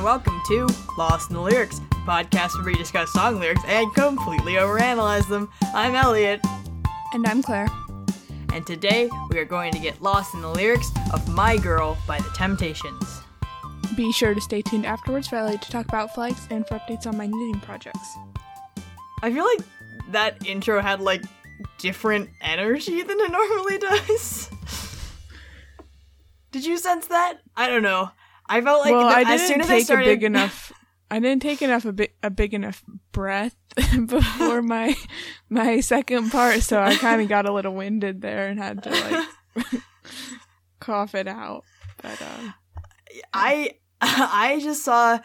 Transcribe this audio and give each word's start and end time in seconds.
and 0.00 0.06
welcome 0.06 0.40
to 0.46 0.66
Lost 0.96 1.28
in 1.28 1.36
the 1.36 1.42
Lyrics, 1.42 1.78
podcast 2.06 2.54
where 2.54 2.64
we 2.64 2.74
discuss 2.74 3.12
song 3.12 3.38
lyrics 3.38 3.60
and 3.66 3.92
completely 3.94 4.54
overanalyze 4.54 5.28
them. 5.28 5.50
I'm 5.74 5.94
Elliot, 5.94 6.40
And 7.12 7.26
I'm 7.26 7.42
Claire. 7.42 7.68
and 8.54 8.66
today 8.66 9.10
we 9.28 9.38
are 9.38 9.44
going 9.44 9.72
to 9.72 9.78
get 9.78 10.00
lost 10.00 10.32
in 10.32 10.40
the 10.40 10.48
lyrics 10.48 10.90
of 11.12 11.28
My 11.28 11.58
Girl 11.58 11.98
by 12.06 12.16
The 12.16 12.30
Temptations. 12.34 13.20
Be 13.94 14.10
sure 14.10 14.32
to 14.32 14.40
stay 14.40 14.62
tuned 14.62 14.86
afterwards 14.86 15.28
for 15.28 15.36
Elliot 15.36 15.60
to 15.60 15.70
talk 15.70 15.84
about 15.84 16.14
flags 16.14 16.48
and 16.50 16.66
for 16.66 16.78
updates 16.78 17.06
on 17.06 17.18
my 17.18 17.26
knitting 17.26 17.60
projects. 17.60 18.16
I 19.22 19.30
feel 19.30 19.44
like 19.44 19.60
that 20.12 20.46
intro 20.46 20.80
had 20.80 21.02
like 21.02 21.24
different 21.76 22.30
energy 22.40 23.02
than 23.02 23.20
it 23.20 23.30
normally 23.30 23.76
does. 23.76 24.48
Did 26.52 26.64
you 26.64 26.78
sense 26.78 27.06
that? 27.08 27.40
I 27.54 27.68
don't 27.68 27.82
know. 27.82 28.12
I 28.50 28.60
felt 28.60 28.84
like 28.84 28.92
well, 28.92 29.08
the- 29.08 29.14
I 29.14 29.24
didn't 29.24 29.46
soon 29.48 29.60
as 29.60 29.68
take 29.68 29.76
I 29.76 29.82
started, 29.84 30.06
a 30.08 30.10
big 30.12 30.24
enough. 30.24 30.72
I 31.10 31.18
didn't 31.18 31.42
take 31.42 31.62
enough 31.62 31.84
a 31.84 31.92
big 31.92 32.12
a 32.22 32.30
big 32.30 32.52
enough 32.52 32.82
breath 33.12 33.56
before 34.06 34.60
my 34.60 34.94
my 35.48 35.80
second 35.80 36.30
part, 36.30 36.62
so 36.62 36.80
I 36.80 36.94
kind 36.96 37.22
of 37.22 37.28
got 37.28 37.46
a 37.46 37.52
little 37.52 37.74
winded 37.74 38.20
there 38.22 38.48
and 38.48 38.58
had 38.58 38.82
to 38.82 38.90
like 38.90 39.66
cough 40.80 41.14
it 41.14 41.26
out. 41.28 41.64
But 42.02 42.20
um, 42.22 42.54
I 43.32 43.72
I 44.00 44.60
just 44.62 44.84
saw 44.84 45.18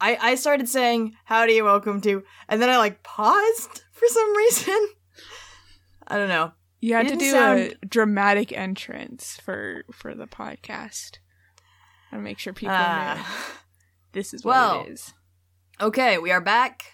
I 0.00 0.18
I 0.20 0.34
started 0.34 0.68
saying 0.68 1.14
howdy 1.24 1.60
welcome 1.62 2.00
to 2.02 2.22
and 2.48 2.60
then 2.60 2.68
I 2.68 2.76
like 2.78 3.02
paused 3.02 3.82
for 3.92 4.06
some 4.08 4.36
reason. 4.36 4.88
I 6.06 6.18
don't 6.18 6.28
know. 6.28 6.52
you 6.80 6.94
had 6.94 7.08
to 7.08 7.16
do 7.16 7.36
a 7.36 7.74
dramatic 7.86 8.52
entrance 8.52 9.38
for 9.42 9.84
for 9.92 10.14
the 10.14 10.26
podcast. 10.26 11.18
I 12.12 12.16
make 12.18 12.38
sure 12.38 12.52
people 12.52 12.74
know 12.74 12.78
Ah. 12.80 13.52
this 14.12 14.34
is 14.34 14.44
well, 14.44 14.78
what 14.78 14.88
it 14.88 14.92
is. 14.92 15.14
okay, 15.80 16.18
we 16.18 16.30
are 16.30 16.40
back. 16.40 16.84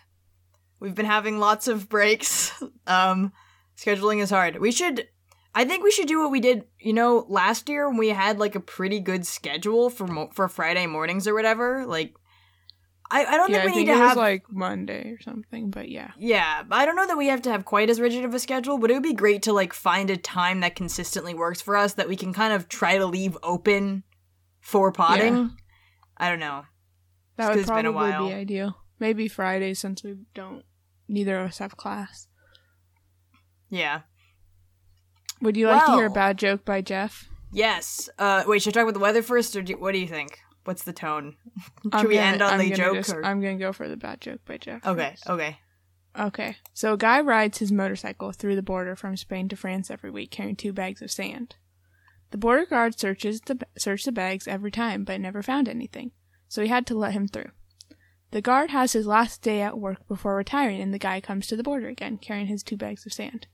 We've 0.81 0.95
been 0.95 1.07
having 1.07 1.39
lots 1.39 1.69
of 1.69 1.89
breaks. 1.89 2.53
Um 2.87 3.33
scheduling 3.77 4.23
is 4.23 4.31
hard. 4.31 4.59
We 4.59 4.73
should 4.73 5.09
I 5.55 5.65
think 5.65 5.83
we 5.83 5.91
should 5.91 6.09
do 6.09 6.21
what 6.21 6.31
we 6.31 6.41
did, 6.41 6.65
you 6.79 6.93
know, 6.93 7.27
last 7.29 7.69
year 7.69 7.89
when 7.89 7.99
we 7.99 8.09
had 8.09 8.39
like 8.39 8.55
a 8.55 8.61
pretty 8.61 9.01
good 9.01 9.27
schedule 9.27 9.91
for 9.91 10.07
mo- 10.07 10.31
for 10.33 10.49
Friday 10.49 10.87
mornings 10.87 11.27
or 11.29 11.35
whatever. 11.35 11.85
Like 11.87 12.15
I 13.11 13.25
I 13.25 13.37
don't 13.37 13.51
yeah, 13.51 13.63
think 13.63 13.65
we 13.65 13.71
I 13.71 13.75
think 13.75 13.89
need 13.89 13.93
to 13.95 13.99
have 13.99 14.17
like 14.17 14.45
Monday 14.51 15.11
or 15.11 15.21
something, 15.21 15.71
but 15.71 15.89
yeah. 15.91 16.13
Yeah, 16.19 16.63
I 16.71 16.85
don't 16.87 16.97
know 16.97 17.07
that 17.07 17.17
we 17.19 17.27
have 17.29 17.43
to 17.43 17.51
have 17.51 17.65
quite 17.65 17.91
as 17.91 18.01
rigid 18.01 18.25
of 18.25 18.35
a 18.35 18.39
schedule, 18.39 18.79
but 18.79 18.91
it 18.91 18.95
would 18.95 19.03
be 19.03 19.15
great 19.15 19.43
to 19.43 19.53
like 19.53 19.73
find 19.73 20.11
a 20.11 20.17
time 20.17 20.61
that 20.61 20.77
consistently 20.77 21.35
works 21.35 21.61
for 21.61 21.77
us 21.77 21.95
that 21.95 22.09
we 22.09 22.17
can 22.17 22.33
kind 22.33 22.53
of 22.53 22.69
try 22.69 22.97
to 22.99 23.07
leave 23.07 23.37
open 23.43 24.05
for 24.69 24.93
potting. 24.93 25.35
Yeah. 25.37 25.49
I 26.19 26.29
don't 26.29 26.41
know. 26.41 26.65
That 27.37 27.47
would 27.49 27.53
'cause 27.55 27.61
it's 27.63 27.71
been 27.71 27.87
a 27.87 27.93
probably 27.93 28.11
while. 28.11 28.29
be 28.29 28.35
ideal. 28.35 28.77
Maybe 29.01 29.29
Friday 29.29 29.73
since 29.75 30.03
we 30.05 30.17
don't 30.35 30.65
neither 31.09 31.39
of 31.41 31.49
us 31.49 31.59
have 31.59 31.77
class. 31.77 32.29
Yeah. 33.71 34.01
Would 35.41 35.57
you 35.57 35.69
like 35.69 35.87
to 35.87 35.93
hear 35.93 36.07
a 36.07 36.11
bad 36.11 36.37
joke 36.39 36.65
by 36.65 36.81
Jeff? 36.83 37.29
Yes. 37.53 38.09
Uh 38.19 38.45
wait, 38.47 38.61
should 38.63 38.77
I 38.77 38.81
talk 38.81 38.89
about 38.89 38.95
the 38.95 39.01
weather 39.01 39.23
first 39.23 39.57
or 39.57 39.63
do, 39.63 39.75
what 39.79 39.93
do 39.93 39.99
you 39.99 40.09
think? 40.09 40.39
What's 40.65 40.83
the 40.83 40.93
tone? 40.93 41.37
Should 41.85 41.95
I'm 41.95 42.09
we 42.09 42.15
gonna- 42.17 42.27
end 42.27 42.43
on 42.43 42.53
I'm 42.55 42.59
the 42.59 42.75
joke 42.77 42.95
just- 42.97 43.11
or 43.11 43.25
I'm 43.25 43.41
gonna 43.41 43.57
go 43.57 43.73
for 43.73 43.89
the 43.89 43.97
bad 43.97 44.21
joke 44.21 44.41
by 44.45 44.59
Jeff. 44.59 44.85
Okay, 44.87 45.11
first. 45.13 45.31
okay. 45.31 45.59
Okay. 46.19 46.57
So 46.75 46.93
a 46.95 46.99
guy 46.99 47.21
rides 47.21 47.59
his 47.59 47.71
motorcycle 47.73 48.33
through 48.33 48.57
the 48.57 48.63
border 48.63 48.97
from 48.97 49.17
Spain 49.17 49.49
to 49.49 49.57
France 49.57 49.91
every 49.91 50.11
week 50.11 50.31
carrying 50.31 50.57
two 50.57 50.73
bags 50.75 51.01
of 51.01 51.11
sand. 51.11 51.55
The 52.31 52.39
border 52.39 52.67
guard 52.67 52.99
searches 52.99 53.41
the 53.41 53.59
searched 53.77 54.05
the 54.05 54.13
bags 54.13 54.47
every 54.47 54.71
time 54.71 55.05
but 55.05 55.21
never 55.21 55.43
found 55.43 55.69
anything. 55.69 56.13
So 56.49 56.63
he 56.63 56.69
had 56.69 56.87
to 56.87 56.97
let 56.97 57.13
him 57.13 57.29
through. 57.29 57.51
The 58.31 58.43
guard 58.43 58.71
has 58.71 58.93
his 58.93 59.07
last 59.07 59.43
day 59.43 59.63
at 59.63 59.79
work 59.79 60.07
before 60.07 60.37
retiring 60.37 60.81
and 60.81 60.93
the 60.93 60.99
guy 60.99 61.21
comes 61.21 61.47
to 61.47 61.57
the 61.57 61.63
border 61.63 61.89
again 61.89 62.19
carrying 62.19 62.47
his 62.47 62.63
two 62.63 62.77
bags 62.77 63.07
of 63.07 63.13
sand. 63.13 63.47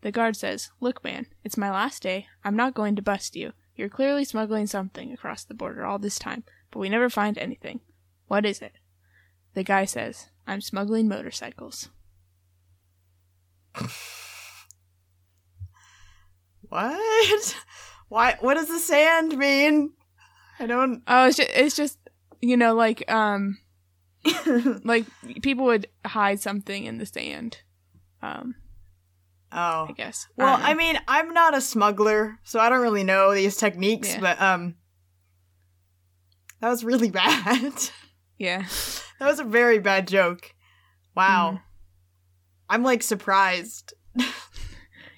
The 0.00 0.12
guard 0.12 0.36
says, 0.36 0.70
"Look, 0.80 1.02
man, 1.04 1.26
it's 1.44 1.56
my 1.56 1.70
last 1.70 2.02
day. 2.02 2.26
I'm 2.44 2.56
not 2.56 2.74
going 2.74 2.96
to 2.96 3.02
bust 3.02 3.36
you. 3.36 3.52
You're 3.76 3.88
clearly 3.88 4.24
smuggling 4.24 4.66
something 4.66 5.12
across 5.12 5.44
the 5.44 5.54
border 5.54 5.84
all 5.84 5.98
this 5.98 6.18
time, 6.18 6.44
but 6.70 6.80
we 6.80 6.88
never 6.88 7.08
find 7.08 7.38
anything. 7.38 7.80
What 8.26 8.44
is 8.44 8.60
it?" 8.60 8.72
The 9.54 9.62
guy 9.62 9.84
says, 9.84 10.30
"I'm 10.46 10.60
smuggling 10.60 11.08
motorcycles." 11.08 11.90
What? 16.68 17.56
Why 18.08 18.36
what 18.40 18.54
does 18.54 18.68
the 18.68 18.78
sand 18.78 19.36
mean? 19.36 19.92
I 20.58 20.66
don't 20.66 21.02
Oh, 21.06 21.26
it's 21.26 21.36
just, 21.36 21.50
it's 21.54 21.76
just 21.76 21.98
you 22.40 22.56
know 22.56 22.74
like 22.74 23.10
um 23.10 23.58
like 24.84 25.06
people 25.42 25.66
would 25.66 25.86
hide 26.04 26.40
something 26.40 26.84
in 26.84 26.98
the 26.98 27.06
sand. 27.06 27.58
Um, 28.22 28.54
Oh. 29.52 29.86
I 29.88 29.92
guess. 29.96 30.26
Well, 30.36 30.56
don't. 30.56 30.66
I 30.66 30.74
mean, 30.74 30.98
I'm 31.06 31.32
not 31.32 31.56
a 31.56 31.60
smuggler, 31.60 32.38
so 32.42 32.58
I 32.58 32.68
don't 32.68 32.82
really 32.82 33.04
know 33.04 33.32
these 33.32 33.56
techniques, 33.56 34.08
Yeah. 34.14 34.20
but 34.20 34.40
um 34.40 34.74
that 36.60 36.68
was 36.68 36.84
really 36.84 37.10
bad. 37.22 37.72
yeah. 38.38 38.64
that 39.18 39.26
was 39.26 39.38
a 39.40 39.44
very 39.44 39.78
bad 39.78 40.08
joke. 40.08 40.52
Wow. 41.14 41.52
Mhm. 41.54 41.60
I'm 42.68 42.82
like 42.82 43.02
surprised. 43.02 43.94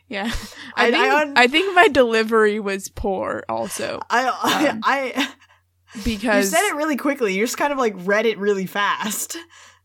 Yeah. 0.09 0.31
I- 0.77 0.87
I 0.87 0.91
think 0.91 1.37
I 1.37 1.43
I, 1.43 1.47
think 1.49 1.75
my 1.75 1.89
delivery 1.89 2.59
was 2.61 2.89
poor 2.89 3.45
also 3.49 4.01
I 4.11 4.29
I, 4.29 4.69
Um, 4.69 4.81
I 4.85 5.29
you 5.95 6.03
because 6.05 6.51
said 6.51 6.67
it 6.69 6.75
really 6.77 6.97
quickly. 6.97 7.35
You 7.35 7.45
just 7.45 7.59
kind 7.59 7.73
of 7.73 7.79
like 7.79 7.95
read 7.99 8.25
it 8.27 8.39
really 8.39 8.67
fast. 8.67 9.37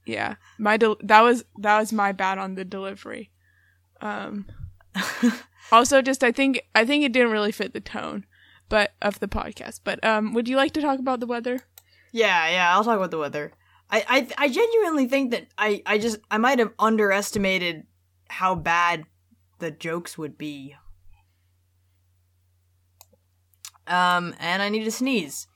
yeah, 0.06 0.36
my 0.58 0.78
del- 0.78 0.98
that 1.04 1.22
was 1.22 1.44
that 1.60 1.80
was 1.80 1.92
my 1.94 2.12
bad 2.12 2.38
on 2.38 2.56
the 2.56 2.64
delivery. 2.66 3.32
Um 4.02 4.46
also 5.72 6.02
just 6.02 6.24
I 6.24 6.32
think 6.32 6.62
I 6.76 6.86
think 6.86 7.04
it 7.04 7.12
didn't 7.12 7.32
really 7.32 7.52
fit 7.52 7.74
the 7.74 7.82
tone 7.82 8.26
but 8.70 8.94
of 9.02 9.20
the 9.20 9.28
podcast. 9.28 9.82
But 9.84 10.04
um 10.04 10.34
would 10.34 10.48
you 10.48 10.56
like 10.58 10.72
to 10.74 10.82
talk 10.82 11.00
about 11.00 11.20
the 11.20 11.28
weather? 11.28 11.62
yeah, 12.12 12.48
yeah, 12.50 12.76
I'll 12.76 12.84
talk 12.84 12.98
about 12.98 13.10
the 13.12 13.18
weather. 13.18 13.52
I, 13.90 14.06
I 14.38 14.46
I 14.46 14.50
genuinely 14.50 15.08
think 15.08 15.32
that 15.32 15.48
I 15.58 15.82
I 15.86 15.98
just 15.98 16.18
I 16.30 16.38
might 16.38 16.60
have 16.60 16.74
underestimated 16.80 17.86
how 18.30 18.56
bad 18.56 19.06
the 19.64 19.72
jokes 19.72 20.18
would 20.18 20.38
be. 20.38 20.76
Um, 23.88 24.36
and 24.40 24.62
I 24.62 24.68
need 24.68 24.84
to 24.84 24.92
sneeze. 24.92 25.48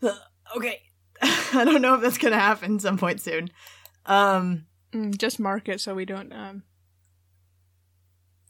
okay. 0.56 0.82
I 1.22 1.64
don't 1.64 1.82
know 1.82 1.94
if 1.96 2.00
that's 2.00 2.16
gonna 2.18 2.38
happen 2.38 2.78
some 2.78 2.96
point 2.96 3.20
soon. 3.20 3.50
Um, 4.06 4.66
Mm, 4.94 5.18
just 5.18 5.38
mark 5.38 5.68
it 5.68 5.82
so 5.82 5.94
we 5.94 6.06
don't 6.06 6.32
um 6.32 6.62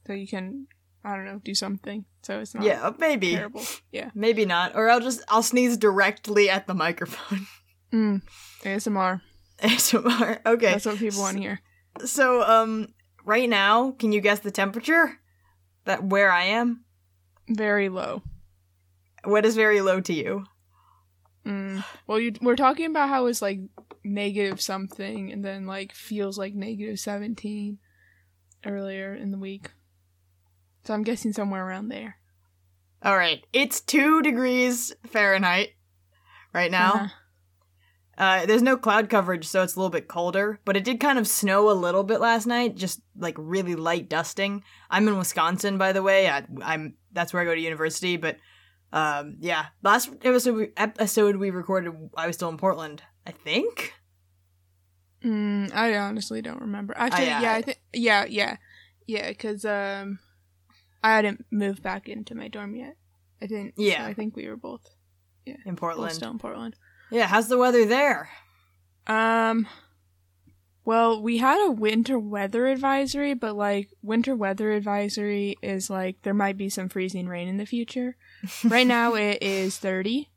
so 0.06 0.12
you 0.12 0.28
can 0.28 0.68
I 1.04 1.16
don't 1.16 1.24
know 1.24 1.40
do 1.42 1.52
something 1.52 2.04
so 2.22 2.38
it's 2.38 2.54
not 2.54 2.62
yeah, 2.62 2.92
maybe, 2.96 3.34
terrible. 3.34 3.62
Yeah. 3.90 4.10
maybe 4.14 4.44
not, 4.44 4.76
or 4.76 4.88
I'll 4.88 5.00
just 5.00 5.20
I'll 5.28 5.42
sneeze 5.42 5.76
directly 5.76 6.48
at 6.48 6.66
the 6.66 6.74
microphone. 6.74 7.46
Mm. 7.90 8.20
ASMR. 8.64 9.22
ASMR. 9.62 10.40
Okay. 10.44 10.72
That's 10.72 10.84
what 10.84 10.98
people 10.98 11.22
want 11.22 11.38
to 11.38 11.42
hear. 11.42 11.60
So, 12.04 12.42
um, 12.42 12.88
right 13.28 13.48
now, 13.48 13.90
can 13.92 14.10
you 14.10 14.22
guess 14.22 14.40
the 14.40 14.50
temperature? 14.50 15.18
That 15.84 16.02
where 16.02 16.32
I 16.32 16.44
am? 16.44 16.84
Very 17.48 17.90
low. 17.90 18.22
What 19.24 19.44
is 19.44 19.54
very 19.54 19.82
low 19.82 20.00
to 20.00 20.12
you? 20.12 20.44
Mm. 21.46 21.84
Well, 22.06 22.18
you, 22.18 22.32
we're 22.40 22.56
talking 22.56 22.86
about 22.86 23.10
how 23.10 23.26
it's 23.26 23.42
like 23.42 23.60
negative 24.02 24.60
something, 24.60 25.30
and 25.30 25.44
then 25.44 25.66
like 25.66 25.92
feels 25.92 26.38
like 26.38 26.54
negative 26.54 26.98
seventeen 26.98 27.78
earlier 28.64 29.14
in 29.14 29.30
the 29.30 29.38
week. 29.38 29.70
So 30.84 30.94
I'm 30.94 31.02
guessing 31.02 31.32
somewhere 31.32 31.66
around 31.66 31.88
there. 31.88 32.16
All 33.02 33.16
right, 33.16 33.44
it's 33.52 33.80
two 33.80 34.22
degrees 34.22 34.94
Fahrenheit 35.06 35.70
right 36.54 36.70
now. 36.70 36.92
Uh-huh. 36.94 37.08
Uh, 38.18 38.44
there's 38.46 38.62
no 38.62 38.76
cloud 38.76 39.08
coverage, 39.08 39.46
so 39.46 39.62
it's 39.62 39.76
a 39.76 39.78
little 39.78 39.90
bit 39.90 40.08
colder. 40.08 40.58
But 40.64 40.76
it 40.76 40.82
did 40.82 40.98
kind 40.98 41.18
of 41.20 41.28
snow 41.28 41.70
a 41.70 41.72
little 41.72 42.02
bit 42.02 42.20
last 42.20 42.46
night, 42.46 42.74
just 42.74 43.00
like 43.16 43.36
really 43.38 43.76
light 43.76 44.08
dusting. 44.08 44.64
I'm 44.90 45.06
in 45.06 45.16
Wisconsin, 45.16 45.78
by 45.78 45.92
the 45.92 46.02
way. 46.02 46.28
I, 46.28 46.44
I'm 46.62 46.94
that's 47.12 47.32
where 47.32 47.40
I 47.40 47.44
go 47.44 47.54
to 47.54 47.60
university. 47.60 48.16
But 48.16 48.38
um, 48.92 49.36
yeah, 49.38 49.66
last 49.84 50.10
episode 50.22 50.54
we, 50.56 50.68
episode 50.76 51.36
we 51.36 51.50
recorded, 51.50 51.92
I 52.16 52.26
was 52.26 52.34
still 52.34 52.48
in 52.48 52.56
Portland. 52.56 53.02
I 53.24 53.30
think. 53.30 53.94
Mm, 55.24 55.72
I 55.74 55.96
honestly 55.96 56.42
don't 56.42 56.60
remember. 56.60 56.94
Actually, 56.96 57.30
I- 57.30 57.40
yeah, 57.40 57.52
I- 57.54 57.62
think 57.62 57.78
yeah, 57.92 58.24
yeah, 58.28 58.56
yeah, 59.06 59.28
because 59.28 59.64
um, 59.64 60.18
I 61.02 61.14
hadn't 61.16 61.44
moved 61.50 61.82
back 61.82 62.08
into 62.08 62.34
my 62.34 62.48
dorm 62.48 62.74
yet. 62.74 62.96
I 63.40 63.46
didn't. 63.46 63.74
so 63.76 63.82
Yeah. 63.82 64.04
I 64.04 64.14
think 64.14 64.34
we 64.34 64.48
were 64.48 64.56
both 64.56 64.84
Yeah, 65.46 65.56
In 65.64 65.76
Portland. 65.76 66.12
still 66.14 66.30
in 66.32 66.38
Portland. 66.38 66.74
Yeah, 67.10 67.26
how's 67.26 67.48
the 67.48 67.58
weather 67.58 67.84
there? 67.84 68.30
Um, 69.06 69.66
well, 70.84 71.22
we 71.22 71.38
had 71.38 71.66
a 71.66 71.70
winter 71.70 72.18
weather 72.18 72.66
advisory, 72.66 73.34
but 73.34 73.54
like 73.56 73.90
winter 74.02 74.34
weather 74.34 74.72
advisory 74.72 75.56
is 75.62 75.90
like 75.90 76.22
there 76.22 76.34
might 76.34 76.56
be 76.56 76.68
some 76.68 76.88
freezing 76.88 77.28
rain 77.28 77.48
in 77.48 77.56
the 77.56 77.66
future. 77.66 78.16
right 78.64 78.86
now 78.86 79.14
it 79.14 79.42
is 79.42 79.78
30, 79.78 80.30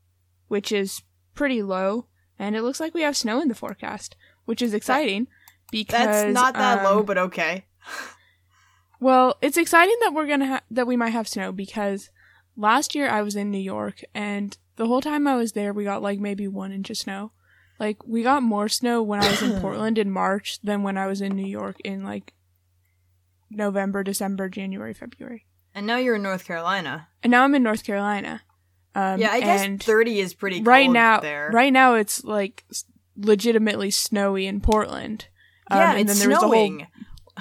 which 0.48 0.72
is 0.72 1.02
pretty 1.34 1.62
low, 1.62 2.06
and 2.38 2.56
it 2.56 2.62
looks 2.62 2.80
like 2.80 2.94
we 2.94 3.02
have 3.02 3.16
snow 3.16 3.40
in 3.40 3.48
the 3.48 3.54
forecast, 3.54 4.16
which 4.44 4.62
is 4.62 4.74
exciting 4.74 5.26
because 5.70 6.06
That's 6.06 6.34
not 6.34 6.54
that 6.54 6.78
um, 6.78 6.84
low, 6.84 7.02
but 7.02 7.18
okay. 7.18 7.64
Well, 9.00 9.36
it's 9.42 9.56
exciting 9.56 9.96
that 10.02 10.14
we're 10.14 10.28
gonna 10.28 10.46
ha- 10.46 10.62
that 10.70 10.86
we 10.86 10.96
might 10.96 11.10
have 11.10 11.26
snow 11.26 11.50
because 11.50 12.10
last 12.56 12.94
year 12.94 13.08
I 13.08 13.22
was 13.22 13.36
in 13.36 13.50
New 13.50 13.58
York 13.58 14.02
and 14.14 14.56
the 14.76 14.86
whole 14.86 15.00
time 15.00 15.26
I 15.26 15.36
was 15.36 15.52
there 15.52 15.72
we 15.72 15.84
got 15.84 16.02
like 16.02 16.18
maybe 16.18 16.48
one 16.48 16.72
inch 16.72 16.90
of 16.90 16.96
snow. 16.96 17.32
Like 17.78 18.06
we 18.06 18.22
got 18.22 18.42
more 18.42 18.68
snow 18.68 19.02
when 19.02 19.22
I 19.22 19.30
was 19.30 19.42
in 19.42 19.60
Portland 19.60 19.98
in 19.98 20.10
March 20.10 20.60
than 20.62 20.82
when 20.82 20.96
I 20.96 21.06
was 21.06 21.20
in 21.20 21.36
New 21.36 21.46
York 21.46 21.76
in 21.84 22.04
like 22.04 22.32
November, 23.50 24.02
December, 24.02 24.48
January, 24.48 24.94
February. 24.94 25.46
And 25.74 25.86
now 25.86 25.96
you're 25.96 26.16
in 26.16 26.22
North 26.22 26.44
Carolina. 26.44 27.08
And 27.22 27.30
now 27.30 27.44
I'm 27.44 27.54
in 27.54 27.62
North 27.62 27.84
Carolina. 27.84 28.42
Um, 28.94 29.20
yeah, 29.20 29.30
I 29.30 29.40
guess 29.40 29.62
and 29.62 29.82
30 29.82 30.20
is 30.20 30.34
pretty 30.34 30.56
cold 30.56 30.66
right 30.66 30.90
now, 30.90 31.20
there. 31.20 31.50
right 31.52 31.72
now 31.72 31.94
it's 31.94 32.22
like 32.24 32.64
legitimately 33.16 33.90
snowy 33.90 34.46
in 34.46 34.60
Portland. 34.60 35.28
Um, 35.70 35.78
yeah, 35.78 35.90
and 35.92 36.00
it's 36.00 36.18
then 36.18 36.28
there 36.28 36.36
was 36.36 36.44
a 36.44 36.48
whole 36.48 36.78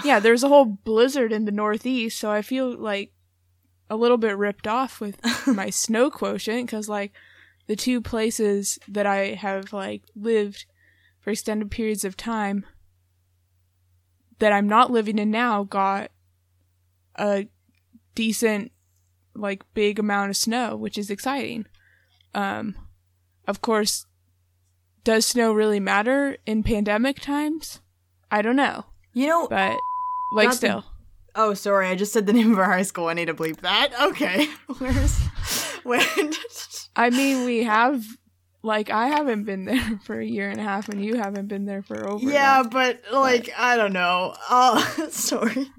yeah, 0.06 0.20
there's 0.20 0.44
a 0.44 0.48
whole 0.48 0.66
blizzard 0.66 1.34
in 1.34 1.46
the 1.46 1.52
Northeast, 1.52 2.18
so 2.18 2.32
I 2.32 2.42
feel 2.42 2.74
like 2.78 3.12
a 3.92 3.98
little 3.98 4.18
bit 4.18 4.38
ripped 4.38 4.68
off 4.68 5.02
with 5.02 5.20
my 5.48 5.70
snow 5.70 6.10
quotient 6.10 6.66
because 6.66 6.88
like 6.88 7.12
the 7.68 7.76
two 7.76 8.00
places 8.00 8.80
that 8.88 9.06
I 9.06 9.34
have 9.34 9.74
like 9.74 10.04
lived 10.16 10.66
for 11.20 11.32
extended 11.32 11.70
periods 11.70 12.06
of 12.06 12.16
time 12.16 12.66
that 14.40 14.54
I'm 14.54 14.68
not 14.68 14.92
living 14.92 15.20
in 15.20 15.30
now 15.30 15.66
got 15.66 16.10
a 17.18 17.50
decent 18.16 18.72
like 19.36 19.62
big 19.74 20.00
amount 20.00 20.30
of 20.30 20.38
snow, 20.38 20.78
which 20.78 20.98
is 20.98 21.10
exciting. 21.10 21.66
Um 22.34 22.76
of 23.46 23.60
course 23.60 24.06
does 25.04 25.26
snow 25.26 25.52
really 25.52 25.82
matter 25.82 26.38
in 26.46 26.64
pandemic 26.64 27.20
times? 27.20 27.82
I 28.32 28.42
don't 28.42 28.56
know 28.56 28.86
You 29.14 29.28
know, 29.28 29.48
but 29.50 29.76
like 30.34 30.54
still 30.54 30.86
oh, 31.36 31.54
sorry, 31.54 31.88
I 31.88 31.96
just 31.96 32.14
said 32.14 32.26
the 32.26 32.34
name 32.40 32.52
of 32.52 32.60
our 32.60 32.66
high 32.72 32.82
school. 32.84 33.08
I 33.08 33.14
need 33.14 33.26
to 33.26 33.34
bleep 33.34 33.62
that. 33.62 33.92
Okay. 34.02 34.46
Where's. 34.78 35.20
When? 35.84 36.06
i 36.96 37.10
mean 37.10 37.46
we 37.46 37.64
have 37.64 38.04
like 38.64 38.90
i 38.90 39.08
haven't 39.08 39.46
been 39.46 39.64
there 39.66 40.00
for 40.04 40.20
a 40.20 40.26
year 40.26 40.50
and 40.50 40.60
a 40.60 40.64
half 40.64 40.90
and 40.90 41.04
you 41.04 41.16
haven't 41.16 41.48
been 41.48 41.66
there 41.66 41.82
for 41.82 42.08
over 42.08 42.30
yeah, 42.30 42.64
but, 42.70 43.02
like, 43.12 43.50
I 43.58 43.78
don't 43.78 43.94
know. 43.94 44.36
Oh, 44.50 45.08
sorry. 45.10 45.72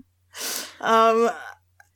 Um, 0.81 1.31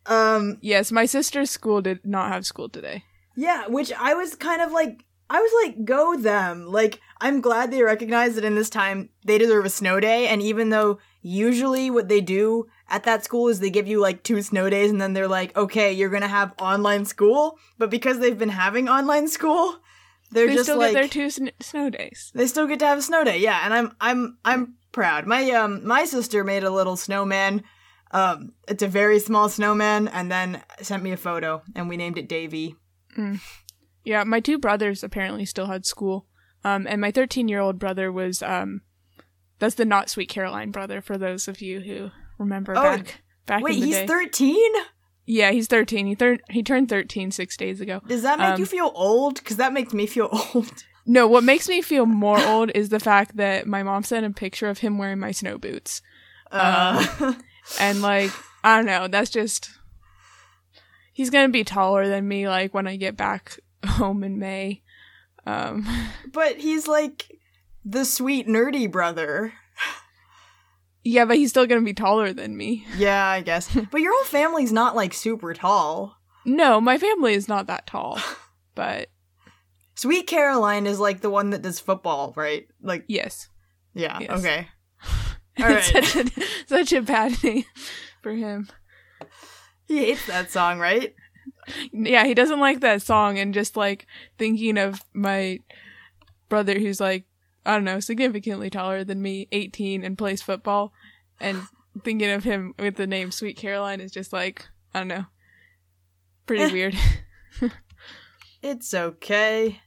um, 0.04 0.58
yes 0.60 0.92
my 0.92 1.06
sister's 1.06 1.50
school 1.50 1.80
did 1.80 2.06
not 2.06 2.30
have 2.30 2.46
school 2.46 2.68
today 2.68 3.02
Yeah, 3.34 3.66
which 3.66 3.92
I 3.92 4.14
was 4.14 4.34
kind 4.36 4.62
of 4.62 4.70
like, 4.70 5.02
I 5.28 5.40
was 5.40 5.64
like, 5.64 5.84
go 5.84 6.16
them. 6.16 6.66
Like, 6.66 7.00
I'm 7.20 7.40
glad 7.40 7.70
they 7.70 7.82
recognize 7.82 8.36
that 8.36 8.44
in 8.44 8.54
this 8.54 8.70
time 8.70 9.08
they 9.24 9.38
deserve 9.38 9.64
a 9.64 9.70
snow 9.70 9.98
day. 9.98 10.28
And 10.28 10.40
even 10.42 10.70
though 10.70 10.98
usually 11.22 11.90
what 11.90 12.08
they 12.08 12.20
do 12.20 12.66
at 12.88 13.04
that 13.04 13.24
school 13.24 13.48
is 13.48 13.60
they 13.60 13.70
give 13.70 13.86
you 13.88 14.00
like 14.00 14.22
two 14.22 14.42
snow 14.42 14.70
days 14.70 14.90
and 14.90 15.00
then 15.00 15.12
they're 15.12 15.28
like, 15.28 15.56
okay, 15.56 15.92
you're 15.92 16.10
gonna 16.10 16.28
have 16.28 16.54
online 16.60 17.04
school. 17.04 17.58
But 17.78 17.90
because 17.90 18.18
they've 18.18 18.38
been 18.38 18.48
having 18.48 18.88
online 18.88 19.28
school, 19.28 19.78
they're 20.30 20.46
they 20.46 20.54
just 20.54 20.64
still 20.66 20.78
like, 20.78 20.92
get 20.92 21.00
their 21.00 21.08
two 21.08 21.30
sn- 21.30 21.50
snow 21.60 21.90
days 21.90 22.32
they 22.34 22.46
still 22.46 22.66
get 22.66 22.78
to 22.80 22.86
have 22.86 22.98
a 22.98 23.02
snow 23.02 23.24
day. 23.24 23.38
Yeah, 23.38 23.60
and 23.64 23.72
I'm, 23.74 23.96
I'm, 24.00 24.38
I'm 24.44 24.74
proud. 24.92 25.26
My, 25.26 25.50
um, 25.52 25.86
my 25.86 26.04
sister 26.04 26.44
made 26.44 26.64
a 26.64 26.70
little 26.70 26.96
snowman. 26.96 27.62
Um, 28.12 28.52
it's 28.68 28.82
a 28.82 28.88
very 28.88 29.18
small 29.18 29.48
snowman, 29.48 30.08
and 30.08 30.30
then 30.30 30.62
sent 30.80 31.02
me 31.02 31.12
a 31.12 31.16
photo, 31.16 31.62
and 31.74 31.88
we 31.88 31.96
named 31.96 32.18
it 32.18 32.28
Davy. 32.28 32.76
yeah 34.04 34.24
my 34.24 34.40
two 34.40 34.58
brothers 34.58 35.02
apparently 35.02 35.44
still 35.44 35.66
had 35.66 35.86
school 35.86 36.26
um 36.64 36.86
and 36.86 37.00
my 37.00 37.10
13 37.10 37.48
year 37.48 37.60
old 37.60 37.78
brother 37.78 38.12
was 38.12 38.42
um 38.42 38.82
that's 39.58 39.74
the 39.76 39.84
not 39.86 40.10
sweet 40.10 40.28
caroline 40.28 40.70
brother 40.70 41.00
for 41.00 41.16
those 41.16 41.48
of 41.48 41.60
you 41.62 41.80
who 41.80 42.10
remember 42.38 42.72
Oh, 42.76 42.82
back 42.82 43.22
back 43.46 43.62
Wait, 43.62 43.74
in 43.74 43.80
the 43.80 43.86
he's 43.86 44.08
13? 44.08 44.58
yeah 45.26 45.50
he's 45.50 45.66
13 45.66 46.06
he 46.06 46.14
thir- 46.14 46.38
he 46.50 46.62
turned 46.62 46.88
13 46.88 47.30
six 47.30 47.56
days 47.56 47.80
ago 47.80 48.00
Does 48.06 48.22
that 48.22 48.38
make 48.38 48.48
Um, 48.54 48.60
you 48.60 48.66
feel 48.66 48.92
old? 48.94 49.34
Because 49.36 49.56
that 49.56 49.72
makes 49.72 49.92
me 49.92 50.06
feel 50.06 50.28
old. 50.54 50.84
No, 51.08 51.28
what 51.28 51.44
makes 51.44 51.68
me 51.68 51.82
feel 51.82 52.04
more 52.06 52.40
old 52.40 52.70
is 52.74 52.88
the 52.88 52.98
fact 52.98 53.36
that 53.36 53.66
my 53.66 53.82
mom 53.84 54.02
sent 54.02 54.26
a 54.26 54.30
picture 54.30 54.68
of 54.68 54.78
him 54.78 54.98
wearing 54.98 55.20
my 55.20 55.30
snow 55.30 55.56
boots. 55.56 56.02
Uh, 56.50 57.34
And 57.80 58.02
like, 58.02 58.30
I 58.64 58.76
don't 58.76 58.86
know, 58.86 59.06
that's 59.08 59.30
just 59.30 59.70
He's 61.12 61.30
going 61.30 61.46
to 61.48 61.52
be 61.52 61.64
taller 61.64 62.06
than 62.08 62.26
me 62.28 62.48
like 62.48 62.74
when 62.74 62.86
I 62.86 62.96
get 62.96 63.16
back 63.16 63.58
home 63.84 64.22
in 64.24 64.38
May. 64.38 64.82
Um 65.46 65.86
but 66.32 66.56
he's 66.56 66.88
like 66.88 67.38
the 67.84 68.04
sweet 68.04 68.48
nerdy 68.48 68.90
brother. 68.90 69.52
Yeah, 71.06 71.24
but 71.24 71.36
he's 71.36 71.50
still 71.50 71.66
going 71.66 71.80
to 71.80 71.84
be 71.84 71.94
taller 71.94 72.32
than 72.32 72.56
me. 72.56 72.84
Yeah, 72.96 73.24
I 73.24 73.40
guess. 73.40 73.74
but 73.90 74.00
your 74.00 74.12
whole 74.14 74.24
family's 74.24 74.72
not 74.72 74.96
like 74.96 75.14
super 75.14 75.54
tall. 75.54 76.16
No, 76.44 76.80
my 76.80 76.98
family 76.98 77.34
is 77.34 77.48
not 77.48 77.66
that 77.68 77.86
tall. 77.86 78.18
But 78.74 79.08
Sweet 79.94 80.26
Caroline 80.26 80.86
is 80.86 81.00
like 81.00 81.22
the 81.22 81.30
one 81.30 81.48
that 81.50 81.62
does 81.62 81.80
football, 81.80 82.34
right? 82.36 82.66
Like, 82.82 83.04
yes. 83.08 83.48
yeah, 83.94 84.18
Yes. 84.20 84.38
okay. 84.40 84.68
All 85.58 85.64
right. 85.66 85.82
such 85.82 86.14
a 86.16 86.24
such 86.66 86.92
a 86.92 87.00
bad 87.00 87.42
name 87.42 87.64
for 88.22 88.32
him. 88.32 88.68
He 89.88 89.98
hates 90.04 90.26
that 90.26 90.50
song, 90.50 90.78
right? 90.78 91.14
Yeah, 91.90 92.26
he 92.26 92.34
doesn't 92.34 92.60
like 92.60 92.80
that 92.80 93.00
song 93.00 93.38
and 93.38 93.54
just 93.54 93.78
like 93.78 94.06
thinking 94.36 94.76
of 94.76 95.00
my 95.14 95.60
brother 96.50 96.78
who's 96.78 97.00
like, 97.00 97.24
I 97.66 97.74
don't 97.74 97.84
know, 97.84 98.00
significantly 98.00 98.70
taller 98.70 99.04
than 99.04 99.20
me, 99.20 99.48
18 99.52 100.04
and 100.04 100.16
plays 100.16 100.40
football 100.40 100.92
and 101.40 101.62
thinking 102.04 102.30
of 102.30 102.44
him 102.44 102.74
with 102.78 102.96
the 102.96 103.06
name 103.06 103.30
Sweet 103.30 103.56
Caroline 103.56 104.00
is 104.00 104.12
just 104.12 104.32
like, 104.32 104.66
I 104.94 105.00
don't 105.00 105.08
know. 105.08 105.24
Pretty 106.46 106.72
weird. 106.72 106.94
It's 108.62 108.94
okay. 108.94 109.80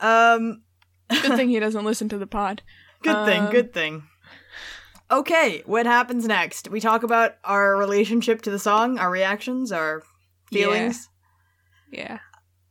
Um, 0.00 0.62
Good 1.08 1.36
thing 1.36 1.48
he 1.48 1.58
doesn't 1.60 1.84
listen 1.84 2.08
to 2.10 2.18
the 2.18 2.26
pod. 2.26 2.62
good 3.02 3.24
thing, 3.24 3.42
Um, 3.44 3.50
good 3.50 3.72
thing. 3.72 4.02
Okay, 5.10 5.62
what 5.66 5.86
happens 5.86 6.26
next? 6.26 6.68
We 6.68 6.80
talk 6.80 7.04
about 7.04 7.36
our 7.44 7.76
relationship 7.76 8.42
to 8.42 8.50
the 8.50 8.58
song, 8.58 8.98
our 8.98 9.08
reactions, 9.10 9.70
our 9.72 10.02
feelings. 10.52 11.08
Yeah. 11.92 12.18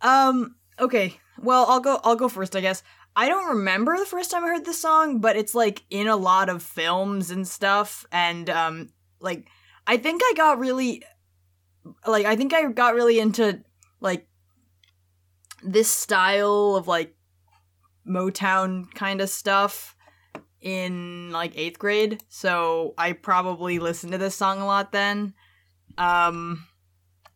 Um, 0.01 0.57
okay. 0.79 1.17
Well, 1.41 1.65
I'll 1.69 1.79
go 1.79 1.99
I'll 2.03 2.17
go 2.17 2.27
first, 2.27 2.55
I 2.55 2.61
guess. 2.61 2.83
I 3.15 3.29
don't 3.29 3.47
remember 3.47 3.97
the 3.97 4.05
first 4.05 4.31
time 4.31 4.43
I 4.43 4.49
heard 4.49 4.65
this 4.65 4.81
song, 4.81 5.19
but 5.19 5.37
it's 5.37 5.55
like 5.55 5.83
in 5.89 6.07
a 6.07 6.17
lot 6.17 6.49
of 6.49 6.61
films 6.61 7.31
and 7.31 7.47
stuff 7.47 8.05
and 8.11 8.49
um 8.49 8.89
like 9.19 9.47
I 9.87 9.97
think 9.97 10.21
I 10.23 10.33
got 10.35 10.59
really 10.59 11.03
like 12.05 12.25
I 12.25 12.35
think 12.35 12.53
I 12.53 12.69
got 12.71 12.95
really 12.95 13.19
into 13.19 13.61
like 14.01 14.27
this 15.63 15.89
style 15.89 16.75
of 16.75 16.87
like 16.87 17.15
Motown 18.07 18.93
kind 18.93 19.21
of 19.21 19.29
stuff 19.29 19.95
in 20.61 21.31
like 21.31 21.53
8th 21.55 21.77
grade. 21.77 22.23
So 22.27 22.93
I 22.97 23.13
probably 23.13 23.79
listened 23.79 24.11
to 24.11 24.17
this 24.17 24.35
song 24.35 24.61
a 24.61 24.65
lot 24.65 24.91
then. 24.91 25.33
Um 25.97 26.65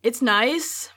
it's 0.02 0.20
nice 0.20 0.90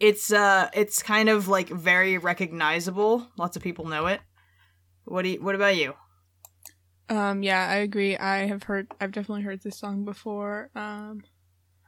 it's 0.00 0.32
uh 0.32 0.68
it's 0.74 1.02
kind 1.02 1.28
of 1.28 1.48
like 1.48 1.68
very 1.68 2.18
recognizable 2.18 3.28
lots 3.38 3.56
of 3.56 3.62
people 3.62 3.86
know 3.86 4.06
it 4.06 4.20
what 5.04 5.22
do 5.22 5.30
you 5.30 5.42
what 5.42 5.54
about 5.54 5.76
you 5.76 5.94
Um, 7.08 7.42
yeah, 7.42 7.68
I 7.68 7.76
agree. 7.76 8.16
I 8.16 8.46
have 8.46 8.64
heard, 8.64 8.88
I've 9.00 9.12
definitely 9.12 9.42
heard 9.42 9.62
this 9.62 9.78
song 9.78 10.04
before. 10.04 10.70
Um, 10.74 11.22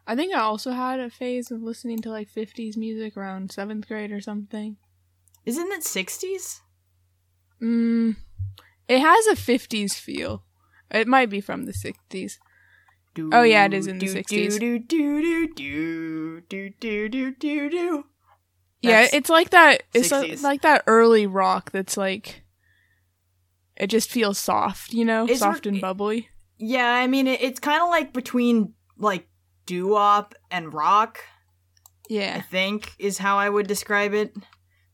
I 0.07 0.17
think 0.17 0.35
I 0.35 0.41
also 0.41 0.73
had 0.73 1.01
a 1.01 1.11
phase 1.11 1.51
of 1.51 1.63
listening 1.63 1.99
to 2.03 2.11
like 2.11 2.29
50s 2.29 2.77
music 2.77 3.17
around 3.17 3.53
seventh 3.53 3.89
grade 3.89 4.13
or 4.13 4.21
something. 4.21 4.77
isn't 5.47 5.73
it 5.73 5.83
60s 5.83 6.61
Mm, 7.63 8.17
it 8.89 9.01
has 9.01 9.27
a 9.29 9.37
50s 9.37 9.95
feel. 9.99 10.45
It 10.91 11.09
might 11.09 11.31
be 11.31 11.41
from 11.41 11.65
the 11.65 11.73
60s. 11.73 12.39
Oh, 13.19 13.43
yeah, 13.43 13.65
it 13.67 13.75
is 13.75 13.87
in 13.87 13.99
the 13.99 14.07
60s. 14.07 14.59
do, 14.59 14.79
do, 14.79 15.49
do, 15.49 15.49
do, 15.55 16.71
do, 16.71 17.09
do, 17.09 17.31
do, 17.33 17.71
do. 17.71 18.05
yeah, 18.83 19.03
That's 19.03 19.15
it's 19.15 19.31
like 19.31 19.51
that. 19.51 19.83
It's 19.95 20.13
a- 20.13 20.23
60s. 20.25 20.43
like 20.43 20.63
that 20.63 20.83
early 20.87 21.27
rock 21.27 21.71
that's 21.71 21.97
like. 21.97 22.43
It 23.77 23.89
just 23.89 24.11
feels 24.11 24.39
soft, 24.39 24.93
you 24.95 25.05
know, 25.05 25.27
It's 25.27 25.41
soft 25.41 25.67
re- 25.67 25.73
and 25.73 25.81
bubbly. 25.83 26.29
yeah 26.59 26.89
i 26.95 27.07
mean 27.07 27.27
it, 27.27 27.43
it's 27.43 27.61
kind 27.61 27.83
of 27.83 27.91
like 27.91 28.15
between 28.15 28.73
like 28.97 29.29
doo-wop 29.67 30.35
and 30.51 30.73
rock 30.73 31.19
Yeah, 32.09 32.37
i 32.39 32.41
think 32.41 32.93
is 32.99 33.19
how 33.19 33.37
i 33.37 33.47
would 33.51 33.67
describe 33.67 34.15
it 34.15 34.35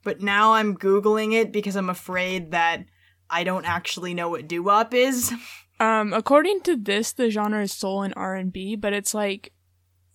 but 0.03 0.21
now 0.21 0.55
i'm 0.55 0.77
googling 0.77 1.33
it 1.35 1.53
because 1.53 1.77
i'm 1.77 1.89
afraid 1.91 2.51
that 2.51 2.85
i 3.31 3.45
don't 3.45 3.65
actually 3.65 4.13
know 4.15 4.29
what 4.31 4.49
doo-wop 4.49 4.93
is 4.93 5.33
Um, 5.81 6.13
according 6.13 6.61
to 6.63 6.77
this, 6.77 7.13
the 7.13 7.31
genre 7.31 7.63
is 7.63 7.73
soul 7.73 8.03
and 8.03 8.15
R 8.17 8.35
and 8.37 8.53
B, 8.53 8.77
but 8.77 8.93
it's 8.93 9.15
like 9.15 9.53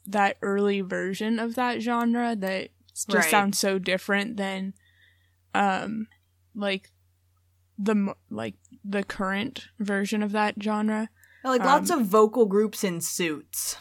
that 0.06 0.38
early 0.42 0.82
version 0.82 1.40
of 1.40 1.56
that 1.56 1.82
genre 1.82 2.36
that 2.36 2.70
just 2.94 3.14
Right. 3.14 3.30
sounds 3.30 3.60
so 3.60 3.78
different 3.78 4.38
than, 4.38 4.74
um, 5.54 6.08
like 6.56 6.92
the 7.78 8.16
like 8.30 8.56
the 8.84 9.04
current 9.04 9.66
version 9.80 10.24
of 10.24 10.32
that 10.32 10.56
genre. 10.62 11.10
Like 11.44 11.62
lots 11.62 11.92
Um, 11.92 12.00
of 12.02 12.08
vocal 12.08 12.46
groups 12.46 12.84
in 12.84 13.02
suits. 13.02 13.78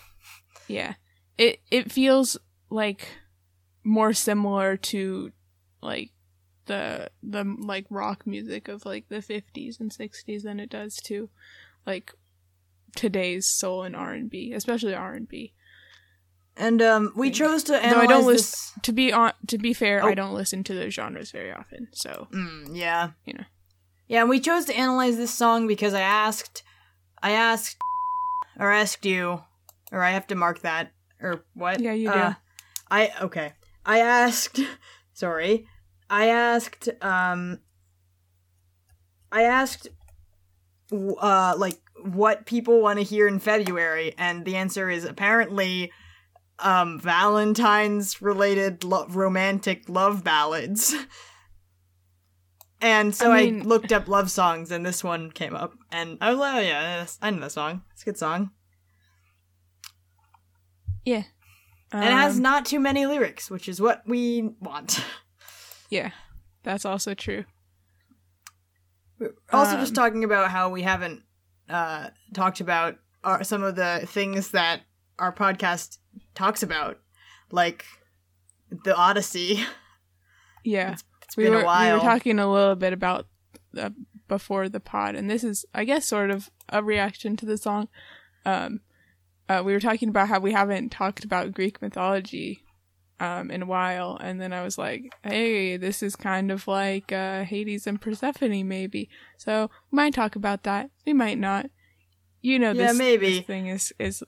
Yeah. 0.68 0.94
It 1.38 1.60
it 1.70 1.90
feels 1.92 2.36
like 2.70 3.08
more 3.84 4.12
similar 4.12 4.76
to 4.76 5.32
like 5.80 6.10
the 6.66 7.10
the 7.22 7.44
like 7.60 7.86
rock 7.90 8.26
music 8.26 8.66
of 8.68 8.84
like 8.84 9.08
the 9.08 9.22
50s 9.22 9.78
and 9.80 9.90
60s 9.92 10.42
than 10.42 10.58
it 10.60 10.68
does 10.70 10.96
to 11.04 11.30
like 11.86 12.12
today's 12.94 13.46
soul 13.46 13.82
and 13.82 13.94
R&B, 13.94 14.52
especially 14.54 14.94
R&B. 14.94 15.52
And 16.56 16.80
um, 16.80 17.12
we 17.14 17.30
chose 17.30 17.62
to 17.64 17.72
Though 17.72 17.78
analyze 17.78 18.04
I 18.04 18.06
don't 18.06 18.18
this. 18.20 18.26
listen 18.26 18.82
to 18.82 18.92
be 18.92 19.12
on 19.12 19.32
to 19.48 19.58
be 19.58 19.74
fair, 19.74 20.02
Oh. 20.02 20.08
I 20.08 20.14
don't 20.14 20.32
listen 20.32 20.64
to 20.64 20.74
those 20.74 20.94
genres 20.94 21.30
very 21.30 21.52
often. 21.52 21.88
So, 21.92 22.28
Mm, 22.32 22.70
yeah. 22.74 23.10
You 23.26 23.34
know. 23.34 23.44
Yeah, 24.08 24.20
and 24.22 24.30
we 24.30 24.40
chose 24.40 24.64
to 24.66 24.74
analyze 24.76 25.16
this 25.18 25.34
song 25.34 25.66
because 25.66 25.92
I 25.92 26.00
asked, 26.00 26.62
I 27.22 27.32
asked, 27.32 27.76
or 28.58 28.70
asked 28.72 29.04
you, 29.04 29.42
or 29.92 30.00
I 30.02 30.12
have 30.12 30.26
to 30.28 30.34
mark 30.34 30.60
that, 30.60 30.92
or 31.20 31.44
what? 31.54 31.80
Yeah, 31.80 31.92
you 31.92 32.08
Uh, 32.10 32.30
do. 32.30 32.36
I 32.90 33.12
okay. 33.20 33.52
I 33.84 33.98
asked. 34.00 34.58
Sorry, 35.12 35.66
I 36.08 36.28
asked. 36.28 36.88
Um, 37.02 37.58
I 39.30 39.42
asked, 39.42 39.88
uh, 40.92 41.54
like 41.56 41.78
what 42.04 42.46
people 42.46 42.80
want 42.80 42.98
to 42.98 43.04
hear 43.04 43.26
in 43.26 43.38
February, 43.38 44.14
and 44.18 44.44
the 44.44 44.56
answer 44.56 44.88
is 44.90 45.04
apparently, 45.04 45.90
um, 46.58 47.00
Valentine's 47.00 48.20
related 48.22 48.84
lo- 48.84 49.06
romantic 49.08 49.88
love 49.88 50.22
ballads. 50.24 50.94
And 52.82 53.14
so 53.14 53.32
I, 53.32 53.38
I 53.38 53.44
looked 53.64 53.90
up 53.90 54.06
love 54.06 54.30
songs, 54.30 54.70
and 54.70 54.84
this 54.84 55.02
one 55.02 55.30
came 55.30 55.56
up, 55.56 55.72
and 55.90 56.18
I 56.20 56.30
was 56.30 56.38
like, 56.38 56.56
"Oh 56.56 56.60
yeah, 56.60 57.06
I 57.22 57.30
know 57.30 57.40
that 57.40 57.52
song. 57.52 57.82
It's 57.92 58.02
a 58.02 58.04
good 58.04 58.18
song." 58.18 58.50
yeah. 61.04 61.22
and 61.92 62.04
it 62.04 62.10
has 62.12 62.36
Um, 62.36 62.42
not 62.42 62.66
too 62.66 62.80
many 62.80 63.06
lyrics, 63.06 63.50
which 63.50 63.68
is 63.68 63.80
what 63.80 64.02
we 64.06 64.50
want. 64.60 65.02
yeah. 65.88 66.10
That's 66.64 66.84
also 66.84 67.14
true. 67.14 67.44
Also 69.52 69.76
just 69.76 69.90
Um, 69.90 69.94
talking 69.94 70.24
about 70.24 70.50
how 70.50 70.68
we 70.68 70.82
haven't 70.82 71.22
uh, 71.68 72.10
talked 72.34 72.60
about 72.60 72.96
our, 73.24 73.42
some 73.44 73.62
of 73.62 73.76
the 73.76 74.02
things 74.06 74.50
that 74.50 74.82
our 75.18 75.32
podcast 75.32 75.98
talks 76.34 76.62
about, 76.62 76.98
like 77.50 77.84
the 78.70 78.94
Odyssey. 78.94 79.64
Yeah. 80.64 80.96
It's 81.22 81.36
we 81.36 81.44
been 81.44 81.52
were, 81.52 81.60
a 81.60 81.64
while. 81.64 81.94
We 81.94 82.04
were 82.04 82.12
talking 82.12 82.40
a 82.40 82.52
little 82.52 82.74
bit 82.74 82.92
about 82.92 83.28
uh, 83.78 83.90
before 84.26 84.68
the 84.68 84.80
pod, 84.80 85.14
and 85.14 85.30
this 85.30 85.44
is, 85.44 85.64
I 85.72 85.84
guess, 85.84 86.04
sort 86.06 86.28
of 86.32 86.50
a 86.68 86.82
reaction 86.82 87.36
to 87.36 87.46
the 87.46 87.56
song. 87.56 87.86
Um, 88.44 88.80
uh, 89.48 89.62
we 89.64 89.72
were 89.72 89.78
talking 89.78 90.08
about 90.08 90.26
how 90.26 90.40
we 90.40 90.50
haven't 90.50 90.90
talked 90.90 91.24
about 91.24 91.52
Greek 91.52 91.80
mythology 91.80 92.64
um, 93.20 93.50
in 93.50 93.62
a 93.62 93.66
while, 93.66 94.18
and 94.20 94.40
then 94.40 94.52
I 94.52 94.62
was 94.62 94.76
like, 94.78 95.12
"Hey, 95.22 95.76
this 95.76 96.02
is 96.02 96.16
kind 96.16 96.50
of 96.50 96.68
like 96.68 97.12
uh, 97.12 97.44
Hades 97.44 97.86
and 97.86 98.00
Persephone, 98.00 98.68
maybe." 98.68 99.08
So 99.38 99.70
we 99.90 99.96
might 99.96 100.14
talk 100.14 100.36
about 100.36 100.62
that. 100.64 100.90
We 101.06 101.12
might 101.12 101.38
not. 101.38 101.66
You 102.42 102.58
know, 102.58 102.72
Yeah, 102.72 102.88
this, 102.88 102.98
maybe. 102.98 103.36
this 103.38 103.46
thing 103.46 103.66
is 103.68 103.92
is 103.98 104.22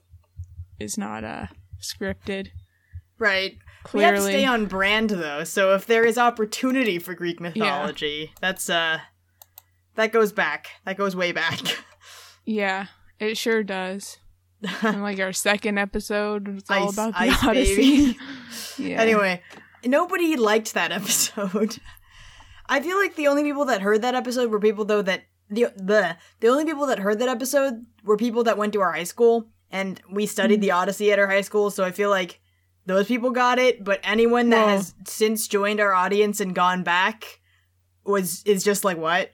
is 0.80 0.96
not 0.98 1.24
uh, 1.24 1.46
scripted. 1.80 2.48
right. 3.18 3.58
We 3.94 4.02
have 4.02 4.16
to 4.16 4.22
stay 4.22 4.44
on 4.44 4.66
brand 4.66 5.10
though, 5.10 5.44
so 5.44 5.72
if 5.74 5.86
there 5.86 6.04
is 6.04 6.18
opportunity 6.18 6.98
for 6.98 7.14
Greek 7.14 7.40
mythology, 7.40 8.32
that's 8.40 8.68
uh 8.68 8.98
that 9.94 10.12
goes 10.12 10.32
back. 10.32 10.66
That 10.84 10.96
goes 10.98 11.14
way 11.16 11.32
back. 11.32 11.60
yeah, 12.44 12.86
it 13.18 13.38
sure 13.38 13.62
does. 13.62 14.18
And 14.82 15.02
like 15.02 15.20
our 15.20 15.32
second 15.32 15.78
episode 15.78 16.58
it's 16.58 16.70
all 16.70 16.88
Ice- 16.88 16.92
about 16.94 17.12
the 17.12 17.20
Ice 17.20 17.44
Odyssey. 17.44 18.18
Yeah. 18.78 19.00
Anyway, 19.00 19.42
nobody 19.84 20.36
liked 20.36 20.74
that 20.74 20.92
episode. 21.00 21.78
I 22.68 22.80
feel 22.80 22.96
like 22.96 23.16
the 23.16 23.26
only 23.26 23.42
people 23.42 23.64
that 23.64 23.80
heard 23.82 24.02
that 24.02 24.14
episode 24.14 24.50
were 24.50 24.60
people 24.60 24.84
though 24.84 25.02
that 25.02 25.24
the 25.50 25.72
the 25.76 26.16
the 26.40 26.48
only 26.48 26.64
people 26.64 26.86
that 26.86 26.98
heard 26.98 27.18
that 27.18 27.28
episode 27.28 27.86
were 28.04 28.16
people 28.16 28.44
that 28.44 28.56
went 28.56 28.72
to 28.74 28.80
our 28.80 28.92
high 28.92 29.04
school 29.04 29.48
and 29.70 30.00
we 30.10 30.26
studied 30.26 30.60
the 30.60 30.68
mm. 30.68 30.76
Odyssey 30.76 31.12
at 31.12 31.18
our 31.18 31.26
high 31.26 31.42
school, 31.42 31.70
so 31.70 31.84
I 31.84 31.90
feel 31.90 32.10
like 32.10 32.40
those 32.86 33.06
people 33.06 33.30
got 33.30 33.58
it, 33.58 33.84
but 33.84 34.00
anyone 34.02 34.48
that 34.50 34.68
has 34.68 34.94
since 35.06 35.46
joined 35.46 35.80
our 35.80 35.92
audience 35.92 36.40
and 36.40 36.54
gone 36.54 36.82
back 36.82 37.40
was 38.04 38.42
is 38.44 38.64
just 38.64 38.84
like 38.84 38.96
what? 38.96 39.30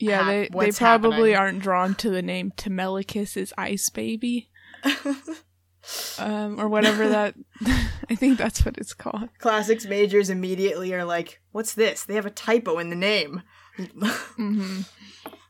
Yeah, 0.00 0.24
they 0.24 0.48
they 0.52 0.72
probably 0.72 1.32
happening? 1.32 1.36
aren't 1.36 1.58
drawn 1.60 1.94
to 1.96 2.10
the 2.10 2.22
name 2.22 2.52
Temelicus's 2.56 3.52
Ice 3.58 3.88
Baby, 3.90 4.50
um, 6.18 6.60
or 6.60 6.68
whatever 6.68 7.08
that. 7.08 7.34
I 8.10 8.14
think 8.16 8.38
that's 8.38 8.64
what 8.64 8.76
it's 8.78 8.94
called. 8.94 9.28
Classics 9.38 9.86
majors 9.86 10.30
immediately 10.30 10.92
are 10.94 11.04
like, 11.04 11.40
"What's 11.52 11.74
this? 11.74 12.04
They 12.04 12.14
have 12.14 12.26
a 12.26 12.30
typo 12.30 12.78
in 12.78 12.90
the 12.90 12.96
name." 12.96 13.42
hmm 14.36 14.80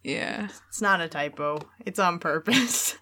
Yeah, 0.02 0.48
It's 0.68 0.82
not 0.82 1.00
a 1.00 1.08
typo. 1.08 1.60
It's 1.84 1.98
on 1.98 2.18
purpose. 2.18 2.96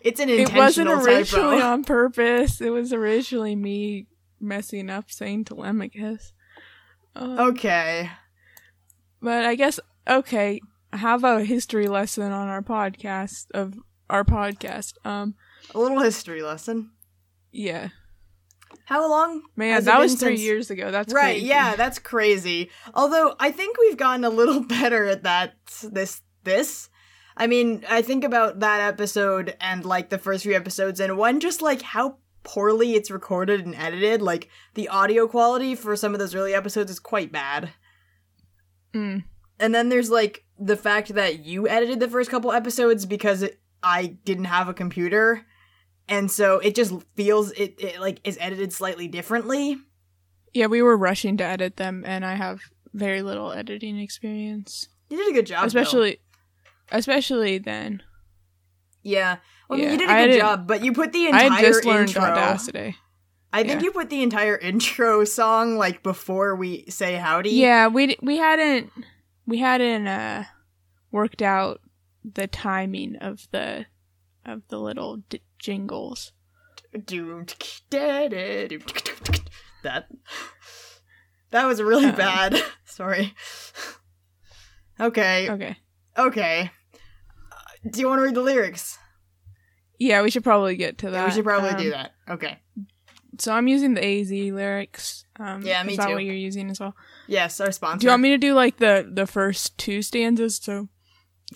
It's 0.00 0.20
an 0.20 0.28
it 0.28 0.54
wasn't 0.54 0.88
originally 0.88 1.58
typo. 1.58 1.66
on 1.66 1.84
purpose. 1.84 2.60
It 2.60 2.70
was 2.70 2.92
originally 2.92 3.54
me 3.56 4.06
messing 4.40 4.90
up 4.90 5.10
saying 5.10 5.44
Telemachus. 5.44 6.32
Um, 7.16 7.38
Okay. 7.38 8.10
But 9.20 9.44
I 9.44 9.54
guess 9.54 9.80
okay, 10.08 10.60
have 10.96 11.24
a 11.24 11.44
history 11.44 11.86
lesson 11.88 12.32
on 12.32 12.48
our 12.48 12.62
podcast 12.62 13.46
of 13.52 13.74
our 14.10 14.24
podcast. 14.24 14.94
Um, 15.04 15.34
A 15.74 15.78
little 15.78 16.00
history 16.00 16.42
lesson. 16.42 16.90
yeah, 17.52 17.88
How 18.86 19.08
long? 19.08 19.42
man, 19.56 19.82
that 19.84 19.98
was 19.98 20.14
three 20.14 20.36
since- 20.36 20.40
years 20.40 20.70
ago. 20.70 20.90
That's 20.90 21.12
right, 21.12 21.34
crazy. 21.34 21.46
yeah, 21.46 21.74
that's 21.76 21.98
crazy. 21.98 22.70
Although 22.94 23.34
I 23.40 23.50
think 23.50 23.78
we've 23.78 23.96
gotten 23.96 24.24
a 24.24 24.30
little 24.30 24.60
better 24.76 25.06
at 25.06 25.22
that 25.24 25.54
this 25.82 26.20
this. 26.42 26.88
I 27.36 27.46
mean, 27.48 27.84
I 27.90 28.02
think 28.02 28.22
about 28.22 28.60
that 28.60 28.80
episode 28.80 29.56
and 29.60 29.84
like 29.84 30.08
the 30.10 30.18
first 30.18 30.44
few 30.44 30.54
episodes 30.54 31.00
and 31.00 31.16
one 31.16 31.40
just 31.40 31.62
like 31.62 31.82
how 31.82 32.18
poorly 32.44 32.92
it's 32.94 33.10
recorded 33.10 33.64
and 33.64 33.74
edited. 33.74 34.22
Like 34.22 34.48
the 34.74 34.88
audio 34.88 35.26
quality 35.26 35.74
for 35.74 35.96
some 35.96 36.12
of 36.12 36.20
those 36.20 36.34
early 36.34 36.54
episodes 36.54 36.90
is 36.92 37.00
quite 37.00 37.32
bad. 37.32 37.70
Mm. 38.94 39.24
And 39.58 39.74
then 39.74 39.88
there's 39.88 40.10
like 40.10 40.44
the 40.58 40.76
fact 40.76 41.14
that 41.14 41.44
you 41.44 41.68
edited 41.68 42.00
the 42.00 42.08
first 42.08 42.30
couple 42.30 42.52
episodes 42.52 43.06
because 43.06 43.42
it, 43.42 43.60
I 43.82 44.18
didn't 44.24 44.44
have 44.46 44.68
a 44.68 44.74
computer. 44.74 45.46
And 46.08 46.30
so 46.30 46.58
it 46.58 46.74
just 46.74 46.92
feels 47.14 47.52
it, 47.52 47.76
it 47.78 48.00
like 48.00 48.20
is 48.24 48.36
edited 48.40 48.72
slightly 48.72 49.08
differently. 49.08 49.78
Yeah, 50.52 50.66
we 50.66 50.82
were 50.82 50.96
rushing 50.96 51.36
to 51.38 51.44
edit 51.44 51.78
them, 51.78 52.04
and 52.06 52.24
I 52.24 52.34
have 52.34 52.60
very 52.94 53.22
little 53.22 53.52
editing 53.52 53.98
experience, 53.98 54.88
You 55.10 55.16
did 55.18 55.30
a 55.30 55.32
good 55.32 55.46
job, 55.46 55.62
though. 55.62 55.66
especially, 55.66 56.20
especially 56.92 57.58
then. 57.58 58.02
Yeah. 59.02 59.38
Well, 59.68 59.78
I 59.78 59.82
mean, 59.82 59.92
you 59.92 59.98
did 59.98 60.10
a 60.10 60.26
good 60.26 60.38
job, 60.38 60.66
but 60.66 60.82
you 60.84 60.92
put 60.92 61.12
the 61.12 61.26
I 61.26 61.44
entire 61.44 61.50
had 61.50 61.64
just 61.64 61.84
learned 61.84 62.08
intro. 62.10 62.22
Audacity. 62.22 62.96
I 63.52 63.62
think 63.62 63.80
yeah. 63.80 63.84
you 63.84 63.92
put 63.92 64.10
the 64.10 64.22
entire 64.22 64.56
intro 64.62 65.24
song 65.24 65.76
like 65.76 66.02
before 66.02 66.54
we 66.54 66.84
say 66.88 67.16
howdy. 67.16 67.50
Yeah, 67.50 67.88
we 67.88 68.08
d- 68.08 68.18
we 68.22 68.36
hadn't 68.38 68.90
we 69.46 69.58
hadn't 69.58 70.06
uh 70.06 70.44
worked 71.10 71.42
out 71.42 71.80
the 72.24 72.46
timing 72.46 73.16
of 73.16 73.46
the 73.52 73.86
of 74.44 74.62
the 74.68 74.78
little 74.78 75.18
d- 75.28 75.42
jingles. 75.58 76.32
That. 79.82 80.06
That 81.50 81.66
was 81.66 81.80
really 81.82 82.06
Um. 82.06 82.14
bad. 82.16 82.62
Sorry. 82.84 83.34
Okay. 84.98 85.50
Okay. 85.50 85.76
Okay. 86.16 86.70
Uh, 87.52 87.56
Do 87.90 88.00
you 88.00 88.08
want 88.08 88.18
to 88.20 88.22
read 88.22 88.34
the 88.34 88.40
lyrics? 88.42 88.98
Yeah, 89.98 90.22
we 90.22 90.30
should 90.30 90.44
probably 90.44 90.76
get 90.76 90.98
to 90.98 91.10
that. 91.10 91.18
Yeah, 91.18 91.24
we 91.26 91.30
should 91.32 91.44
probably 91.44 91.70
Um, 91.70 91.76
do 91.78 91.90
that. 91.90 92.12
Okay. 92.28 92.58
So 93.38 93.52
I'm 93.52 93.66
using 93.68 93.94
the 93.94 94.04
AZ 94.04 94.30
lyrics. 94.30 95.24
Um, 95.38 95.62
Yeah, 95.62 95.82
me 95.82 95.92
is 95.92 95.98
that 95.98 96.08
too. 96.08 96.14
what 96.14 96.24
you're 96.24 96.34
using 96.34 96.70
as 96.70 96.78
well? 96.80 96.94
Yes, 97.26 97.60
our 97.60 97.72
sponsor. 97.72 97.98
Do 98.00 98.06
you 98.06 98.10
want 98.10 98.22
me 98.22 98.30
to 98.30 98.38
do 98.38 98.54
like 98.54 98.78
the 98.78 99.08
the 99.10 99.26
first 99.26 99.76
two 99.78 100.02
stanzas? 100.02 100.56
So 100.62 100.88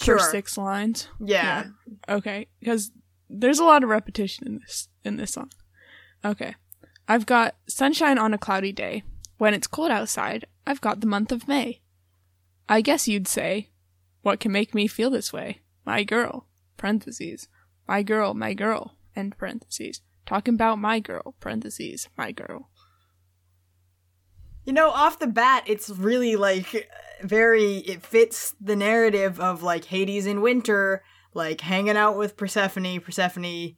Sure. 0.01 0.19
first 0.19 0.31
six 0.31 0.57
lines. 0.59 1.09
Yeah. 1.19 1.65
Okay, 2.09 2.47
because 2.61 2.91
there's 3.29 3.59
a 3.59 3.65
lot 3.65 3.83
of 3.83 3.89
repetition 3.89 4.47
in 4.47 4.59
this 4.59 4.89
in 5.05 5.17
this 5.17 5.33
song. 5.33 5.51
Okay, 6.25 6.55
I've 7.09 7.27
got 7.27 7.57
sunshine 7.69 8.19
on 8.19 8.35
a 8.35 8.39
cloudy 8.39 8.73
day. 8.73 9.03
When 9.39 9.55
it's 9.55 9.67
cold 9.67 9.91
outside, 9.91 10.47
I've 10.67 10.81
got 10.81 11.01
the 11.01 11.07
month 11.07 11.33
of 11.33 11.49
May. 11.49 11.81
I 12.69 12.81
guess 12.81 13.09
you'd 13.09 13.29
say, 13.29 13.71
what 14.23 14.41
can 14.41 14.53
make 14.53 14.75
me 14.75 14.87
feel 14.89 15.11
this 15.11 15.33
way? 15.33 15.61
My 15.87 16.03
girl. 16.05 16.47
Parentheses. 16.77 17.49
My 17.87 18.03
girl. 18.03 18.35
My 18.35 18.53
girl. 18.53 18.97
End 19.17 19.39
parentheses. 19.39 20.03
Talking 20.27 20.55
about 20.55 20.79
my 20.79 21.01
girl. 21.01 21.35
Parentheses. 21.41 22.09
My 22.19 22.33
girl. 22.33 22.69
You 24.69 24.75
know, 24.75 24.91
off 24.91 25.19
the 25.19 25.27
bat, 25.27 25.65
it's 25.67 25.89
really 25.89 26.37
like 26.37 26.91
very 27.23 27.77
it 27.79 28.05
fits 28.05 28.55
the 28.61 28.77
narrative 28.77 29.41
of 29.41 29.63
like 29.63 29.87
Hades 29.87 30.27
in 30.27 30.43
winter, 30.43 31.03
like 31.33 31.63
hanging 31.63 31.97
out 31.97 32.19
with 32.19 32.37
Persephone. 32.37 33.01
Persephone 33.01 33.77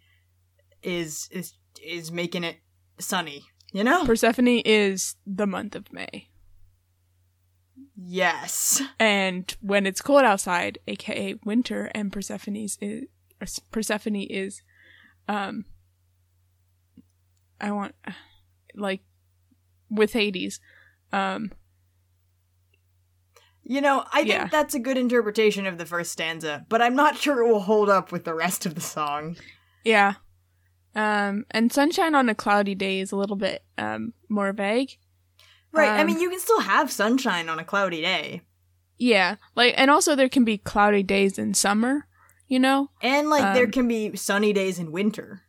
is 0.82 1.28
is 1.30 1.52
is 1.80 2.10
making 2.10 2.42
it 2.42 2.56
sunny, 2.98 3.44
you 3.72 3.84
know? 3.84 4.04
Persephone 4.04 4.48
is 4.48 5.14
the 5.24 5.46
month 5.46 5.76
of 5.76 5.92
May. 5.92 6.28
yes. 7.96 8.82
And 8.98 9.54
when 9.60 9.86
it's 9.86 10.02
cold 10.02 10.24
outside, 10.24 10.80
aka 10.88 11.36
winter, 11.44 11.88
and 11.94 12.12
Persephone's 12.12 12.76
is 12.80 13.06
Persephone 13.70 14.16
is 14.16 14.60
um 15.28 15.66
I 17.60 17.70
want 17.70 17.94
like 18.74 19.02
with 19.88 20.14
Hades. 20.14 20.58
Um 21.12 21.52
You 23.62 23.80
know, 23.80 24.04
I 24.12 24.24
think 24.24 24.50
that's 24.50 24.74
a 24.74 24.78
good 24.80 24.96
interpretation 24.98 25.66
of 25.66 25.78
the 25.78 25.86
first 25.86 26.10
stanza, 26.12 26.66
but 26.68 26.82
I'm 26.82 26.94
not 26.96 27.16
sure 27.22 27.40
it 27.44 27.52
will 27.52 27.60
hold 27.60 27.88
up 27.88 28.10
with 28.10 28.24
the 28.24 28.34
rest 28.34 28.66
of 28.66 28.74
the 28.74 28.80
song. 28.80 29.36
yeah. 29.84 30.14
Um 30.94 31.44
and 31.52 31.72
sunshine 31.72 32.16
on 32.16 32.28
a 32.28 32.34
cloudy 32.34 32.74
day 32.74 32.98
is 32.98 33.12
a 33.12 33.16
little 33.16 33.36
bit 33.36 33.62
um 33.78 34.12
more 34.28 34.52
vague. 34.52 34.98
Right. 35.72 35.88
I 35.90 36.00
Um, 36.00 36.06
mean, 36.08 36.18
you 36.20 36.28
can 36.30 36.40
still 36.40 36.60
have 36.60 36.90
sunshine 36.90 37.48
on 37.48 37.60
a 37.60 37.64
cloudy 37.64 38.00
day. 38.00 38.42
Yeah. 38.98 39.36
Like 39.54 39.74
and 39.76 39.88
also 39.90 40.16
there 40.16 40.28
can 40.28 40.44
be 40.44 40.58
cloudy 40.58 41.04
days 41.04 41.38
in 41.38 41.54
summer, 41.54 42.08
you 42.48 42.58
know? 42.58 42.90
And 43.02 43.30
like 43.30 43.54
there 43.54 43.66
Um, 43.66 43.70
can 43.70 43.86
be 43.86 44.16
sunny 44.16 44.52
days 44.52 44.80
in 44.80 44.90
winter. 44.90 45.42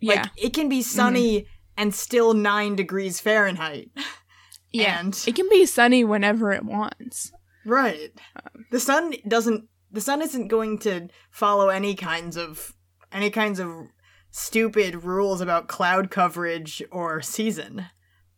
Like 0.00 0.16
Yeah. 0.16 0.26
it 0.36 0.54
can 0.54 0.68
be 0.68 0.80
sunny 0.82 1.48
and 1.76 1.94
still 1.94 2.34
9 2.34 2.76
degrees 2.76 3.20
Fahrenheit. 3.20 3.90
yeah. 4.72 4.98
And 5.00 5.18
It 5.26 5.34
can 5.34 5.48
be 5.48 5.66
sunny 5.66 6.04
whenever 6.04 6.52
it 6.52 6.64
wants. 6.64 7.32
right. 7.64 8.10
Um, 8.36 8.66
The 8.70 8.80
sun 8.80 9.14
doesn't 9.26 9.68
the 9.90 10.00
sun 10.00 10.22
isn't 10.22 10.48
going 10.48 10.78
to 10.78 11.08
follow 11.30 11.68
any 11.68 11.94
kinds 11.94 12.36
of 12.38 12.72
any 13.12 13.28
kinds 13.30 13.58
of 13.60 13.68
stupid 14.30 15.04
rules 15.04 15.42
about 15.42 15.68
cloud 15.68 16.10
coverage 16.10 16.82
or 16.90 17.20
season. 17.20 17.86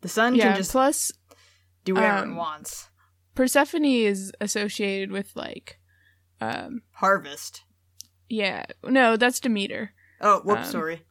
The 0.01 0.09
sun 0.09 0.35
Yeah. 0.35 0.49
can 0.49 0.57
just 0.57 0.73
Plus 0.73 1.13
do 1.85 1.95
whatever 1.95 2.19
um, 2.25 2.33
it 2.33 2.35
wants. 2.35 2.89
Persephone 3.37 3.85
is 3.85 4.33
associated 4.41 5.13
with 5.13 5.31
like 5.37 5.79
um 6.41 6.83
Harvest. 6.93 7.63
yeah 8.29 8.65
no 8.85 9.17
that's 9.17 9.39
Demeter 9.41 9.93
Oh, 10.21 10.41
whoops, 10.45 10.67
um, 10.67 10.73
sorry. 10.73 11.03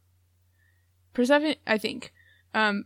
Persephone 1.13 1.55
I 1.67 1.77
think 1.77 2.11
um 2.53 2.85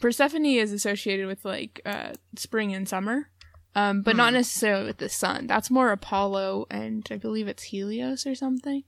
Persephone 0.00 0.44
is 0.46 0.72
associated 0.72 1.26
with 1.26 1.44
like 1.44 1.80
uh 1.84 2.12
spring 2.36 2.72
and 2.74 2.88
summer 2.88 3.30
um 3.74 4.02
but 4.02 4.16
not 4.16 4.30
Hmm. 4.30 4.36
necessarily 4.36 4.86
with 4.86 4.98
the 4.98 5.08
sun 5.08 5.46
that's 5.46 5.70
more 5.70 5.90
Apollo 5.92 6.66
and 6.70 7.06
I 7.10 7.16
believe 7.16 7.48
it's 7.48 7.64
Helios 7.64 8.26
or 8.26 8.34
something 8.34 8.84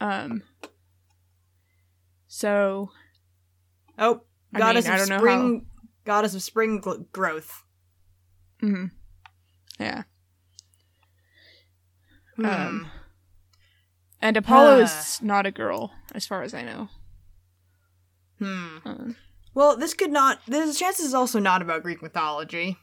um 0.00 0.42
so 2.26 2.90
Oh, 3.98 4.22
I 4.54 4.58
goddess 4.58 4.84
mean, 4.86 4.94
of 4.94 5.00
spring, 5.06 5.66
goddess 6.04 6.34
of 6.34 6.42
spring 6.42 6.82
gl- 6.82 7.10
growth. 7.12 7.64
mhm. 8.62 8.90
yeah 9.80 10.02
Hmm. 12.36 12.44
um 12.46 12.90
and 14.20 14.36
Apollo 14.36 14.80
Ah. 14.80 14.82
is 14.84 15.22
not 15.22 15.46
a 15.46 15.50
girl 15.50 15.92
as 16.14 16.26
far 16.26 16.42
as 16.42 16.52
I 16.52 16.62
know 16.62 16.88
hmm. 18.38 18.76
um, 18.84 19.16
Well, 19.54 19.76
this 19.76 19.94
could 19.94 20.10
not. 20.10 20.40
There's 20.46 20.74
a 20.74 20.78
chance 20.78 20.98
this 20.98 21.06
is 21.06 21.14
also 21.14 21.38
not 21.38 21.62
about 21.62 21.82
Greek 21.82 22.02
mythology. 22.02 22.78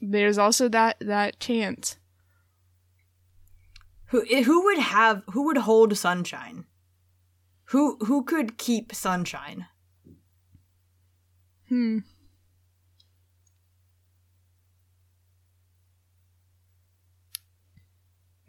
there's 0.00 0.38
also 0.38 0.68
that 0.68 0.96
that 1.00 1.40
chance 1.40 1.96
Who 4.06 4.24
eh, 4.30 4.42
who 4.42 4.64
would 4.64 4.78
have 4.78 5.22
who 5.32 5.44
would 5.46 5.58
hold 5.58 5.96
sunshine? 5.96 6.66
Who 7.70 7.96
who 8.06 8.22
could 8.24 8.58
keep 8.58 8.94
sunshine? 8.94 9.66
Hmm. 11.68 11.98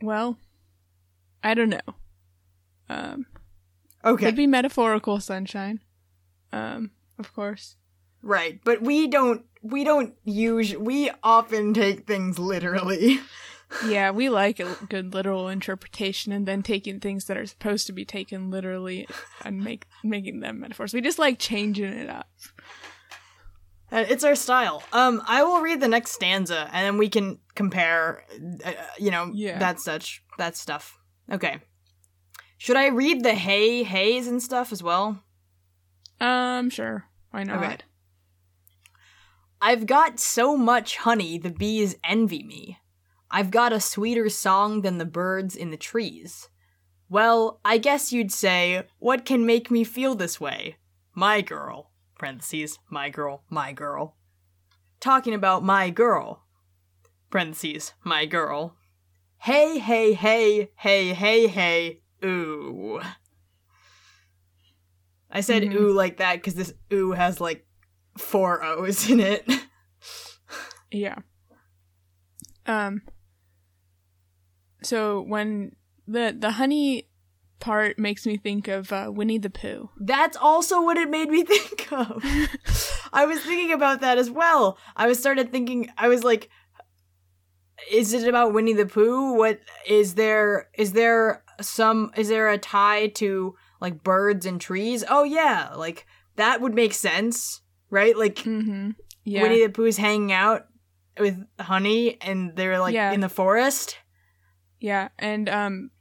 Well, 0.01 0.37
I 1.43 1.53
don't 1.55 1.69
know. 1.69 1.95
Um, 2.89 3.25
Okay, 4.05 4.25
could 4.25 4.35
be 4.35 4.47
metaphorical 4.47 5.19
sunshine. 5.19 5.81
Um, 6.57 6.91
of 7.19 7.33
course. 7.33 7.75
right, 8.21 8.59
but 8.63 8.81
we 8.81 9.07
don't 9.07 9.45
we 9.61 9.83
don't 9.83 10.13
use 10.23 10.75
we 10.77 11.09
often 11.23 11.73
take 11.73 12.05
things 12.07 12.39
literally. 12.39 13.19
Yeah, 13.85 14.11
we 14.11 14.29
like 14.29 14.61
a 14.61 14.77
good 14.87 15.13
literal 15.13 15.49
interpretation, 15.49 16.31
and 16.31 16.45
then 16.47 16.63
taking 16.63 17.01
things 17.01 17.25
that 17.25 17.35
are 17.35 17.45
supposed 17.45 17.85
to 17.87 17.91
be 17.91 18.05
taken 18.05 18.49
literally 18.49 19.09
and 19.43 19.61
make 19.61 19.85
making 20.05 20.39
them 20.39 20.61
metaphors. 20.61 20.93
We 20.93 21.01
just 21.01 21.19
like 21.19 21.37
changing 21.37 21.91
it 21.91 22.09
up. 22.09 22.29
Uh, 23.91 24.05
It's 24.07 24.23
our 24.23 24.35
style. 24.35 24.83
Um, 24.93 25.21
I 25.27 25.43
will 25.43 25.59
read 25.59 25.81
the 25.81 25.89
next 25.89 26.11
stanza, 26.11 26.69
and 26.71 26.85
then 26.85 26.97
we 26.97 27.09
can 27.09 27.39
compare. 27.55 28.23
Uh, 28.63 28.71
you 28.97 29.11
know, 29.11 29.31
Yeah. 29.33 29.59
that 29.59 29.81
such 29.81 30.23
that 30.37 30.55
stuff. 30.55 30.97
Okay. 31.29 31.59
Should 32.57 32.77
I 32.77 32.87
read 32.87 33.21
the 33.21 33.33
hay 33.35 33.83
hays 33.83 34.29
and 34.29 34.41
stuff 34.41 34.71
as 34.71 34.81
well? 34.81 35.21
Um, 36.19 36.69
sure. 36.69 37.05
Why 37.31 37.43
not? 37.43 37.63
Okay. 37.63 37.77
I've 39.61 39.85
got 39.85 40.19
so 40.19 40.55
much 40.55 40.97
honey 40.97 41.37
the 41.37 41.49
bees 41.49 41.95
envy 42.03 42.43
me. 42.43 42.79
I've 43.29 43.51
got 43.51 43.73
a 43.73 43.79
sweeter 43.79 44.29
song 44.29 44.81
than 44.81 44.97
the 44.97 45.05
birds 45.05 45.55
in 45.55 45.71
the 45.71 45.77
trees. 45.77 46.49
Well, 47.09 47.59
I 47.65 47.77
guess 47.77 48.13
you'd 48.13 48.31
say, 48.31 48.83
what 48.99 49.25
can 49.25 49.45
make 49.45 49.71
me 49.71 49.83
feel 49.83 50.15
this 50.15 50.39
way? 50.39 50.77
My 51.13 51.41
girl. 51.41 51.91
Parentheses, 52.17 52.79
my 52.89 53.09
girl, 53.09 53.43
my 53.49 53.71
girl. 53.73 54.15
Talking 54.99 55.33
about 55.33 55.63
my 55.63 55.89
girl. 55.89 56.43
Parentheses, 57.29 57.93
my 58.03 58.25
girl. 58.25 58.75
Hey, 59.39 59.77
hey, 59.77 60.13
hey, 60.13 60.71
hey, 60.75 61.13
hey, 61.13 61.47
hey, 61.47 62.01
ooh. 62.23 62.99
I 65.29 65.41
said 65.41 65.63
Mhm. 65.63 65.73
ooh 65.75 65.91
like 65.93 66.17
that 66.17 66.35
because 66.35 66.55
this 66.55 66.73
ooh 66.93 67.11
has 67.11 67.39
like 67.41 67.65
four 68.17 68.63
O's 68.63 69.09
in 69.09 69.19
it. 69.19 69.47
Yeah. 70.91 71.15
Um 72.65 73.01
so 74.83 75.21
when 75.21 75.75
the 76.07 76.35
the 76.37 76.51
honey 76.51 77.09
part 77.59 77.97
makes 77.97 78.25
me 78.25 78.37
think 78.37 78.67
of 78.67 78.93
uh, 78.93 79.09
Winnie 79.11 79.39
the 79.39 79.49
Pooh. 79.49 79.89
That's 79.99 80.37
also 80.37 80.79
what 80.81 80.95
it 80.97 81.09
made 81.09 81.29
me 81.29 81.43
think 81.53 81.91
of. 81.91 82.23
I 83.11 83.25
was 83.25 83.41
thinking 83.41 83.73
about 83.73 84.01
that 84.01 84.17
as 84.17 84.29
well. 84.29 84.77
I 84.95 85.07
was 85.07 85.19
started 85.19 85.51
thinking 85.51 85.89
I 85.97 86.07
was 86.07 86.23
like 86.23 86.49
is 87.91 88.11
it 88.13 88.27
about 88.27 88.53
Winnie 88.53 88.73
the 88.73 88.85
Pooh? 88.85 89.33
What 89.33 89.59
is 89.87 90.15
there 90.15 90.69
is 90.77 90.93
there 90.93 91.43
some 91.61 92.11
is 92.15 92.29
there 92.29 92.49
a 92.49 92.57
tie 92.57 93.07
to 93.07 93.55
like 93.81 94.03
birds 94.03 94.45
and 94.45 94.59
trees? 94.61 95.03
Oh 95.09 95.23
yeah, 95.23 95.73
like 95.75 96.05
that 96.35 96.61
would 96.61 96.73
make 96.73 96.93
sense, 96.93 97.61
right? 97.89 98.15
Like 98.17 98.35
Mhm. 98.37 98.95
Yeah. 99.23 99.41
Winnie 99.41 99.65
the 99.65 99.71
Pooh's 99.71 99.97
hanging 99.97 100.31
out 100.31 100.67
with 101.19 101.37
honey 101.59 102.17
and 102.21 102.55
they're 102.55 102.79
like 102.79 102.93
Yeah. 102.93 103.11
in 103.11 103.19
the 103.21 103.29
forest. 103.29 103.97
yeah, 104.79 105.09
and 105.19 105.49
um 105.49 105.91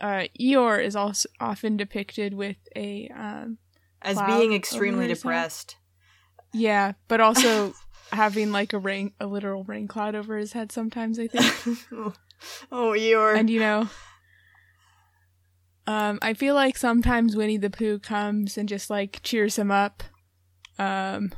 uh 0.00 0.24
Eeyore 0.40 0.82
is 0.84 0.96
also 0.96 1.28
often 1.40 1.76
depicted 1.76 2.34
with 2.34 2.56
a 2.74 3.08
um 3.14 3.58
as 4.02 4.20
being 4.22 4.52
extremely 4.52 5.06
his 5.08 5.22
head? 5.22 5.28
depressed. 5.30 5.76
yeah, 6.52 6.92
but 7.08 7.20
also 7.20 7.74
having 8.12 8.50
like 8.52 8.72
a 8.72 8.78
rain 8.78 9.12
a 9.20 9.26
literal 9.26 9.64
rain 9.64 9.86
cloud 9.88 10.14
over 10.14 10.36
his 10.36 10.52
head 10.52 10.72
sometimes 10.72 11.18
I 11.18 11.26
think. 11.28 11.78
oh, 12.72 12.92
Eeyore. 12.92 13.36
and 13.38 13.48
you 13.48 13.60
know 13.60 13.88
um 15.86 16.18
i 16.22 16.32
feel 16.34 16.54
like 16.54 16.76
sometimes 16.76 17.36
winnie 17.36 17.56
the 17.58 17.70
pooh 17.70 17.98
comes 17.98 18.56
and 18.56 18.68
just 18.68 18.88
like 18.90 19.20
cheers 19.22 19.58
him 19.58 19.70
up 19.70 20.02
um 20.78 21.30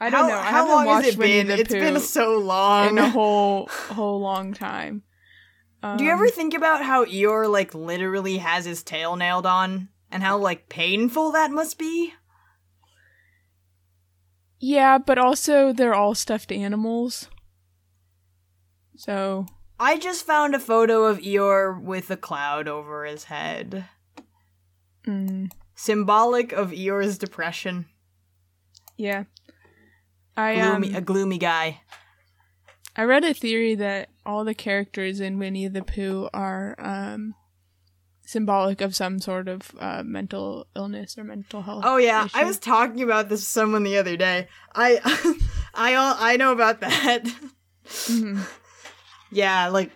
i 0.00 0.10
don't 0.10 0.22
how, 0.22 0.28
know 0.28 0.34
i 0.34 0.42
how 0.42 0.50
haven't 0.50 0.70
long 0.74 0.86
watched 0.86 1.04
has 1.06 1.14
it 1.14 1.18
winnie 1.18 1.44
been? 1.44 1.60
It's 1.60 1.72
pooh 1.72 1.80
been 1.80 2.00
so 2.00 2.38
long. 2.38 2.88
in 2.88 2.98
a 2.98 3.08
whole 3.18 3.66
whole 3.68 4.20
long 4.20 4.52
time 4.54 5.02
um, 5.80 5.96
Do 5.96 6.02
you 6.04 6.10
ever 6.10 6.28
think 6.28 6.54
about 6.54 6.82
how 6.82 7.04
Eeyore 7.04 7.48
like 7.48 7.72
literally 7.72 8.38
has 8.38 8.64
his 8.64 8.82
tail 8.82 9.14
nailed 9.14 9.46
on 9.46 9.88
and 10.10 10.24
how 10.24 10.36
like 10.38 10.68
painful 10.68 11.30
that 11.32 11.52
must 11.52 11.78
be? 11.78 12.14
yeah 14.58 14.98
but 14.98 15.18
also 15.18 15.72
they're 15.72 15.94
all 15.94 16.16
stuffed 16.16 16.50
animals 16.50 17.28
so 18.96 19.46
I 19.80 19.98
just 19.98 20.26
found 20.26 20.54
a 20.54 20.58
photo 20.58 21.04
of 21.04 21.18
Eeyore 21.18 21.80
with 21.80 22.10
a 22.10 22.16
cloud 22.16 22.66
over 22.68 23.04
his 23.04 23.24
head. 23.24 23.84
mm, 25.06 25.50
Symbolic 25.74 26.52
of 26.52 26.70
Eeyore's 26.70 27.18
depression. 27.18 27.86
yeah 28.96 29.24
I 30.36 30.54
gloomy, 30.54 30.92
a 30.94 30.98
um, 30.98 31.04
gloomy 31.04 31.38
guy. 31.38 31.80
I 32.96 33.04
read 33.04 33.24
a 33.24 33.34
theory 33.34 33.74
that 33.76 34.08
all 34.26 34.44
the 34.44 34.54
characters 34.54 35.20
in 35.20 35.38
Winnie 35.38 35.68
the 35.68 35.82
Pooh 35.82 36.28
are 36.32 36.74
um 36.78 37.34
symbolic 38.24 38.80
of 38.82 38.94
some 38.94 39.18
sort 39.20 39.48
of 39.48 39.72
uh, 39.80 40.02
mental 40.04 40.66
illness 40.76 41.16
or 41.16 41.24
mental 41.24 41.62
health. 41.62 41.84
Oh 41.86 41.96
yeah, 41.96 42.28
I 42.34 42.44
was 42.44 42.58
talking 42.58 43.02
about 43.02 43.28
this 43.28 43.40
with 43.40 43.46
someone 43.46 43.84
the 43.84 43.96
other 43.96 44.16
day. 44.16 44.48
I, 44.74 45.00
I, 45.74 45.94
all 45.94 46.14
I 46.18 46.36
know 46.36 46.52
about 46.52 46.80
that. 46.80 47.24
Mhm. 47.86 48.46
yeah, 49.30 49.68
like, 49.68 49.90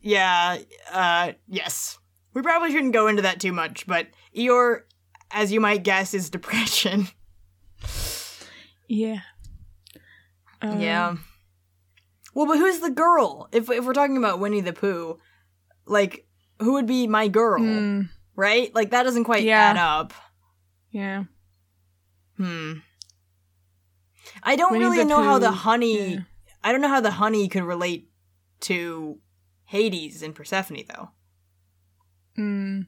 yeah, 0.00 0.58
uh, 0.90 1.32
yes. 1.48 1.98
We 2.34 2.42
probably 2.42 2.72
shouldn't 2.72 2.92
go 2.94 3.06
into 3.08 3.22
that 3.22 3.40
too 3.40 3.52
much, 3.52 3.86
but 3.86 4.08
Eeyore, 4.36 4.80
as 5.30 5.52
you 5.52 5.60
might 5.60 5.82
guess, 5.82 6.14
is 6.14 6.30
depression. 6.30 7.08
Yeah. 8.88 9.20
Um, 10.60 10.80
yeah. 10.80 11.16
Well, 12.34 12.46
but 12.46 12.58
who's 12.58 12.80
the 12.80 12.90
girl? 12.90 13.48
If 13.52 13.70
if 13.70 13.84
we're 13.86 13.94
talking 13.94 14.18
about 14.18 14.38
Winnie 14.38 14.60
the 14.60 14.74
Pooh, 14.74 15.18
like, 15.86 16.26
who 16.58 16.74
would 16.74 16.86
be 16.86 17.06
my 17.06 17.28
girl? 17.28 17.60
mm, 17.60 18.10
Right? 18.36 18.74
Like 18.74 18.90
that 18.90 19.04
doesn't 19.04 19.24
quite 19.24 19.44
Yeah. 19.44 19.60
add 19.60 19.76
up. 19.78 20.12
yeah. 20.90 21.24
Hmm. 22.36 22.74
I 24.42 24.56
don't 24.56 24.72
Winnie 24.72 24.84
really 24.84 25.04
know 25.06 25.22
how 25.22 25.38
the 25.38 25.50
honey. 25.52 26.14
yeah. 26.14 26.20
I 26.62 26.72
don't 26.72 26.80
know 26.82 26.88
how 26.88 27.00
the 27.00 27.10
honey 27.12 27.48
could 27.48 27.64
relate 27.64 28.10
to 28.62 29.18
Hades 29.64 30.22
and 30.22 30.34
Persephone, 30.34 30.84
though. 30.88 31.10
Mm. 32.38 32.86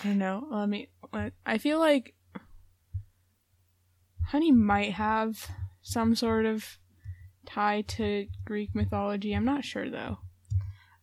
I 0.00 0.08
don't 0.08 0.18
know. 0.18 0.46
Let 0.50 0.68
me. 0.68 0.88
Let, 1.12 1.32
I 1.46 1.58
feel 1.58 1.78
like 1.78 2.14
honey 4.26 4.50
might 4.50 4.92
have 4.92 5.48
some 5.82 6.14
sort 6.14 6.46
of 6.46 6.78
tie 7.46 7.82
to 7.82 8.26
Greek 8.44 8.74
mythology. 8.74 9.34
I'm 9.34 9.44
not 9.44 9.64
sure 9.64 9.90
though. 9.90 10.18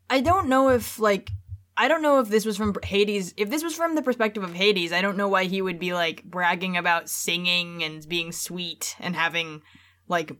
I 0.09 0.21
don't 0.21 0.49
know 0.49 0.69
if 0.69 0.99
like 0.99 1.29
I 1.77 1.87
don't 1.87 2.01
know 2.01 2.19
if 2.19 2.29
this 2.29 2.45
was 2.45 2.57
from 2.57 2.75
Hades. 2.83 3.33
If 3.37 3.49
this 3.49 3.63
was 3.63 3.75
from 3.75 3.95
the 3.95 4.01
perspective 4.01 4.43
of 4.43 4.53
Hades, 4.53 4.91
I 4.91 5.01
don't 5.01 5.15
know 5.15 5.29
why 5.29 5.45
he 5.45 5.61
would 5.61 5.79
be 5.79 5.93
like 5.93 6.23
bragging 6.23 6.75
about 6.75 7.09
singing 7.09 7.83
and 7.83 8.07
being 8.07 8.31
sweet 8.31 8.95
and 8.99 9.15
having 9.15 9.61
like 10.07 10.31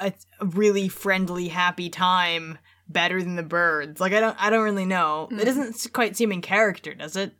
a, 0.00 0.12
a 0.40 0.46
really 0.46 0.88
friendly, 0.88 1.48
happy 1.48 1.88
time 1.90 2.58
better 2.88 3.22
than 3.22 3.36
the 3.36 3.42
birds. 3.42 4.00
Like 4.00 4.12
I 4.12 4.20
don't, 4.20 4.36
I 4.42 4.50
don't 4.50 4.64
really 4.64 4.86
know. 4.86 5.28
It 5.30 5.34
Mm. 5.36 5.44
doesn't 5.44 5.92
quite 5.92 6.16
seem 6.16 6.32
in 6.32 6.42
character, 6.42 6.94
does 6.94 7.16
it? 7.16 7.32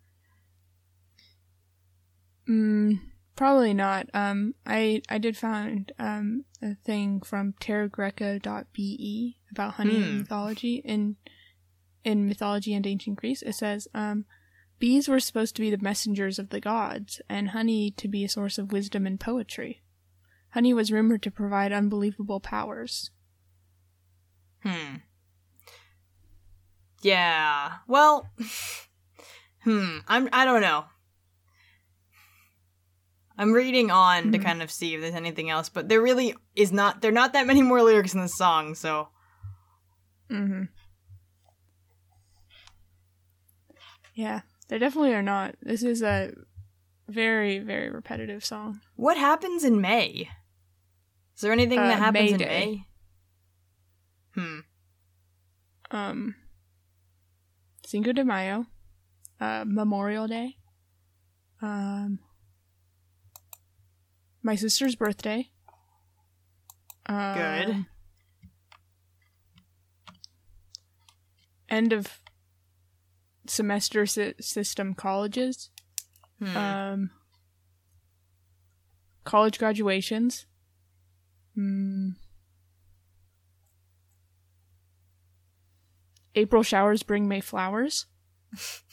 Mm, 2.49 3.01
probably 3.37 3.75
not. 3.75 4.09
Um, 4.15 4.55
I 4.67 5.03
I 5.09 5.19
did 5.19 5.37
find 5.37 5.91
um 5.99 6.45
a 6.61 6.75
thing 6.75 7.21
from 7.21 7.55
terragreca.be 7.61 9.37
about 9.51 9.75
honey 9.75 10.03
and 10.03 10.19
mythology 10.19 10.83
in 10.85 11.17
in 12.05 12.27
mythology 12.27 12.75
and 12.75 12.87
ancient 12.87 13.17
Greece. 13.17 13.43
It 13.43 13.55
says 13.55 13.87
um 13.95 14.25
bees 14.79 15.07
were 15.09 15.21
supposed 15.21 15.55
to 15.57 15.63
be 15.63 15.71
the 15.71 15.79
messengers 15.83 16.39
of 16.41 16.51
the 16.51 16.61
gods, 16.61 17.21
and 17.29 17.51
honey 17.51 17.91
to 17.93 18.09
be 18.09 18.25
a 18.25 18.29
source 18.29 18.59
of 18.59 18.73
wisdom 18.73 19.07
and 19.07 19.21
poetry. 19.21 19.83
Honey 20.53 20.73
was 20.75 20.93
rumored 20.93 21.23
to 21.23 21.31
provide 21.31 21.73
unbelievable 21.73 22.41
powers. 22.41 23.11
Hmm. 24.63 24.97
Yeah. 27.03 27.73
Well, 27.89 28.29
hmm. 29.65 29.99
I'm. 30.07 30.29
I 30.33 30.45
don't 30.45 30.61
know. 30.61 30.85
I'm 33.39 33.53
reading 33.53 33.91
on 33.91 34.31
to 34.33 34.39
Mhm. 34.39 34.43
kind 34.45 34.63
of 34.63 34.71
see 34.71 34.95
if 34.95 35.01
there's 35.01 35.15
anything 35.15 35.49
else, 35.51 35.69
but 35.71 35.89
there 35.89 36.01
really 36.03 36.35
is 36.55 36.71
not. 36.71 37.01
There 37.01 37.11
are 37.11 37.15
not 37.15 37.33
that 37.33 37.47
many 37.53 37.63
more 37.63 37.83
lyrics 37.83 38.15
in 38.15 38.21
the 38.21 38.29
song, 38.29 38.75
so 38.75 39.09
Mm-hmm. 40.31 40.65
Yeah, 44.15 44.43
there 44.69 44.79
definitely 44.79 45.13
are 45.15 45.23
not. 45.23 45.57
This 45.63 45.83
is 45.83 46.03
a 46.03 46.33
very 47.09 47.59
very 47.59 47.91
repetitive 47.91 48.45
song. 48.45 48.81
what 48.97 49.17
happens 49.17 49.65
in 49.65 49.81
May? 49.81 50.29
Is 51.43 51.45
there 51.45 51.53
anything 51.53 51.81
Uh, 51.81 51.89
that 51.89 51.99
happens 51.99 52.31
May 52.31 52.33
in 52.35 52.39
May? 52.39 52.87
Hmm. 54.37 54.61
um 55.91 56.37
Cinco 57.85 58.13
de 58.13 58.25
Mayo, 58.25 58.67
uh, 59.41 59.65
Memorial 59.67 60.29
Day, 60.29 60.57
um, 61.61 62.21
my 64.41 64.55
sister's 64.55 64.95
birthday. 64.95 65.51
Um, 67.07 67.35
Good. 67.35 67.87
End 71.69 71.93
of 71.93 72.21
semester 73.49 74.07
sy- 74.07 74.35
system 74.41 74.95
colleges. 74.95 75.71
Hmm. 76.39 76.57
Um, 76.57 77.11
college 79.25 79.59
graduations. 79.59 80.47
Mm. 81.57 82.15
April 86.35 86.63
showers 86.63 87.03
bring 87.03 87.29
May 87.29 87.41
flowers. 87.41 88.07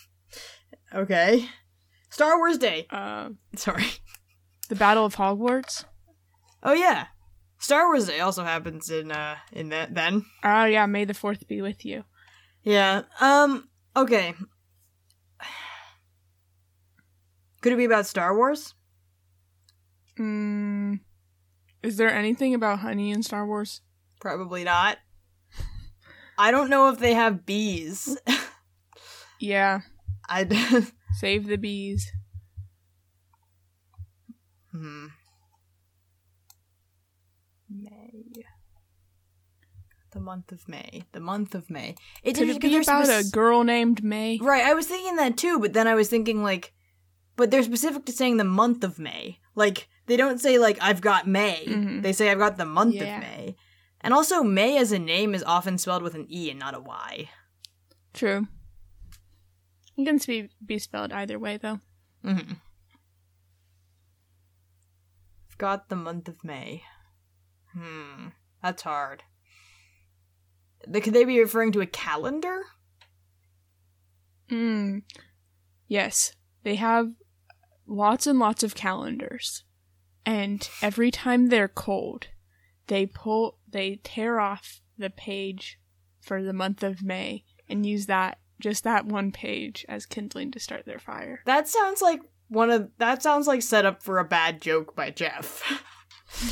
okay. 0.94 1.48
Star 2.10 2.38
Wars 2.38 2.58
Day. 2.58 2.86
Uh, 2.90 3.30
Sorry. 3.56 3.86
the 4.68 4.76
Battle 4.76 5.06
of 5.06 5.16
Hogwarts. 5.16 5.86
Oh 6.62 6.74
yeah. 6.74 7.08
Star 7.60 7.88
Wars 7.88 8.08
Day 8.08 8.20
also 8.20 8.44
happens 8.44 8.90
in 8.90 9.12
uh 9.12 9.36
in 9.52 9.70
that 9.70 9.94
then. 9.94 10.26
Oh 10.44 10.66
yeah, 10.66 10.86
May 10.86 11.06
the 11.06 11.14
Fourth 11.14 11.48
be 11.48 11.62
with 11.62 11.86
you. 11.86 12.04
Yeah. 12.64 13.04
Um. 13.22 13.70
Okay. 13.96 14.34
Could 17.62 17.74
it 17.74 17.78
be 17.78 17.86
about 17.86 18.06
Star 18.06 18.36
Wars? 18.36 18.74
Mm, 20.18 21.00
is 21.84 21.98
there 21.98 22.10
anything 22.14 22.54
about 22.54 22.80
honey 22.80 23.12
in 23.12 23.24
Star 23.24 23.46
Wars? 23.46 23.82
Probably 24.22 24.64
not. 24.64 24.98
I 26.38 26.52
don't 26.52 26.70
know 26.70 26.90
if 26.90 27.00
they 27.00 27.14
have 27.14 27.46
bees. 27.46 28.18
Yeah, 29.42 29.80
I'd 30.28 30.54
save 31.14 31.48
the 31.48 31.56
bees. 31.58 32.12
hmm. 34.72 35.08
May. 37.70 38.24
The 40.12 40.20
month 40.20 40.52
of 40.52 40.68
May. 40.68 41.04
The 41.14 41.20
month 41.20 41.56
of 41.56 41.70
May. 41.70 41.96
It 42.24 42.34
Could 42.36 42.50
it 42.50 42.60
be 42.60 42.80
because 42.80 42.88
about 42.88 43.26
a 43.26 43.30
girl 43.30 43.64
named 43.64 44.04
May? 44.04 44.40
Right, 44.42 44.64
I 44.66 44.74
was 44.74 44.88
thinking 44.88 45.16
that 45.18 45.38
too, 45.38 45.60
but 45.60 45.74
then 45.74 45.88
I 45.88 45.96
was 45.96 46.10
thinking 46.10 46.44
like, 46.44 46.74
but 47.36 47.52
they're 47.52 47.64
specific 47.64 48.06
to 48.06 48.12
saying 48.12 48.38
the 48.38 48.44
month 48.44 48.84
of 48.84 49.00
May. 49.00 49.40
Like 49.56 49.88
they 50.10 50.18
don't 50.18 50.42
say 50.42 50.58
like 50.58 50.78
I've 50.82 51.00
got 51.02 51.28
May. 51.28 51.64
Mhm. 51.66 52.02
They 52.02 52.12
say 52.12 52.30
I've 52.30 52.38
got 52.40 52.58
the 52.58 52.66
month 52.66 52.96
Yeah. 52.96 53.16
of 53.16 53.22
May. 53.22 53.56
And 54.02 54.14
also, 54.14 54.44
May 54.44 54.78
as 54.78 54.92
a 54.92 55.00
name 55.00 55.34
is 55.36 55.44
often 55.44 55.78
spelled 55.78 56.04
with 56.04 56.16
an 56.16 56.26
e 56.30 56.50
and 56.50 56.60
not 56.60 56.74
a 56.76 56.80
y. 56.80 57.30
True. 58.14 58.48
It 59.98 60.06
can 60.06 60.18
be 60.26 60.50
be 60.66 60.80
spelled 60.80 61.12
either 61.14 61.38
way 61.40 61.58
though. 61.58 61.80
Mm-hmm. 62.24 62.54
I've 65.52 65.58
got 65.58 65.90
the 65.90 65.96
month 65.96 66.28
of 66.28 66.44
May. 66.44 66.84
Hmm, 67.74 68.30
that's 68.64 68.84
hard. 68.84 69.24
Could 70.92 71.14
they 71.14 71.26
be 71.26 71.40
referring 71.40 71.72
to 71.74 71.82
a 71.82 71.86
calendar? 71.86 72.64
Mm. 74.50 75.04
Yes, 75.88 76.34
they 76.64 76.76
have 76.76 77.12
lots 77.86 78.26
and 78.26 78.40
lots 78.40 78.64
of 78.64 78.74
calendars, 78.76 79.64
and 80.30 80.70
every 80.84 81.10
time 81.10 81.48
they're 81.48 81.68
cold, 81.68 82.28
they 82.86 83.08
pull 83.08 83.58
they 83.68 84.00
tear 84.04 84.40
off 84.40 84.80
the 84.96 85.10
page 85.10 85.80
for 86.22 86.44
the 86.44 86.54
month 86.54 86.84
of 86.84 87.02
May 87.02 87.46
and 87.68 87.84
use 87.84 88.06
that 88.06 88.38
just 88.62 88.84
that 88.84 89.08
one 89.08 89.32
page 89.32 89.88
as 89.90 90.06
kindling 90.06 90.52
to 90.52 90.60
start 90.60 90.86
their 90.86 91.00
fire. 91.00 91.42
That 91.48 91.68
sounds 91.68 92.04
like 92.04 92.22
one 92.48 92.70
of 92.70 92.92
that 93.00 93.24
sounds 93.24 93.48
like 93.48 93.64
set 93.64 93.88
up 93.88 94.04
for 94.04 94.20
a 94.20 94.24
bad 94.24 94.62
joke 94.62 94.96
by 94.96 95.10
Jeff. 95.10 95.64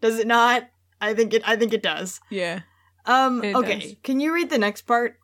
does 0.00 0.18
it 0.18 0.26
not? 0.26 0.68
I 1.00 1.14
think 1.14 1.32
it. 1.32 1.42
I 1.46 1.54
think 1.54 1.72
it 1.72 1.82
does. 1.84 2.20
yeah. 2.28 2.62
Um. 3.06 3.44
It 3.44 3.54
okay. 3.54 3.78
does. 3.78 3.94
Can 4.02 4.18
you 4.18 4.34
read 4.34 4.50
the 4.50 4.58
next 4.58 4.82
part? 4.82 5.20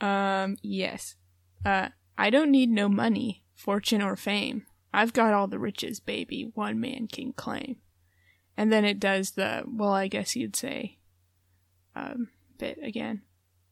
Um. 0.00 0.58
Yes. 0.62 1.16
Uh. 1.64 1.88
I 2.16 2.30
don't 2.30 2.52
need 2.52 2.70
no 2.70 2.88
money, 2.88 3.43
fortune, 3.54 4.02
or 4.02 4.16
fame. 4.16 4.66
I've 4.92 5.12
got 5.12 5.34
all 5.34 5.48
the 5.48 5.58
riches, 5.58 6.00
baby. 6.00 6.50
One 6.54 6.80
man 6.80 7.08
can 7.08 7.32
claim. 7.32 7.76
And 8.56 8.72
then 8.72 8.84
it 8.84 9.00
does 9.00 9.32
the 9.32 9.64
well. 9.66 9.92
I 9.92 10.08
guess 10.08 10.36
you'd 10.36 10.56
say, 10.56 10.98
um, 11.96 12.28
bit 12.58 12.78
again. 12.82 13.22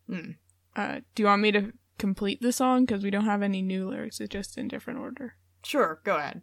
Hmm. 0.08 0.32
Uh. 0.74 1.00
Do 1.14 1.22
you 1.22 1.26
want 1.26 1.42
me 1.42 1.52
to 1.52 1.72
complete 2.02 2.40
the 2.40 2.50
song 2.50 2.84
because 2.84 3.04
we 3.04 3.10
don't 3.10 3.26
have 3.26 3.42
any 3.42 3.62
new 3.62 3.88
lyrics. 3.88 4.18
It's 4.18 4.32
just 4.32 4.58
in 4.58 4.66
different 4.66 4.98
order. 4.98 5.36
Sure, 5.62 6.00
go 6.02 6.16
ahead. 6.16 6.42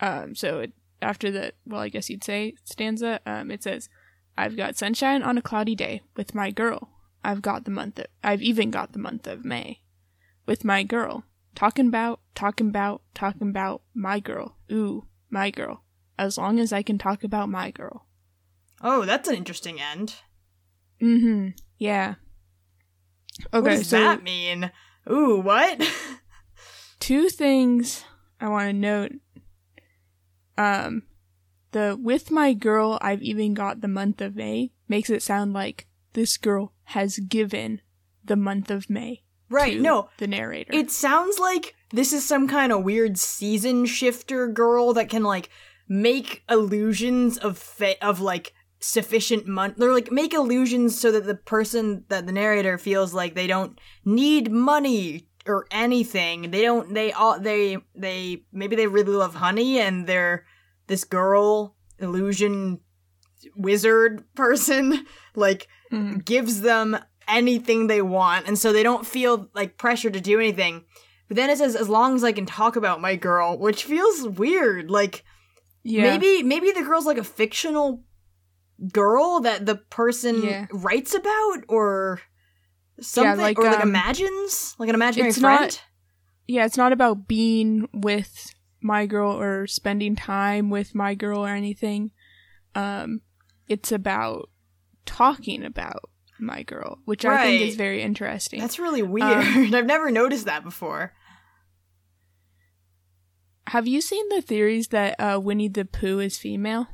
Um, 0.00 0.34
so 0.34 0.58
it, 0.58 0.72
after 1.00 1.30
the, 1.30 1.52
well, 1.64 1.80
I 1.80 1.88
guess 1.88 2.10
you'd 2.10 2.24
say 2.24 2.54
stanza, 2.64 3.20
um, 3.24 3.52
it 3.52 3.62
says, 3.62 3.88
I've 4.36 4.56
got 4.56 4.76
sunshine 4.76 5.22
on 5.22 5.38
a 5.38 5.42
cloudy 5.42 5.76
day 5.76 6.02
with 6.16 6.34
my 6.34 6.50
girl. 6.50 6.90
I've 7.22 7.42
got 7.42 7.64
the 7.64 7.70
month 7.70 8.00
of, 8.00 8.06
I've 8.24 8.42
even 8.42 8.72
got 8.72 8.92
the 8.92 8.98
month 8.98 9.28
of 9.28 9.44
May 9.44 9.82
with 10.46 10.64
my 10.64 10.82
girl. 10.82 11.22
Talking 11.54 11.86
about, 11.86 12.20
talking 12.34 12.68
about, 12.68 13.02
talking 13.14 13.48
about 13.48 13.82
my 13.94 14.20
girl. 14.20 14.56
Ooh, 14.70 15.06
my 15.30 15.50
girl. 15.50 15.84
As 16.18 16.38
long 16.38 16.58
as 16.58 16.72
I 16.72 16.82
can 16.82 16.98
talk 16.98 17.24
about 17.24 17.48
my 17.48 17.70
girl. 17.70 18.06
Oh, 18.80 19.04
that's 19.04 19.28
an 19.28 19.34
interesting 19.34 19.80
end. 19.80 20.14
Mm-hmm. 21.00 21.50
Yeah. 21.78 22.14
Okay, 23.52 23.52
so. 23.52 23.60
what 23.60 23.70
does 23.70 23.88
so 23.88 23.98
that 23.98 24.22
mean? 24.22 24.70
Ooh, 25.10 25.40
what? 25.40 25.80
two 27.00 27.28
things 27.28 28.04
I 28.40 28.48
want 28.48 28.68
to 28.68 28.72
note. 28.72 29.12
Um, 30.56 31.02
the 31.72 31.98
with 32.00 32.30
my 32.30 32.52
girl, 32.52 32.98
I've 33.00 33.22
even 33.22 33.54
got 33.54 33.80
the 33.80 33.88
month 33.88 34.20
of 34.20 34.36
May 34.36 34.72
makes 34.88 35.10
it 35.10 35.22
sound 35.22 35.52
like 35.52 35.86
this 36.12 36.36
girl 36.36 36.72
has 36.84 37.18
given 37.18 37.80
the 38.24 38.36
month 38.36 38.70
of 38.70 38.88
May. 38.88 39.22
Right, 39.52 39.78
no. 39.80 40.08
the 40.18 40.26
narrator. 40.26 40.72
It 40.74 40.90
sounds 40.90 41.38
like 41.38 41.74
this 41.92 42.12
is 42.12 42.26
some 42.26 42.48
kind 42.48 42.72
of 42.72 42.82
weird 42.84 43.18
season 43.18 43.86
shifter 43.86 44.48
girl 44.48 44.92
that 44.94 45.08
can 45.08 45.22
like 45.22 45.50
make 45.88 46.42
illusions 46.48 47.36
of 47.38 47.58
fa- 47.58 48.02
of 48.04 48.20
like 48.20 48.54
sufficient 48.80 49.46
money. 49.46 49.74
They're 49.76 49.92
like 49.92 50.10
make 50.10 50.34
illusions 50.34 50.98
so 50.98 51.12
that 51.12 51.24
the 51.26 51.34
person 51.36 52.04
that 52.08 52.26
the 52.26 52.32
narrator 52.32 52.78
feels 52.78 53.12
like 53.14 53.34
they 53.34 53.46
don't 53.46 53.78
need 54.04 54.50
money 54.50 55.28
or 55.46 55.66
anything. 55.70 56.50
They 56.50 56.62
don't. 56.62 56.94
They 56.94 57.12
all 57.12 57.38
they 57.38 57.76
they 57.94 58.44
maybe 58.52 58.74
they 58.76 58.86
really 58.86 59.12
love 59.12 59.34
honey 59.34 59.78
and 59.80 60.06
they're 60.06 60.46
this 60.86 61.04
girl 61.04 61.76
illusion 61.98 62.80
wizard 63.56 64.24
person 64.34 65.06
like 65.34 65.68
Mhm. 65.92 66.24
gives 66.24 66.62
them 66.62 66.96
anything 67.28 67.86
they 67.86 68.02
want 68.02 68.46
and 68.46 68.58
so 68.58 68.72
they 68.72 68.82
don't 68.82 69.06
feel 69.06 69.48
like 69.54 69.78
pressure 69.78 70.10
to 70.10 70.20
do 70.20 70.38
anything 70.38 70.84
but 71.28 71.36
then 71.36 71.50
it 71.50 71.58
says 71.58 71.74
as 71.76 71.88
long 71.88 72.14
as 72.14 72.24
i 72.24 72.32
can 72.32 72.46
talk 72.46 72.76
about 72.76 73.00
my 73.00 73.16
girl 73.16 73.58
which 73.58 73.84
feels 73.84 74.28
weird 74.28 74.90
like 74.90 75.24
yeah. 75.82 76.02
maybe 76.02 76.42
maybe 76.42 76.70
the 76.72 76.82
girl's 76.82 77.06
like 77.06 77.18
a 77.18 77.24
fictional 77.24 78.02
girl 78.92 79.40
that 79.40 79.64
the 79.66 79.76
person 79.76 80.42
Yeah. 80.42 80.66
writes 80.72 81.14
about 81.14 81.62
or 81.68 82.20
something 83.00 83.40
like, 83.40 83.58
or 83.58 83.64
like 83.64 83.80
um, 83.80 83.88
imagines 83.88 84.74
like 84.78 84.88
an 84.88 84.94
imaginary 84.94 85.30
it's 85.30 85.38
friend 85.38 85.60
not- 85.62 85.82
Yeah, 86.46 86.64
it's 86.66 86.76
not 86.76 86.92
about 86.92 87.26
being 87.28 87.88
with 87.92 88.52
my 88.80 89.06
girl 89.06 89.32
or 89.40 89.66
spending 89.66 90.16
time 90.16 90.70
with 90.70 90.94
my 90.94 91.14
girl 91.14 91.44
or 91.46 91.50
anything. 91.50 92.10
Um, 92.74 93.20
it's 93.68 93.92
about 93.92 94.50
talking 95.06 95.64
about 95.64 96.10
my 96.42 96.62
girl, 96.64 96.98
which 97.04 97.24
I 97.24 97.44
think 97.44 97.62
is 97.62 97.76
very 97.76 98.02
interesting. 98.02 98.60
that's 98.60 98.78
really 98.78 99.02
weird 99.02 99.30
Um, 99.46 99.74
i've 99.74 99.86
never 99.86 100.10
noticed 100.10 100.44
that 100.46 100.64
before 100.64 101.12
Have 103.68 103.86
you 103.86 104.00
seen 104.00 104.28
the 104.28 104.42
theories 104.42 104.88
that 104.88 105.14
uh, 105.20 105.38
Winnie 105.40 105.68
the 105.68 105.84
Pooh 105.84 106.18
is 106.18 106.36
female? 106.36 106.88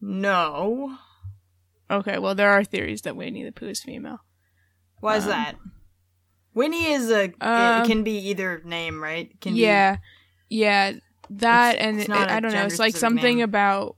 no 0.00 0.96
Okay, 1.90 2.18
well 2.18 2.34
there 2.34 2.50
are 2.50 2.64
theories 2.64 3.02
that 3.02 3.16
Winnie 3.16 3.44
the 3.44 3.52
Pooh 3.52 3.68
is 3.68 3.82
female. 3.82 4.20
why 5.00 5.16
is 5.16 5.24
Um, 5.24 5.30
that 5.30 5.56
winnie 6.54 6.86
is 6.92 7.10
a 7.10 7.24
it 7.24 7.42
um, 7.42 7.86
can 7.86 8.02
be 8.02 8.16
either 8.30 8.62
name 8.64 9.02
right 9.02 9.30
can 9.40 9.54
yeah, 9.56 9.96
yeah, 10.48 10.92
that 11.30 11.74
It's- 11.74 11.86
and 11.86 12.00
it's 12.00 12.08
it- 12.08 12.14
I 12.14 12.40
don't 12.40 12.52
know. 12.52 12.64
It's 12.66 12.78
like 12.78 12.96
something 12.96 13.36
name. 13.38 13.44
about 13.44 13.96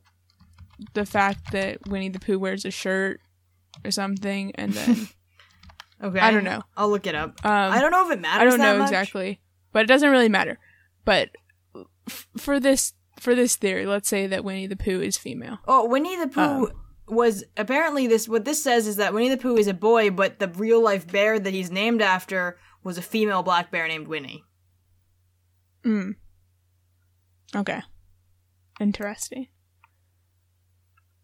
the 0.95 1.07
fact 1.07 1.53
that 1.53 1.87
Winnie 1.89 2.09
the 2.09 2.19
Pooh 2.21 2.39
wears 2.39 2.65
a 2.65 2.71
shirt 2.71 3.21
or 3.85 3.91
something, 3.91 4.53
and 4.57 4.73
then 4.73 5.09
okay 6.03 6.19
I 6.21 6.31
don't 6.31 6.45
know. 6.45 6.63
i'll 6.77 6.89
look 6.91 7.07
it 7.07 7.15
up 7.15 7.45
um, 7.45 7.73
i 7.73 7.81
don't 7.81 7.91
know 7.91 8.07
if 8.07 8.13
it 8.17 8.21
matters 8.21 8.41
I 8.41 8.45
don't 8.45 8.59
that 8.59 8.73
know 8.73 8.79
much. 8.79 8.89
exactly, 8.91 9.41
but 9.73 9.81
it 9.85 9.87
doesn't 9.89 10.11
really 10.11 10.29
matter. 10.29 10.59
But 11.05 11.31
f- 12.09 12.29
for 12.37 12.59
this 12.61 12.93
for 13.21 13.35
this 13.35 13.57
theory, 13.57 13.87
let's 13.87 14.09
say 14.09 14.27
that 14.27 14.43
Winnie 14.45 14.67
the 14.67 14.77
Pooh 14.77 15.01
is 15.01 15.17
female. 15.19 15.59
Oh, 15.69 15.87
Winnie 15.89 16.17
the 16.17 16.29
Pooh 16.29 16.41
Um, 16.41 16.73
was 17.07 17.45
apparently 17.57 18.07
this. 18.07 18.29
What 18.29 18.45
this 18.45 18.63
says 18.63 18.87
is 18.87 18.97
that 18.97 19.13
Winnie 19.15 19.29
the 19.29 19.37
Pooh 19.37 19.57
is 19.57 19.67
a 19.69 19.75
boy, 19.75 20.11
but 20.11 20.39
the 20.39 20.49
real 20.49 20.83
life 20.83 21.07
bear 21.11 21.39
that 21.39 21.53
he's 21.53 21.71
named 21.71 22.01
after 22.03 22.59
was 22.83 22.97
a 22.99 23.03
female 23.03 23.43
black 23.43 23.71
bear 23.71 23.87
named 23.87 24.09
Winnie. 24.09 24.45
Mm. 25.85 26.15
Okay. 27.55 27.83
Interesting. 28.81 29.49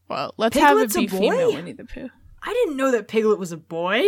Well, 0.08 0.34
let's 0.36 0.56
Piglet's 0.56 0.94
have 0.94 1.02
a 1.02 1.04
it 1.06 1.10
be 1.10 1.18
female 1.18 1.50
boy? 1.50 1.54
Winnie 1.56 1.72
the 1.72 1.84
Pooh. 1.84 2.08
I 2.42 2.52
didn't 2.52 2.76
know 2.76 2.90
that 2.90 3.08
Piglet 3.08 3.38
was 3.38 3.52
a 3.52 3.56
boy. 3.56 4.02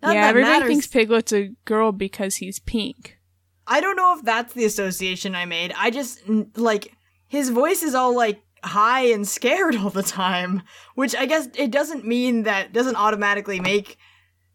Not 0.00 0.14
yeah, 0.14 0.26
everybody 0.28 0.52
matters. 0.52 0.68
thinks 0.68 0.86
Piglet's 0.86 1.32
a 1.32 1.50
girl 1.64 1.90
because 1.92 2.36
he's 2.36 2.60
pink. 2.60 3.18
I 3.66 3.80
don't 3.80 3.96
know 3.96 4.16
if 4.16 4.24
that's 4.24 4.54
the 4.54 4.64
association 4.64 5.34
I 5.34 5.44
made. 5.44 5.74
I 5.76 5.90
just 5.90 6.20
like 6.56 6.92
his 7.26 7.50
voice 7.50 7.82
is 7.82 7.94
all 7.94 8.14
like 8.14 8.40
high 8.62 9.06
and 9.06 9.26
scared 9.26 9.76
all 9.76 9.90
the 9.90 10.02
time, 10.02 10.62
which 10.94 11.14
I 11.16 11.26
guess 11.26 11.48
it 11.54 11.70
doesn't 11.70 12.06
mean 12.06 12.44
that 12.44 12.72
doesn't 12.72 12.96
automatically 12.96 13.60
make 13.60 13.98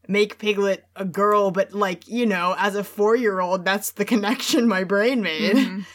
make 0.08 0.38
Piglet 0.38 0.84
a 0.96 1.06
girl, 1.06 1.52
but 1.52 1.74
like, 1.74 2.08
you 2.08 2.26
know, 2.26 2.56
as 2.58 2.76
a 2.76 2.84
4-year-old, 2.84 3.64
that's 3.64 3.92
the 3.92 4.04
connection 4.04 4.68
my 4.68 4.84
brain 4.84 5.22
made. 5.22 5.56
Mhm. 5.56 5.86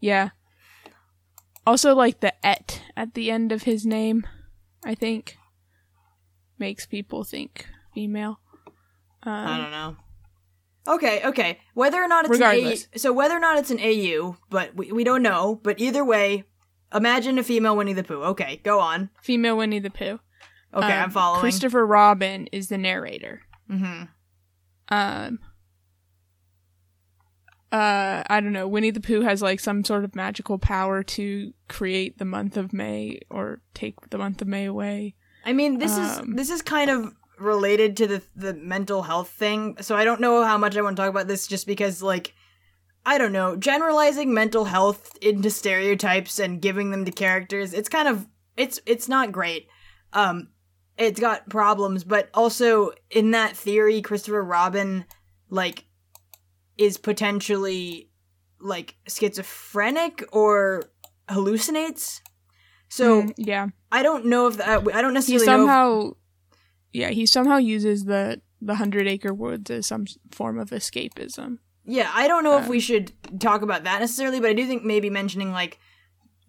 Yeah. 0.00 0.30
Also, 1.66 1.94
like 1.94 2.20
the 2.20 2.34
et 2.44 2.82
at 2.96 3.14
the 3.14 3.30
end 3.30 3.52
of 3.52 3.62
his 3.64 3.84
name, 3.86 4.26
I 4.84 4.94
think, 4.94 5.36
makes 6.58 6.86
people 6.86 7.24
think 7.24 7.66
female. 7.94 8.40
Um, 9.22 9.32
I 9.32 9.58
don't 9.58 9.70
know. 9.70 9.96
Okay, 10.86 11.22
okay. 11.24 11.58
Whether 11.72 12.02
or 12.02 12.08
not 12.08 12.24
it's 12.26 12.32
Regardless. 12.32 12.82
an 12.84 12.88
AU, 12.94 12.98
so 12.98 13.12
whether 13.12 13.34
or 13.34 13.40
not 13.40 13.56
it's 13.58 13.70
an 13.70 13.80
AU, 13.80 14.36
but 14.50 14.74
we, 14.76 14.92
we 14.92 15.02
don't 15.04 15.22
know. 15.22 15.58
But 15.62 15.80
either 15.80 16.04
way, 16.04 16.44
imagine 16.94 17.38
a 17.38 17.42
female 17.42 17.74
Winnie 17.76 17.94
the 17.94 18.04
Pooh. 18.04 18.22
Okay, 18.22 18.60
go 18.64 18.80
on. 18.80 19.08
Female 19.22 19.56
Winnie 19.56 19.78
the 19.78 19.90
Pooh. 19.90 20.18
Okay, 20.74 20.92
Um, 20.92 21.04
I'm 21.04 21.10
following. 21.10 21.40
Christopher 21.40 21.86
Robin 21.86 22.48
is 22.52 22.68
the 22.68 22.76
narrator. 22.78 23.42
hmm 23.70 24.02
Um. 24.88 25.38
Uh, 27.72 28.22
I 28.28 28.40
don't 28.40 28.52
know. 28.52 28.68
Winnie 28.68 28.92
the 28.92 29.00
Pooh 29.00 29.22
has 29.22 29.42
like 29.42 29.58
some 29.58 29.82
sort 29.84 30.04
of 30.04 30.14
magical 30.14 30.58
power 30.58 31.02
to 31.02 31.52
create 31.68 32.18
the 32.18 32.24
month 32.24 32.56
of 32.56 32.72
May 32.72 33.18
or 33.30 33.62
take 33.74 34.10
the 34.10 34.18
month 34.18 34.40
of 34.42 34.46
May 34.48 34.66
away. 34.66 35.16
I 35.44 35.52
mean, 35.52 35.78
this 35.78 35.92
Um, 35.92 36.02
is 36.04 36.36
this 36.36 36.50
is 36.50 36.62
kind 36.62 36.90
of 36.90 37.14
related 37.38 37.96
to 37.98 38.06
the 38.06 38.22
the 38.34 38.54
mental 38.54 39.02
health 39.02 39.28
thing. 39.28 39.76
So 39.80 39.96
I 39.96 40.04
don't 40.04 40.20
know 40.20 40.44
how 40.44 40.58
much 40.58 40.76
I 40.76 40.82
want 40.82 40.96
to 40.96 41.02
talk 41.02 41.10
about 41.10 41.28
this, 41.28 41.46
just 41.46 41.66
because 41.66 42.02
like. 42.02 42.34
I 43.06 43.18
don't 43.18 43.32
know, 43.32 43.54
generalizing 43.54 44.32
mental 44.32 44.64
health 44.64 45.14
into 45.20 45.50
stereotypes 45.50 46.38
and 46.38 46.62
giving 46.62 46.90
them 46.90 47.04
to 47.04 47.12
characters, 47.12 47.74
it's 47.74 47.90
kind 47.90 48.08
of 48.08 48.26
it's 48.56 48.80
it's 48.86 49.10
not 49.10 49.30
great. 49.30 49.68
Um 50.14 50.48
it's 50.96 51.20
got 51.20 51.50
problems, 51.50 52.02
but 52.02 52.30
also 52.32 52.92
in 53.10 53.32
that 53.32 53.58
theory 53.58 54.00
Christopher 54.00 54.42
Robin 54.42 55.04
like 55.50 55.84
is 56.78 56.96
potentially 56.96 58.10
like 58.58 58.96
schizophrenic 59.06 60.24
or 60.32 60.84
hallucinates. 61.28 62.22
So 62.94 63.22
Mm, 63.22 63.32
yeah, 63.36 63.66
I 63.90 64.04
don't 64.04 64.26
know 64.26 64.46
if 64.46 64.56
that 64.58 64.68
I 64.68 65.02
don't 65.02 65.10
he 65.10 65.14
necessarily 65.14 65.46
know 65.66 66.10
if- 66.12 66.16
yeah, 66.92 67.08
he 67.10 67.26
somehow 67.26 67.56
uses 67.56 68.04
the 68.04 68.40
the 68.62 68.76
Hundred 68.76 69.08
Acre 69.08 69.34
Woods 69.34 69.68
as 69.68 69.86
some 69.86 70.04
form 70.30 70.60
of 70.60 70.70
escapism. 70.70 71.58
Yeah, 71.84 72.08
I 72.14 72.28
don't 72.28 72.44
know 72.44 72.56
if 72.56 72.64
Um, 72.66 72.70
we 72.70 72.78
should 72.78 73.12
talk 73.40 73.62
about 73.62 73.82
that 73.82 73.98
necessarily, 74.00 74.38
but 74.38 74.50
I 74.50 74.52
do 74.52 74.64
think 74.66 74.84
maybe 74.84 75.10
mentioning 75.10 75.50
like 75.50 75.80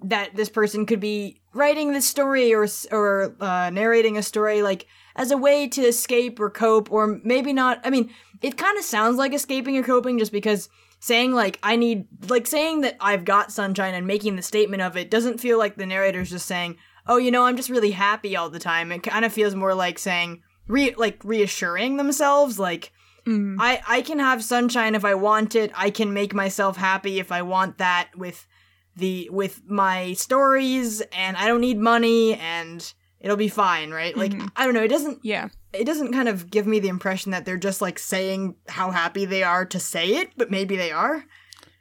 that 0.04 0.36
this 0.36 0.50
person 0.50 0.86
could 0.86 1.00
be 1.00 1.42
writing 1.56 1.94
this 1.94 2.06
story 2.06 2.54
or 2.54 2.68
or 2.92 3.36
uh, 3.40 3.72
narrating 3.72 4.16
a 4.16 4.22
story 4.22 4.62
like 4.62 4.86
as 5.16 5.32
a 5.32 5.38
way 5.38 5.68
to 5.70 5.82
escape 5.82 6.40
or 6.40 6.52
cope, 6.52 6.92
or 6.92 7.20
maybe 7.24 7.54
not. 7.54 7.82
I 7.84 7.90
mean, 7.90 8.12
it 8.44 8.56
kind 8.56 8.78
of 8.78 8.84
sounds 8.86 9.18
like 9.18 9.34
escaping 9.34 9.76
or 9.78 9.84
coping, 9.84 10.20
just 10.20 10.32
because 10.32 10.70
saying 11.06 11.34
like 11.34 11.60
I 11.62 11.76
need 11.76 12.08
like 12.30 12.48
saying 12.48 12.82
that 12.82 12.98
I've 13.00 13.26
got 13.26 13.52
sunshine 13.52 13.94
and 13.94 14.08
making 14.08 14.38
the 14.38 14.42
statement 14.42 14.82
of 14.82 14.98
it 14.98 15.12
doesn't 15.12 15.40
feel 15.40 15.60
like 15.60 15.76
the 15.76 15.86
narrator's 15.86 16.32
just 16.32 16.48
saying, 16.48 16.78
"Oh, 17.06 17.18
you 17.18 17.30
know, 17.30 17.46
I'm 17.46 17.56
just 17.56 17.70
really 17.70 17.92
happy 17.92 18.36
all 18.36 18.50
the 18.50 18.58
time." 18.58 18.92
It 18.92 19.04
kind 19.04 19.24
of 19.24 19.32
feels 19.32 19.54
more 19.54 19.76
like 19.76 20.00
saying 20.00 20.42
re 20.68 20.96
like 20.98 21.20
reassuring 21.24 21.98
themselves, 21.98 22.58
like. 22.60 22.92
Mm. 23.28 23.58
I 23.60 23.82
I 23.88 24.02
can 24.02 24.20
have 24.20 24.44
sunshine 24.44 24.94
if 24.94 25.04
I 25.04 25.16
want 25.16 25.56
it. 25.56 25.72
I 25.76 25.90
can 25.90 26.14
make 26.14 26.36
myself 26.36 26.78
happy 26.78 27.20
if 27.20 27.32
I 27.32 27.42
want 27.42 27.80
that 27.80 28.10
with 28.16 28.48
the 28.96 29.30
with 29.32 29.62
my 29.68 30.14
stories 30.14 31.02
and 31.12 31.36
I 31.36 31.48
don't 31.48 31.62
need 31.62 31.80
money 31.80 32.36
and 32.36 32.94
it'll 33.20 33.36
be 33.36 33.48
fine, 33.48 33.90
right? 33.90 34.16
Like 34.16 34.32
Mhm. 34.32 34.50
I 34.56 34.66
don't 34.66 34.76
know, 34.76 34.84
it 34.84 34.90
doesn't 34.90 35.20
Yeah, 35.24 35.50
it 35.76 35.86
doesn't 35.86 36.14
kind 36.14 36.28
of 36.28 36.50
give 36.50 36.68
me 36.68 36.80
the 36.80 36.88
impression 36.88 37.32
that 37.32 37.46
they're 37.46 37.58
just 37.58 37.82
like 37.82 38.00
saying 38.00 38.56
how 38.68 38.92
happy 38.92 39.26
they 39.26 39.44
are 39.44 39.66
to 39.66 39.80
say 39.80 40.08
it, 40.08 40.32
but 40.38 40.52
maybe 40.52 40.76
they 40.76 40.92
are. 40.92 41.26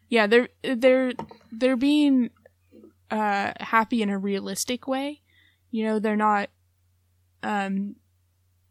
Yeah, 0.08 0.26
they're 0.26 0.48
they're 0.62 1.12
they're 1.50 1.76
being 1.76 2.30
uh 3.10 3.52
happy 3.60 4.02
in 4.02 4.10
a 4.10 4.18
realistic 4.18 4.86
way. 4.86 5.22
You 5.70 5.84
know, 5.84 5.98
they're 5.98 6.16
not 6.16 6.50
um 7.42 7.96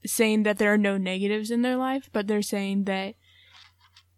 saying 0.05 0.43
that 0.43 0.57
there 0.57 0.73
are 0.73 0.77
no 0.77 0.97
negatives 0.97 1.51
in 1.51 1.61
their 1.61 1.77
life, 1.77 2.09
but 2.11 2.27
they're 2.27 2.41
saying 2.41 2.85
that 2.85 3.15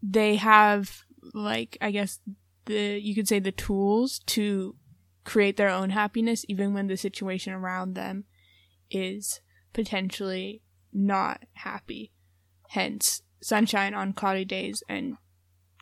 they 0.01 0.35
have 0.35 1.03
like 1.33 1.77
I 1.81 1.91
guess 1.91 2.19
the 2.65 2.99
you 3.01 3.15
could 3.15 3.27
say 3.27 3.39
the 3.39 3.51
tools 3.51 4.19
to 4.27 4.75
create 5.23 5.57
their 5.57 5.69
own 5.69 5.89
happiness 5.89 6.45
even 6.47 6.73
when 6.73 6.87
the 6.87 6.97
situation 6.97 7.51
around 7.53 7.93
them 7.95 8.25
is 8.91 9.41
potentially 9.73 10.61
not 10.95 11.43
happy. 11.53 12.12
Hence, 12.69 13.21
sunshine 13.41 13.93
on 13.93 14.13
cloudy 14.13 14.45
days 14.45 14.81
and 14.89 15.17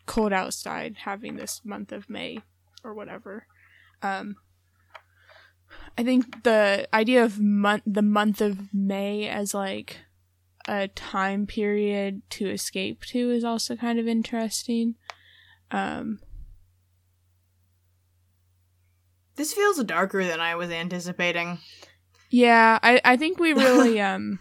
cold 0.05 0.33
outside 0.33 0.95
having 1.05 1.35
this 1.35 1.61
month 1.63 1.91
of 1.91 2.09
May 2.09 2.39
or 2.83 2.93
whatever. 2.93 3.47
Um, 4.01 4.35
I 5.97 6.03
think 6.03 6.43
the 6.43 6.87
idea 6.93 7.23
of 7.23 7.39
month 7.39 7.83
the 7.85 8.01
month 8.01 8.41
of 8.41 8.73
May 8.73 9.27
as 9.27 9.53
like 9.53 9.99
a 10.67 10.87
time 10.89 11.45
period 11.45 12.21
to 12.31 12.49
escape 12.49 13.05
to 13.05 13.31
is 13.31 13.43
also 13.43 13.75
kind 13.75 13.99
of 13.99 14.07
interesting. 14.07 14.95
Um, 15.71 16.19
this 19.35 19.53
feels 19.53 19.83
darker 19.83 20.23
than 20.23 20.39
I 20.39 20.55
was 20.55 20.69
anticipating. 20.69 21.59
Yeah, 22.29 22.79
I 22.81 22.99
I 23.05 23.17
think 23.17 23.39
we 23.39 23.53
really 23.53 24.01
um 24.01 24.39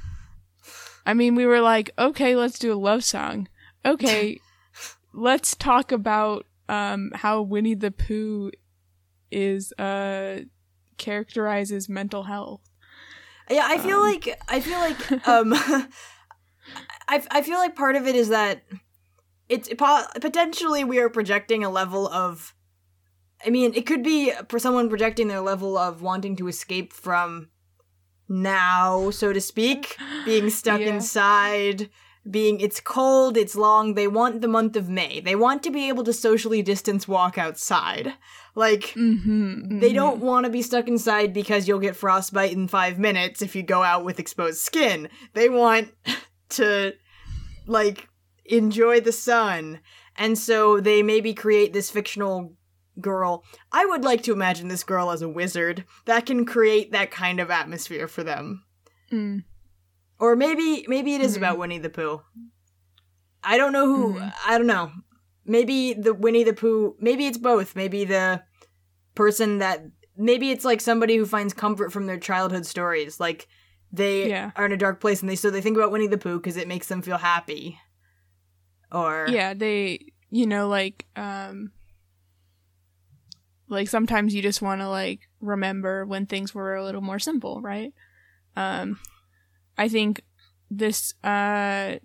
I 1.04 1.14
mean 1.14 1.34
we 1.34 1.46
were 1.46 1.60
like, 1.60 1.90
okay, 1.98 2.36
let's 2.36 2.58
do 2.58 2.72
a 2.72 2.78
love 2.78 3.04
song. 3.04 3.48
Okay, 3.84 4.40
let's 5.12 5.56
talk 5.56 5.92
about 5.92 6.46
um 6.68 7.10
how 7.14 7.42
Winnie 7.42 7.74
the 7.74 7.90
Pooh 7.90 8.50
is 9.30 9.72
uh 9.72 10.40
characterizes 10.98 11.88
mental 11.88 12.24
health. 12.24 12.60
Yeah, 13.50 13.66
I 13.66 13.78
feel 13.78 13.98
um. 13.98 14.02
like 14.04 14.40
I 14.48 14.60
feel 14.60 14.78
like 14.78 15.28
um 15.28 15.52
I 17.08 17.22
I 17.30 17.42
feel 17.42 17.58
like 17.58 17.74
part 17.74 17.96
of 17.96 18.06
it 18.06 18.14
is 18.14 18.28
that 18.28 18.62
it's 19.48 19.68
potentially 19.68 20.84
we 20.84 20.98
are 20.98 21.08
projecting 21.08 21.64
a 21.64 21.70
level 21.70 22.08
of 22.08 22.54
I 23.44 23.50
mean, 23.50 23.72
it 23.74 23.86
could 23.86 24.02
be 24.02 24.32
for 24.48 24.58
someone 24.58 24.88
projecting 24.88 25.28
their 25.28 25.40
level 25.40 25.76
of 25.76 26.00
wanting 26.00 26.36
to 26.36 26.48
escape 26.48 26.92
from 26.92 27.48
now, 28.32 29.10
so 29.10 29.32
to 29.32 29.40
speak, 29.40 29.96
being 30.24 30.48
stuck 30.48 30.80
yeah. 30.80 30.94
inside, 30.94 31.90
being 32.28 32.60
it's 32.60 32.80
cold, 32.80 33.36
it's 33.36 33.54
long. 33.54 33.94
They 33.94 34.08
want 34.08 34.40
the 34.40 34.48
month 34.48 34.74
of 34.76 34.88
May. 34.88 35.20
They 35.20 35.34
want 35.34 35.62
to 35.64 35.70
be 35.70 35.88
able 35.88 36.04
to 36.04 36.12
socially 36.12 36.62
distance 36.62 37.06
walk 37.06 37.36
outside. 37.36 38.14
Like 38.54 38.92
mm-hmm, 38.94 39.52
mm-hmm. 39.54 39.78
they 39.80 39.92
don't 39.92 40.20
want 40.20 40.44
to 40.46 40.50
be 40.50 40.62
stuck 40.62 40.88
inside 40.88 41.32
because 41.32 41.68
you'll 41.68 41.78
get 41.78 41.96
frostbite 41.96 42.52
in 42.52 42.68
5 42.68 42.98
minutes 42.98 43.42
if 43.42 43.54
you 43.54 43.62
go 43.62 43.82
out 43.82 44.04
with 44.04 44.18
exposed 44.18 44.58
skin. 44.58 45.08
They 45.34 45.48
want 45.48 45.90
to 46.50 46.94
like 47.66 48.08
enjoy 48.46 49.00
the 49.00 49.12
sun. 49.12 49.80
And 50.16 50.38
so 50.38 50.80
they 50.80 51.02
maybe 51.02 51.34
create 51.34 51.72
this 51.72 51.90
fictional 51.90 52.54
girl. 53.00 53.44
I 53.70 53.86
would 53.86 54.04
like 54.04 54.22
to 54.24 54.32
imagine 54.32 54.68
this 54.68 54.84
girl 54.84 55.10
as 55.10 55.22
a 55.22 55.28
wizard 55.28 55.84
that 56.04 56.26
can 56.26 56.44
create 56.44 56.92
that 56.92 57.10
kind 57.10 57.40
of 57.40 57.50
atmosphere 57.50 58.08
for 58.08 58.22
them. 58.22 58.64
Mm. 59.10 59.44
Or 60.18 60.36
maybe 60.36 60.84
maybe 60.88 61.14
it 61.14 61.20
is 61.20 61.34
mm-hmm. 61.34 61.44
about 61.44 61.58
Winnie 61.58 61.78
the 61.78 61.90
Pooh. 61.90 62.22
I 63.42 63.56
don't 63.56 63.72
know 63.72 63.86
who 63.86 64.14
mm-hmm. 64.14 64.28
I 64.46 64.58
don't 64.58 64.66
know. 64.66 64.92
Maybe 65.44 65.94
the 65.94 66.14
Winnie 66.14 66.44
the 66.44 66.52
Pooh, 66.52 66.96
maybe 67.00 67.26
it's 67.26 67.38
both. 67.38 67.74
Maybe 67.74 68.04
the 68.04 68.42
person 69.14 69.58
that 69.58 69.82
maybe 70.16 70.50
it's 70.50 70.64
like 70.64 70.80
somebody 70.80 71.16
who 71.16 71.26
finds 71.26 71.52
comfort 71.52 71.92
from 71.92 72.06
their 72.06 72.18
childhood 72.18 72.66
stories. 72.66 73.18
Like 73.18 73.48
they 73.90 74.28
yeah. 74.28 74.52
are 74.56 74.66
in 74.66 74.72
a 74.72 74.76
dark 74.76 75.00
place 75.00 75.20
and 75.20 75.28
they 75.28 75.36
so 75.36 75.50
they 75.50 75.60
think 75.60 75.76
about 75.76 75.90
Winnie 75.90 76.06
the 76.06 76.18
Pooh 76.18 76.38
because 76.38 76.56
it 76.56 76.68
makes 76.68 76.86
them 76.86 77.02
feel 77.02 77.18
happy. 77.18 77.78
Or 78.90 79.26
Yeah, 79.28 79.54
they 79.54 80.12
you 80.30 80.46
know 80.46 80.68
like 80.68 81.06
um 81.16 81.72
like 83.72 83.88
sometimes 83.88 84.34
you 84.34 84.42
just 84.42 84.62
want 84.62 84.80
to 84.82 84.88
like 84.88 85.20
remember 85.40 86.04
when 86.04 86.26
things 86.26 86.54
were 86.54 86.76
a 86.76 86.84
little 86.84 87.00
more 87.00 87.18
simple, 87.18 87.60
right? 87.62 87.92
Um, 88.54 89.00
I 89.78 89.88
think 89.88 90.22
this 90.70 91.14
uh, 91.24 91.96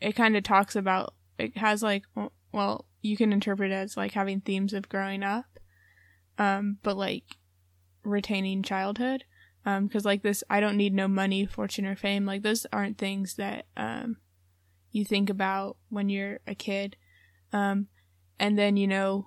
it 0.00 0.16
kind 0.16 0.36
of 0.36 0.42
talks 0.42 0.74
about 0.74 1.14
it 1.38 1.56
has 1.58 1.82
like 1.82 2.04
well 2.52 2.86
you 3.02 3.16
can 3.16 3.32
interpret 3.32 3.70
it 3.70 3.74
as 3.74 3.96
like 3.96 4.12
having 4.12 4.40
themes 4.40 4.72
of 4.72 4.88
growing 4.88 5.22
up, 5.22 5.44
um, 6.38 6.78
but 6.82 6.96
like 6.96 7.36
retaining 8.02 8.62
childhood. 8.62 9.24
Um, 9.66 9.86
because 9.86 10.06
like 10.06 10.22
this, 10.22 10.42
I 10.48 10.60
don't 10.60 10.78
need 10.78 10.94
no 10.94 11.06
money, 11.06 11.44
fortune, 11.44 11.84
or 11.84 11.94
fame. 11.96 12.24
Like 12.24 12.42
those 12.42 12.66
aren't 12.72 12.96
things 12.96 13.34
that 13.34 13.66
um 13.76 14.16
you 14.90 15.04
think 15.04 15.28
about 15.28 15.76
when 15.90 16.08
you're 16.08 16.40
a 16.46 16.54
kid. 16.54 16.96
Um, 17.52 17.88
and 18.38 18.58
then 18.58 18.78
you 18.78 18.86
know 18.86 19.26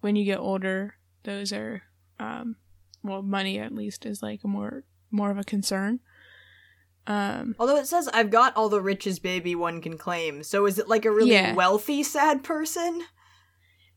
when 0.00 0.16
you 0.16 0.24
get 0.24 0.38
older, 0.38 0.94
those 1.24 1.52
are, 1.52 1.82
um, 2.18 2.56
well, 3.02 3.22
money 3.22 3.58
at 3.58 3.74
least 3.74 4.06
is 4.06 4.22
like 4.22 4.40
a 4.44 4.48
more 4.48 4.84
more 5.10 5.30
of 5.30 5.38
a 5.38 5.44
concern. 5.44 6.00
Um, 7.06 7.56
Although 7.58 7.76
it 7.76 7.86
says 7.86 8.08
I've 8.08 8.30
got 8.30 8.56
all 8.56 8.68
the 8.68 8.80
riches 8.80 9.18
baby 9.18 9.54
one 9.54 9.80
can 9.80 9.98
claim, 9.98 10.42
so 10.42 10.66
is 10.66 10.78
it 10.78 10.88
like 10.88 11.04
a 11.04 11.10
really 11.10 11.32
yeah. 11.32 11.54
wealthy 11.54 12.02
sad 12.02 12.44
person? 12.44 13.02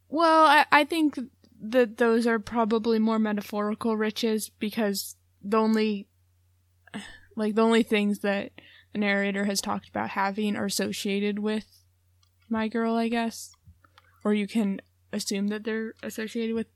Well, 0.09 0.45
I, 0.45 0.65
I 0.71 0.83
think 0.83 1.19
that 1.61 1.97
those 1.97 2.27
are 2.27 2.39
probably 2.39 2.99
more 2.99 3.19
metaphorical 3.19 3.97
riches 3.97 4.49
because 4.49 5.15
the 5.41 5.57
only 5.57 6.07
like 7.35 7.55
the 7.55 7.61
only 7.61 7.83
things 7.83 8.19
that 8.19 8.51
the 8.91 8.99
narrator 8.99 9.45
has 9.45 9.61
talked 9.61 9.89
about 9.89 10.09
having 10.11 10.55
are 10.55 10.65
associated 10.65 11.39
with 11.39 11.65
my 12.49 12.67
girl, 12.67 12.95
I 12.95 13.07
guess. 13.07 13.51
Or 14.23 14.33
you 14.33 14.47
can 14.47 14.81
assume 15.13 15.47
that 15.47 15.63
they're 15.63 15.93
associated 16.03 16.55
with 16.55 16.67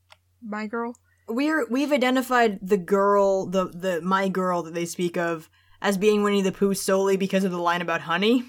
my 0.41 0.67
girl. 0.67 0.95
We're 1.27 1.67
we've 1.69 1.91
identified 1.91 2.59
the 2.61 2.77
girl, 2.77 3.47
the 3.47 3.65
the 3.65 4.01
my 4.01 4.29
girl 4.29 4.63
that 4.63 4.73
they 4.73 4.85
speak 4.85 5.17
of 5.17 5.49
as 5.81 5.97
being 5.97 6.23
Winnie 6.23 6.41
the 6.41 6.51
Pooh 6.51 6.73
solely 6.73 7.17
because 7.17 7.43
of 7.43 7.51
the 7.51 7.57
line 7.57 7.81
about 7.81 8.01
honey. 8.01 8.45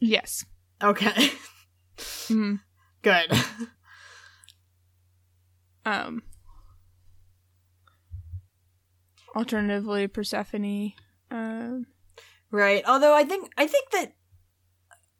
Yes. 0.00 0.44
Okay. 0.82 1.30
mm. 1.98 2.60
Good. 3.02 3.32
um. 5.84 6.22
Alternatively, 9.36 10.08
Persephone. 10.08 10.92
Um. 11.30 11.86
Right. 12.50 12.82
Although 12.86 13.14
I 13.14 13.24
think 13.24 13.52
I 13.56 13.66
think 13.66 13.90
that 13.90 14.12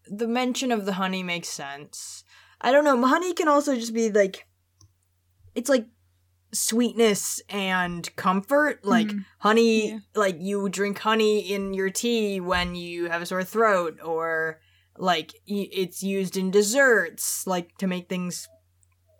the 0.09 0.27
mention 0.27 0.73
of 0.73 0.87
the 0.87 0.95
honey 0.95 1.23
makes 1.23 1.49
sense. 1.49 2.25
I 2.61 2.73
don't 2.73 2.85
know. 2.85 3.07
Honey 3.07 3.33
can 3.35 3.49
also 3.49 3.75
just 3.75 3.95
be 3.95 4.11
like, 4.11 4.47
it's 5.55 5.69
like 5.69 5.87
sweetness 6.53 7.40
and 7.49 8.14
comfort. 8.16 8.85
Like 8.85 9.09
mm. 9.09 9.25
honey, 9.38 9.90
yeah. 9.90 9.99
like 10.14 10.37
you 10.40 10.69
drink 10.69 10.99
honey 10.99 11.40
in 11.40 11.75
your 11.75 11.90
tea 11.90 12.40
when 12.40 12.75
you 12.75 13.11
have 13.11 13.23
a 13.23 13.27
sore 13.27 13.45
throat, 13.45 13.99
or 14.03 14.61
like 14.99 15.35
it's 15.47 16.03
used 16.03 16.37
in 16.37 16.51
desserts, 16.51 17.47
like 17.47 17.77
to 17.79 17.87
make 17.87 18.09
things 18.09 18.49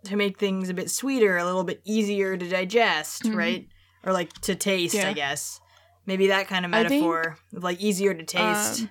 to 0.05 0.15
make 0.15 0.39
things 0.39 0.69
a 0.69 0.73
bit 0.73 0.89
sweeter, 0.89 1.37
a 1.37 1.45
little 1.45 1.63
bit 1.63 1.81
easier 1.83 2.37
to 2.37 2.49
digest, 2.49 3.23
mm-hmm. 3.23 3.37
right? 3.37 3.67
Or 4.03 4.13
like 4.13 4.33
to 4.41 4.55
taste, 4.55 4.95
yeah. 4.95 5.09
I 5.09 5.13
guess. 5.13 5.59
Maybe 6.05 6.27
that 6.27 6.47
kind 6.47 6.63
of 6.63 6.71
metaphor, 6.71 7.37
think, 7.51 7.63
like 7.63 7.81
easier 7.81 8.13
to 8.13 8.23
taste. 8.23 8.83
Um, 8.83 8.89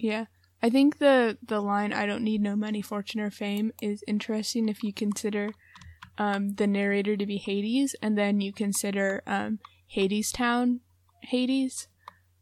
yeah. 0.00 0.24
I 0.64 0.70
think 0.70 0.98
the 0.98 1.36
the 1.46 1.60
line 1.60 1.92
"I 1.92 2.06
don't 2.06 2.24
need 2.24 2.40
no 2.40 2.56
money, 2.56 2.80
fortune, 2.80 3.20
or 3.20 3.30
fame" 3.30 3.70
is 3.82 4.02
interesting 4.08 4.70
if 4.70 4.82
you 4.82 4.94
consider 4.94 5.50
um, 6.16 6.54
the 6.54 6.66
narrator 6.66 7.18
to 7.18 7.26
be 7.26 7.36
Hades, 7.36 7.94
and 8.00 8.16
then 8.16 8.40
you 8.40 8.50
consider 8.50 9.22
um, 9.26 9.58
Hadestown, 9.94 10.80
Hades, 11.20 11.88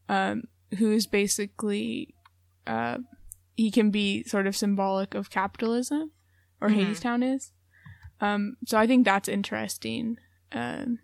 um, 0.09 0.45
who's 0.79 1.09
basically 1.09 2.14
uh, 2.64 2.99
he 3.57 3.73
can 3.73 3.91
be 3.91 4.23
sort 4.23 4.47
of 4.47 4.55
symbolic 4.55 5.16
of 5.16 5.29
capitalism, 5.29 6.12
or 6.61 6.68
mm-hmm. 6.68 6.93
Hadestown 6.93 7.35
is. 7.35 7.51
Um, 8.20 8.57
so 8.64 8.79
I 8.79 8.87
think 8.87 9.05
that's 9.05 9.29
interesting, 9.29 10.16
because 10.49 10.87
um, 10.87 10.99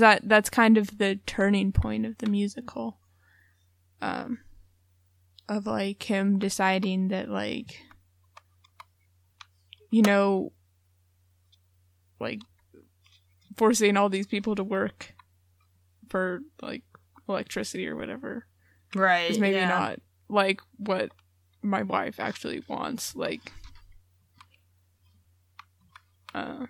that 0.00 0.28
that's 0.28 0.50
kind 0.50 0.76
of 0.76 0.98
the 0.98 1.20
turning 1.24 1.72
point 1.72 2.04
of 2.04 2.18
the 2.18 2.28
musical. 2.28 2.98
Um, 4.02 4.40
of 5.48 5.66
like 5.66 6.02
him 6.02 6.38
deciding 6.38 7.08
that 7.08 7.28
like 7.28 7.80
you 9.90 10.02
know 10.02 10.52
like 12.20 12.40
forcing 13.56 13.96
all 13.96 14.08
these 14.08 14.26
people 14.26 14.54
to 14.54 14.64
work 14.64 15.14
for 16.08 16.40
like 16.62 16.82
electricity 17.28 17.86
or 17.86 17.96
whatever 17.96 18.46
Right. 18.94 19.30
is 19.30 19.38
maybe 19.38 19.56
yeah. 19.56 19.68
not 19.68 19.98
like 20.28 20.60
what 20.76 21.10
my 21.62 21.82
wife 21.82 22.20
actually 22.20 22.62
wants. 22.68 23.16
Like, 23.16 23.40
uh, 26.34 26.66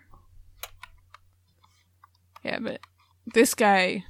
yeah, 2.42 2.58
but 2.60 2.80
this 3.26 3.54
guy, 3.54 4.04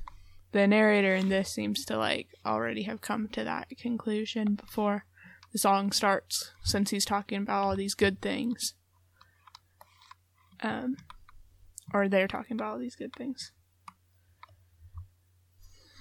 the 0.54 0.66
narrator 0.66 1.14
in 1.14 1.28
this, 1.28 1.50
seems 1.52 1.84
to 1.84 1.98
like 1.98 2.28
already 2.46 2.84
have 2.84 3.00
come 3.00 3.28
to 3.32 3.44
that 3.44 3.68
conclusion 3.78 4.54
before 4.54 5.04
the 5.52 5.58
song 5.58 5.92
starts, 5.92 6.52
since 6.62 6.90
he's 6.90 7.04
talking 7.04 7.42
about 7.42 7.62
all 7.64 7.76
these 7.76 7.94
good 7.94 8.22
things. 8.22 8.74
Um, 10.62 10.96
or 11.92 12.08
they're 12.08 12.28
talking 12.28 12.56
about 12.56 12.72
all 12.72 12.78
these 12.78 12.96
good 12.96 13.12
things. 13.14 13.52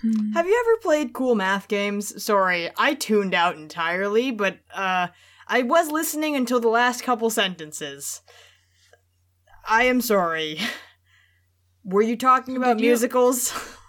Hmm. 0.01 0.31
Have 0.33 0.45
you 0.47 0.65
ever 0.65 0.81
played 0.81 1.13
cool 1.13 1.35
math 1.35 1.67
games? 1.67 2.23
Sorry, 2.23 2.69
I 2.77 2.93
tuned 2.93 3.33
out 3.33 3.55
entirely, 3.55 4.31
but 4.31 4.59
uh 4.73 5.07
I 5.47 5.63
was 5.63 5.91
listening 5.91 6.35
until 6.35 6.59
the 6.61 6.69
last 6.69 7.03
couple 7.03 7.29
sentences. 7.29 8.21
I 9.67 9.83
am 9.83 9.99
sorry. 10.01 10.59
Were 11.83 12.01
you 12.01 12.15
talking 12.17 12.55
about 12.55 12.77
Did 12.77 12.83
you- 12.83 12.89
musicals? 12.91 13.53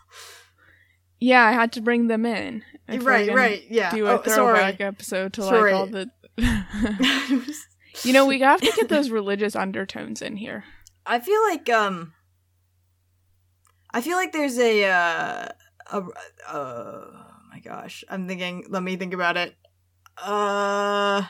Yeah, 1.25 1.43
I 1.43 1.53
had 1.53 1.73
to 1.73 1.81
bring 1.81 2.09
them 2.09 2.27
in. 2.27 2.63
right, 2.87 3.33
right, 3.33 3.65
yeah. 3.71 3.91
Do 3.95 4.07
a 4.07 4.13
oh, 4.13 4.19
throwback 4.19 4.77
sorry. 4.77 4.89
episode 4.89 5.33
to 5.33 5.43
Sorry. 5.43 5.73
like 5.73 5.81
all 5.81 5.87
the. 5.87 6.11
you 8.03 8.13
know, 8.13 8.27
we 8.27 8.41
have 8.41 8.61
to 8.61 8.71
get 8.77 8.91
those 8.91 9.09
religious 9.09 9.57
undertones 9.57 10.21
in 10.21 10.37
here. 10.37 10.65
I 11.07 11.21
feel 11.21 11.41
like 11.45 11.71
um 11.71 12.13
I 13.91 14.03
feel 14.03 14.19
like 14.19 14.33
there's 14.33 14.59
a 14.59 14.85
uh 14.85 15.49
a 15.93 15.97
uh 15.97 16.03
oh 16.51 17.37
my 17.51 17.61
gosh. 17.61 18.05
I'm 18.11 18.29
thinking 18.29 18.67
let 18.69 18.83
me 18.83 18.97
think 18.97 19.15
about 19.15 19.39
it. 19.39 19.55
Uh 20.23 21.23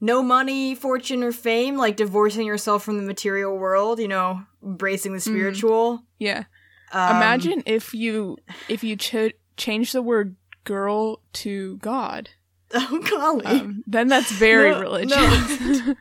no 0.00 0.20
money, 0.20 0.74
fortune 0.74 1.22
or 1.22 1.30
fame, 1.30 1.76
like 1.76 1.96
divorcing 1.96 2.44
yourself 2.44 2.82
from 2.82 2.96
the 2.96 3.04
material 3.04 3.56
world, 3.56 4.00
you 4.00 4.08
know, 4.08 4.42
embracing 4.64 5.12
the 5.12 5.20
spiritual. 5.20 6.02
Yeah. 6.18 6.44
Um, 6.92 7.16
Imagine 7.16 7.62
if 7.66 7.92
you 7.94 8.38
if 8.68 8.82
you 8.82 8.96
ch- 8.96 9.34
change 9.56 9.92
the 9.92 10.02
word 10.02 10.36
girl 10.64 11.20
to 11.34 11.76
God. 11.78 12.30
Oh 12.74 13.02
golly. 13.10 13.46
Um, 13.46 13.82
then 13.86 14.08
that's 14.08 14.30
very 14.30 14.70
No, 14.72 14.80
religious. 14.80 15.16
no. 15.16 15.94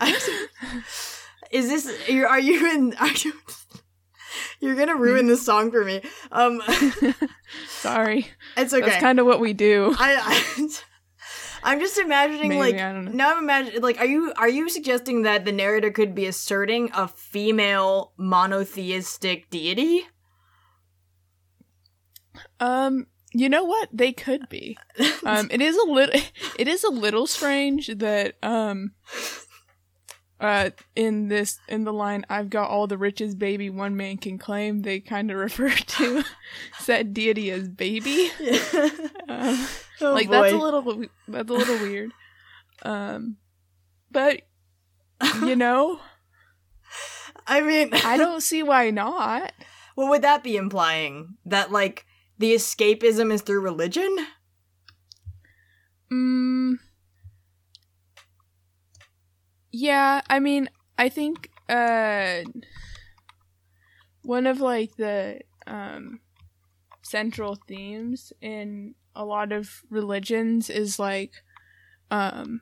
Is 1.50 1.68
this 1.68 2.08
you're, 2.08 2.26
are 2.28 2.40
you 2.40 2.70
in 2.74 2.94
are 2.94 3.08
you 3.08 3.32
You're 4.60 4.76
gonna 4.76 4.96
ruin 4.96 5.26
this 5.26 5.44
song 5.44 5.70
for 5.70 5.84
me. 5.84 6.02
Um, 6.32 6.62
Sorry, 7.68 8.28
it's 8.56 8.72
okay. 8.72 8.86
that's 8.86 9.00
kind 9.00 9.18
of 9.18 9.26
what 9.26 9.40
we 9.40 9.52
do. 9.52 9.94
I, 9.98 10.16
I 10.58 10.68
I'm 11.62 11.80
just 11.80 11.98
imagining 11.98 12.50
Maybe, 12.50 12.60
like 12.60 12.74
I 12.76 12.92
don't 12.92 13.06
know. 13.06 13.12
now 13.12 13.32
I'm 13.36 13.42
imagining 13.42 13.82
like 13.82 13.98
are 13.98 14.06
you 14.06 14.32
are 14.36 14.48
you 14.48 14.68
suggesting 14.68 15.22
that 15.22 15.44
the 15.44 15.52
narrator 15.52 15.90
could 15.90 16.14
be 16.14 16.26
asserting 16.26 16.90
a 16.94 17.08
female 17.08 18.12
monotheistic 18.16 19.50
deity? 19.50 20.06
Um, 22.60 23.06
you 23.32 23.48
know 23.48 23.64
what? 23.64 23.88
They 23.92 24.12
could 24.12 24.48
be. 24.48 24.78
Um, 25.24 25.48
it 25.50 25.60
is 25.60 25.76
a 25.76 25.84
little. 25.90 26.20
It 26.58 26.68
is 26.68 26.84
a 26.84 26.90
little 26.90 27.26
strange 27.26 27.88
that 27.88 28.36
um. 28.42 28.92
Uh, 30.40 30.70
in 30.94 31.26
this, 31.28 31.58
in 31.68 31.82
the 31.82 31.92
line, 31.92 32.24
I've 32.30 32.48
got 32.48 32.70
all 32.70 32.86
the 32.86 32.96
riches 32.98 33.34
baby 33.34 33.70
one 33.70 33.96
man 33.96 34.18
can 34.18 34.38
claim. 34.38 34.82
They 34.82 35.00
kind 35.00 35.30
of 35.32 35.36
refer 35.36 35.70
to 35.86 36.22
said 36.78 37.12
deity 37.14 37.50
as 37.50 37.68
baby. 37.68 38.30
Um, 39.30 39.66
Oh, 40.00 40.12
like 40.14 40.30
that's 40.30 40.52
a 40.52 40.56
little, 40.56 41.04
that's 41.26 41.50
a 41.50 41.52
little 41.52 41.78
weird. 41.78 42.12
Um, 42.82 43.36
but 44.10 44.42
you 45.42 45.56
know, 45.56 45.98
I 47.46 47.60
mean, 47.60 47.90
I 47.92 48.16
don't 48.16 48.40
see 48.40 48.62
why 48.62 48.90
not. 48.90 49.52
what 49.96 50.08
would 50.08 50.22
that 50.22 50.44
be 50.44 50.56
implying? 50.56 51.34
That 51.44 51.72
like 51.72 52.06
the 52.38 52.54
escapism 52.54 53.32
is 53.32 53.42
through 53.42 53.60
religion? 53.60 54.16
Mm, 56.12 56.78
yeah, 59.70 60.20
I 60.28 60.38
mean, 60.40 60.68
I 60.96 61.08
think 61.08 61.50
uh 61.68 62.42
one 64.22 64.46
of 64.46 64.60
like 64.60 64.96
the 64.96 65.40
um 65.66 66.20
central 67.02 67.56
themes 67.66 68.32
in 68.40 68.94
a 69.14 69.24
lot 69.24 69.52
of 69.52 69.82
religions 69.90 70.70
is 70.70 70.98
like 70.98 71.32
um 72.10 72.60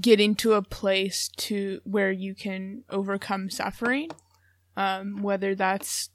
getting 0.00 0.34
to 0.34 0.52
a 0.54 0.62
place 0.62 1.30
to 1.36 1.80
where 1.84 2.10
you 2.10 2.34
can 2.34 2.84
overcome 2.90 3.48
suffering 3.48 4.10
um 4.76 5.22
whether 5.22 5.54
that's 5.54 6.10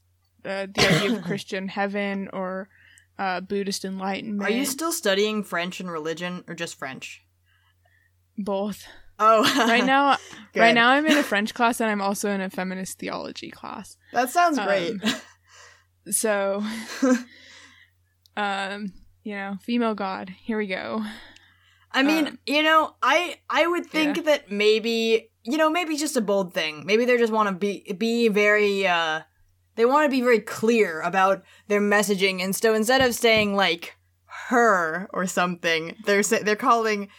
uh, 0.45 0.67
the 0.73 0.95
idea 0.95 1.17
of 1.17 1.23
Christian 1.25 1.67
heaven 1.67 2.29
or 2.33 2.69
uh, 3.19 3.39
Buddhist 3.41 3.85
enlightenment. 3.85 4.49
Are 4.49 4.51
you 4.51 4.65
still 4.65 4.91
studying 4.91 5.43
French 5.43 5.79
and 5.79 5.91
religion, 5.91 6.43
or 6.47 6.55
just 6.55 6.79
French? 6.79 7.23
both? 8.37 8.85
Oh, 9.23 9.43
right 9.67 9.85
now 9.85 10.17
right 10.55 10.73
now 10.73 10.89
i'm 10.89 11.05
in 11.05 11.17
a 11.17 11.23
french 11.23 11.53
class 11.53 11.79
and 11.79 11.89
i'm 11.89 12.01
also 12.01 12.29
in 12.29 12.41
a 12.41 12.49
feminist 12.49 12.99
theology 12.99 13.51
class 13.51 13.95
that 14.11 14.29
sounds 14.29 14.59
great. 14.59 15.01
Um, 15.03 16.11
so 16.11 16.63
um 18.37 18.93
you 19.23 19.35
know 19.35 19.57
female 19.61 19.95
god 19.95 20.29
here 20.43 20.57
we 20.57 20.67
go 20.67 21.03
I 21.93 22.03
mean, 22.03 22.27
um, 22.27 22.39
you 22.45 22.63
know, 22.63 22.95
I 23.01 23.39
I 23.49 23.67
would 23.67 23.85
think 23.85 24.17
yeah. 24.17 24.23
that 24.23 24.51
maybe 24.51 25.29
you 25.43 25.57
know 25.57 25.69
maybe 25.69 25.97
just 25.97 26.17
a 26.17 26.21
bold 26.21 26.53
thing. 26.53 26.85
Maybe 26.85 27.05
they 27.05 27.17
just 27.17 27.33
want 27.33 27.49
to 27.49 27.55
be 27.55 27.93
be 27.97 28.27
very 28.29 28.87
uh 28.87 29.21
they 29.75 29.85
want 29.85 30.05
to 30.05 30.09
be 30.09 30.21
very 30.21 30.39
clear 30.39 31.01
about 31.01 31.43
their 31.67 31.81
messaging, 31.81 32.41
and 32.41 32.55
so 32.55 32.73
instead 32.73 33.01
of 33.01 33.15
saying 33.15 33.55
like 33.55 33.97
her 34.49 35.09
or 35.11 35.25
something, 35.27 35.95
they're 36.05 36.23
they're 36.23 36.55
calling 36.55 37.09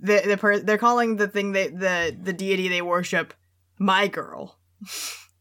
the 0.00 0.22
the 0.26 0.36
per- 0.36 0.58
they're 0.60 0.78
calling 0.78 1.16
the 1.16 1.28
thing 1.28 1.52
they 1.52 1.68
the 1.68 2.16
the 2.22 2.32
deity 2.32 2.68
they 2.68 2.82
worship 2.82 3.34
my 3.78 4.06
girl, 4.08 4.58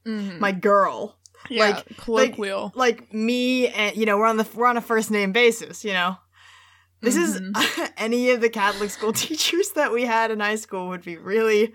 Mhm. 0.06 0.40
my 0.40 0.52
girl, 0.52 1.18
yeah, 1.50 1.68
like- 1.70 1.98
colloquial 1.98 2.72
like 2.76 3.14
me 3.14 3.68
and 3.68 3.96
you 3.98 4.06
know 4.06 4.18
we're 4.18 4.26
on 4.28 4.38
the 4.38 4.48
we're 4.56 4.68
on 4.68 4.78
a 4.78 4.82
first 4.82 5.12
name 5.12 5.32
basis, 5.32 5.84
you 5.84 5.94
know. 5.94 6.18
This 7.02 7.16
is 7.16 7.40
any 7.98 8.32
of 8.32 8.42
the 8.42 8.50
Catholic 8.50 8.90
school 8.90 9.14
teachers 9.26 9.72
that 9.72 9.92
we 9.92 10.04
had 10.06 10.32
in 10.32 10.40
high 10.40 10.56
school 10.56 10.88
would 10.90 11.04
be 11.04 11.18
really 11.18 11.74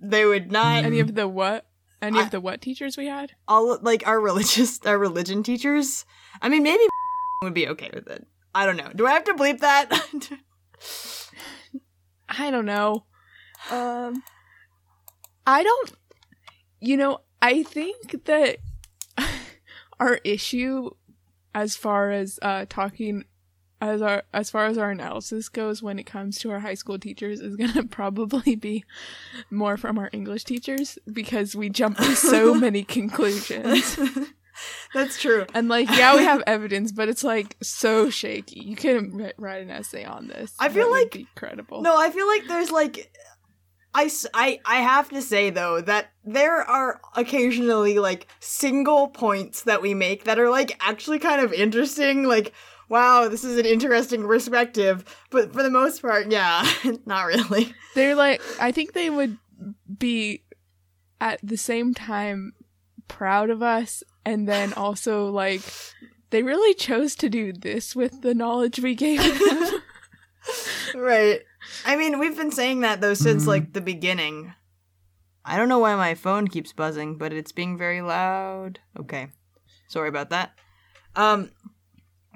they 0.00 0.24
would 0.24 0.50
not 0.50 0.84
any 0.84 1.00
of 1.00 1.14
the 1.14 1.28
what 1.28 1.66
any 2.02 2.18
I- 2.18 2.22
of 2.24 2.30
the 2.30 2.40
what 2.40 2.60
teachers 2.60 2.96
we 2.96 3.06
had 3.06 3.32
all 3.46 3.78
like 3.82 4.06
our 4.06 4.20
religious 4.20 4.80
our 4.86 4.98
religion 4.98 5.42
teachers. 5.42 6.04
I 6.42 6.48
mean 6.48 6.62
maybe 6.62 6.82
would 7.42 7.54
be 7.54 7.68
okay 7.68 7.90
with 7.94 8.06
it. 8.08 8.26
I 8.54 8.64
don't 8.66 8.76
know. 8.78 8.90
Do 8.94 9.06
I 9.06 9.12
have 9.12 9.24
to 9.24 9.34
bleep 9.34 9.60
that? 9.60 9.90
I 12.38 12.50
don't 12.50 12.66
know. 12.66 13.04
Um 13.70 14.22
i 15.46 15.62
don't 15.62 15.92
you 16.80 16.96
know 16.96 17.20
i 17.40 17.62
think 17.62 18.24
that 18.24 18.58
our 20.00 20.18
issue 20.24 20.90
as 21.54 21.76
far 21.76 22.10
as 22.10 22.38
uh 22.42 22.66
talking 22.68 23.24
as 23.80 24.02
our 24.02 24.24
as 24.32 24.50
far 24.50 24.66
as 24.66 24.78
our 24.78 24.90
analysis 24.90 25.48
goes 25.48 25.82
when 25.82 25.98
it 25.98 26.04
comes 26.04 26.38
to 26.38 26.50
our 26.50 26.60
high 26.60 26.74
school 26.74 26.98
teachers 26.98 27.40
is 27.40 27.56
going 27.56 27.72
to 27.74 27.84
probably 27.84 28.56
be 28.56 28.84
more 29.50 29.76
from 29.76 29.98
our 29.98 30.10
english 30.12 30.44
teachers 30.44 30.98
because 31.12 31.54
we 31.54 31.68
jump 31.68 31.96
to 31.96 32.16
so 32.16 32.54
many 32.66 32.82
conclusions 32.82 33.98
That's 34.94 35.20
true. 35.20 35.46
and 35.54 35.68
like 35.68 35.88
yeah 35.90 36.14
we 36.16 36.24
have 36.24 36.42
evidence 36.46 36.92
but 36.92 37.08
it's 37.08 37.24
like 37.24 37.56
so 37.62 38.10
shaky. 38.10 38.60
You 38.60 38.76
couldn't 38.76 39.32
write 39.38 39.62
an 39.62 39.70
essay 39.70 40.04
on 40.04 40.28
this. 40.28 40.54
I 40.58 40.68
feel 40.68 40.84
that 40.86 40.90
would 40.90 41.00
like- 41.02 41.12
be 41.12 41.28
credible 41.34 41.82
No, 41.82 41.96
I 41.98 42.10
feel 42.10 42.26
like 42.26 42.46
there's 42.48 42.70
like 42.70 43.12
I 43.94 44.10
I 44.34 44.60
I 44.66 44.76
have 44.76 45.08
to 45.10 45.22
say 45.22 45.50
though 45.50 45.80
that 45.80 46.10
there 46.24 46.60
are 46.62 47.00
occasionally 47.14 47.98
like 47.98 48.26
single 48.40 49.08
points 49.08 49.62
that 49.62 49.80
we 49.80 49.94
make 49.94 50.24
that 50.24 50.38
are 50.38 50.50
like 50.50 50.76
actually 50.80 51.18
kind 51.18 51.40
of 51.40 51.52
interesting 51.52 52.24
like 52.24 52.52
wow 52.90 53.26
this 53.28 53.42
is 53.42 53.58
an 53.58 53.64
interesting 53.66 54.22
perspective. 54.26 55.04
But 55.30 55.52
for 55.54 55.62
the 55.62 55.70
most 55.70 56.02
part 56.02 56.30
yeah 56.30 56.68
not 57.06 57.22
really. 57.26 57.72
They're 57.94 58.14
like 58.14 58.42
i 58.60 58.70
think 58.70 58.92
they 58.92 59.08
would 59.08 59.38
be 59.98 60.42
at 61.18 61.40
the 61.42 61.56
same 61.56 61.94
time 61.94 62.52
proud 63.08 63.48
of 63.48 63.62
us 63.62 64.02
and 64.26 64.46
then 64.46 64.74
also 64.74 65.30
like 65.30 65.62
they 66.30 66.42
really 66.42 66.74
chose 66.74 67.14
to 67.14 67.30
do 67.30 67.52
this 67.52 67.96
with 67.96 68.20
the 68.20 68.34
knowledge 68.34 68.80
we 68.80 68.94
gave 68.94 69.22
them. 69.22 69.82
Right. 70.94 71.40
I 71.84 71.96
mean 71.96 72.18
we've 72.18 72.36
been 72.36 72.52
saying 72.52 72.80
that 72.80 73.00
though 73.00 73.14
since 73.14 73.46
like 73.46 73.72
the 73.72 73.80
beginning. 73.80 74.54
I 75.44 75.56
don't 75.56 75.68
know 75.68 75.78
why 75.78 75.94
my 75.94 76.14
phone 76.14 76.48
keeps 76.48 76.72
buzzing 76.72 77.18
but 77.18 77.32
it's 77.32 77.52
being 77.52 77.78
very 77.78 78.02
loud. 78.02 78.80
Okay. 78.98 79.28
Sorry 79.88 80.08
about 80.08 80.30
that. 80.30 80.52
Um, 81.14 81.50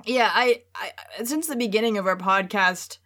yeah, 0.06 0.30
I, 0.32 0.62
I 0.74 1.24
since 1.24 1.46
the 1.46 1.56
beginning 1.56 1.98
of 1.98 2.06
our 2.06 2.16
podcast, 2.16 2.98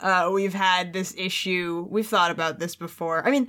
uh, 0.00 0.30
we've 0.32 0.54
had 0.54 0.92
this 0.92 1.14
issue. 1.16 1.86
We've 1.88 2.06
thought 2.06 2.30
about 2.30 2.58
this 2.58 2.74
before. 2.74 3.26
I 3.26 3.30
mean, 3.30 3.48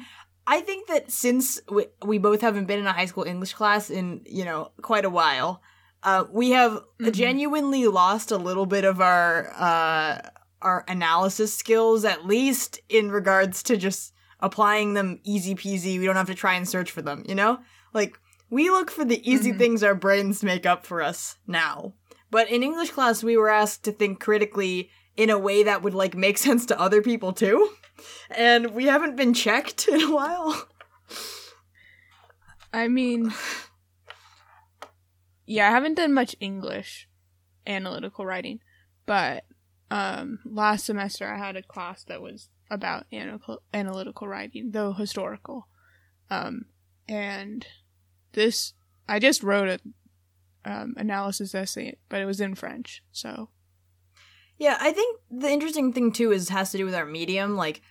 I 0.52 0.60
think 0.60 0.88
that 0.88 1.10
since 1.10 1.62
we, 1.70 1.86
we 2.06 2.18
both 2.18 2.42
haven't 2.42 2.66
been 2.66 2.80
in 2.80 2.86
a 2.86 2.92
high 2.92 3.06
school 3.06 3.24
English 3.24 3.54
class 3.54 3.90
in 3.90 4.22
you 4.26 4.44
know 4.44 4.72
quite 4.82 5.06
a 5.06 5.10
while, 5.10 5.62
uh, 6.04 6.26
we 6.32 6.52
have 6.52 6.74
Mhm. 7.00 7.14
genuinely 7.14 7.88
lost 7.88 8.32
a 8.32 8.38
little 8.48 8.66
bit 8.66 8.84
of 8.84 9.00
our 9.00 9.52
uh 9.56 10.20
our 10.62 10.84
analysis 10.88 11.56
skills, 11.56 12.06
at 12.06 12.26
least 12.28 12.80
in 12.90 13.12
regards 13.12 13.64
to 13.64 13.78
just 13.78 14.14
applying 14.42 14.94
them 14.94 15.20
easy 15.24 15.56
peasy. 15.56 15.98
We 15.98 16.06
don't 16.06 16.18
have 16.24 16.28
to 16.36 16.36
try 16.36 16.54
and 16.56 16.68
search 16.70 16.92
for 16.92 17.02
them. 17.02 17.24
You 17.28 17.36
know, 17.36 17.60
like 17.94 18.20
we 18.50 18.70
look 18.70 18.92
for 18.92 19.06
the 19.06 19.20
easy 19.32 19.54
Mhm. 19.54 19.58
things 19.58 19.84
our 19.84 19.96
brains 19.96 20.44
make 20.44 20.66
up 20.66 20.86
for 20.86 21.02
us 21.02 21.38
now. 21.48 21.94
But 22.30 22.50
in 22.50 22.62
English 22.64 22.92
class, 22.92 23.24
we 23.24 23.38
were 23.38 23.50
asked 23.62 23.84
to 23.86 23.92
think 23.92 24.20
critically 24.20 24.90
in 25.18 25.30
a 25.30 25.38
way 25.38 25.64
that 25.64 25.82
would 25.84 25.94
like 25.94 26.16
make 26.16 26.38
sense 26.38 26.66
to 26.68 26.80
other 26.80 27.02
people 27.02 27.34
too. 27.34 27.70
And 28.36 28.74
we 28.74 28.86
haven't 28.86 29.16
been 29.16 29.34
checked 29.34 29.88
in 29.88 30.02
a 30.02 30.14
while. 30.14 30.68
I 32.74 32.88
mean, 32.88 33.34
yeah, 35.46 35.68
I 35.68 35.72
haven't 35.72 35.96
done 35.96 36.14
much 36.14 36.36
English 36.40 37.10
analytical 37.68 38.26
writing, 38.26 38.60
but 39.06 39.44
um, 39.90 40.40
last 40.46 40.86
semester 40.86 41.28
I 41.28 41.38
had 41.38 41.58
a 41.58 41.62
class 41.62 42.06
that 42.06 42.22
was 42.22 42.50
about 42.70 43.06
analytical, 43.12 43.62
analytical 43.74 44.28
writing, 44.28 44.72
though 44.72 44.94
historical. 44.94 45.68
Um, 46.30 46.68
and 47.10 47.68
this, 48.32 48.74
I 49.10 49.20
just 49.20 49.44
wrote 49.44 49.68
a 49.68 49.80
um, 50.64 50.94
analysis 50.96 51.54
essay, 51.54 51.98
but 52.08 52.22
it 52.22 52.26
was 52.26 52.40
in 52.40 52.56
French, 52.56 53.04
so 53.12 53.50
Yeah, 54.62 54.78
I 54.80 54.92
think 54.92 55.20
the 55.32 55.50
interesting 55.50 55.92
thing 55.92 56.12
too 56.12 56.32
is 56.32 56.50
has 56.50 56.70
to 56.70 56.78
do 56.78 56.86
with 56.86 56.94
our 56.94 57.04
medium, 57.04 57.56
like 57.56 57.82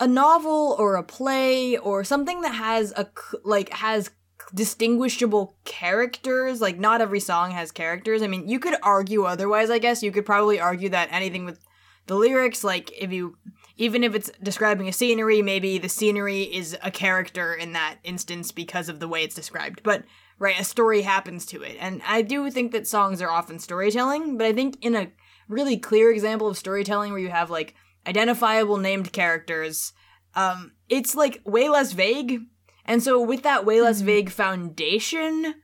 a 0.00 0.08
novel 0.08 0.74
or 0.76 0.96
a 0.96 1.04
play 1.04 1.76
or 1.76 2.02
something 2.02 2.40
that 2.40 2.52
has 2.56 2.92
a 2.96 3.06
like 3.44 3.68
has 3.74 4.10
distinguishable 4.52 5.56
characters. 5.64 6.60
Like 6.60 6.80
not 6.80 7.00
every 7.00 7.20
song 7.20 7.52
has 7.52 7.70
characters. 7.70 8.22
I 8.22 8.26
mean, 8.26 8.48
you 8.48 8.58
could 8.58 8.74
argue 8.82 9.22
otherwise. 9.22 9.70
I 9.70 9.78
guess 9.78 10.02
you 10.02 10.10
could 10.10 10.26
probably 10.26 10.58
argue 10.58 10.88
that 10.88 11.12
anything 11.12 11.44
with 11.44 11.60
the 12.08 12.16
lyrics, 12.16 12.64
like 12.64 12.90
if 13.00 13.12
you 13.12 13.36
even 13.76 14.02
if 14.02 14.12
it's 14.16 14.32
describing 14.42 14.88
a 14.88 14.92
scenery, 14.92 15.42
maybe 15.42 15.78
the 15.78 15.88
scenery 15.88 16.42
is 16.42 16.76
a 16.82 16.90
character 16.90 17.54
in 17.54 17.72
that 17.74 17.98
instance 18.02 18.50
because 18.50 18.88
of 18.88 18.98
the 18.98 19.06
way 19.06 19.22
it's 19.22 19.36
described. 19.36 19.84
But 19.84 20.02
right, 20.40 20.58
a 20.58 20.64
story 20.64 21.02
happens 21.02 21.46
to 21.46 21.62
it, 21.62 21.76
and 21.78 22.02
I 22.04 22.22
do 22.22 22.50
think 22.50 22.72
that 22.72 22.88
songs 22.88 23.22
are 23.22 23.30
often 23.30 23.60
storytelling. 23.60 24.38
But 24.38 24.48
I 24.48 24.52
think 24.52 24.76
in 24.84 24.96
a 24.96 25.12
really 25.50 25.76
clear 25.76 26.10
example 26.10 26.46
of 26.48 26.56
storytelling 26.56 27.10
where 27.12 27.20
you 27.20 27.28
have 27.28 27.50
like 27.50 27.74
identifiable 28.06 28.76
named 28.78 29.12
characters 29.12 29.92
um 30.34 30.72
it's 30.88 31.14
like 31.14 31.42
way 31.44 31.68
less 31.68 31.92
vague 31.92 32.40
and 32.86 33.02
so 33.02 33.20
with 33.20 33.42
that 33.42 33.66
way 33.66 33.80
less 33.82 34.00
Mhm. 34.00 34.06
vague 34.06 34.30
foundation 34.30 35.54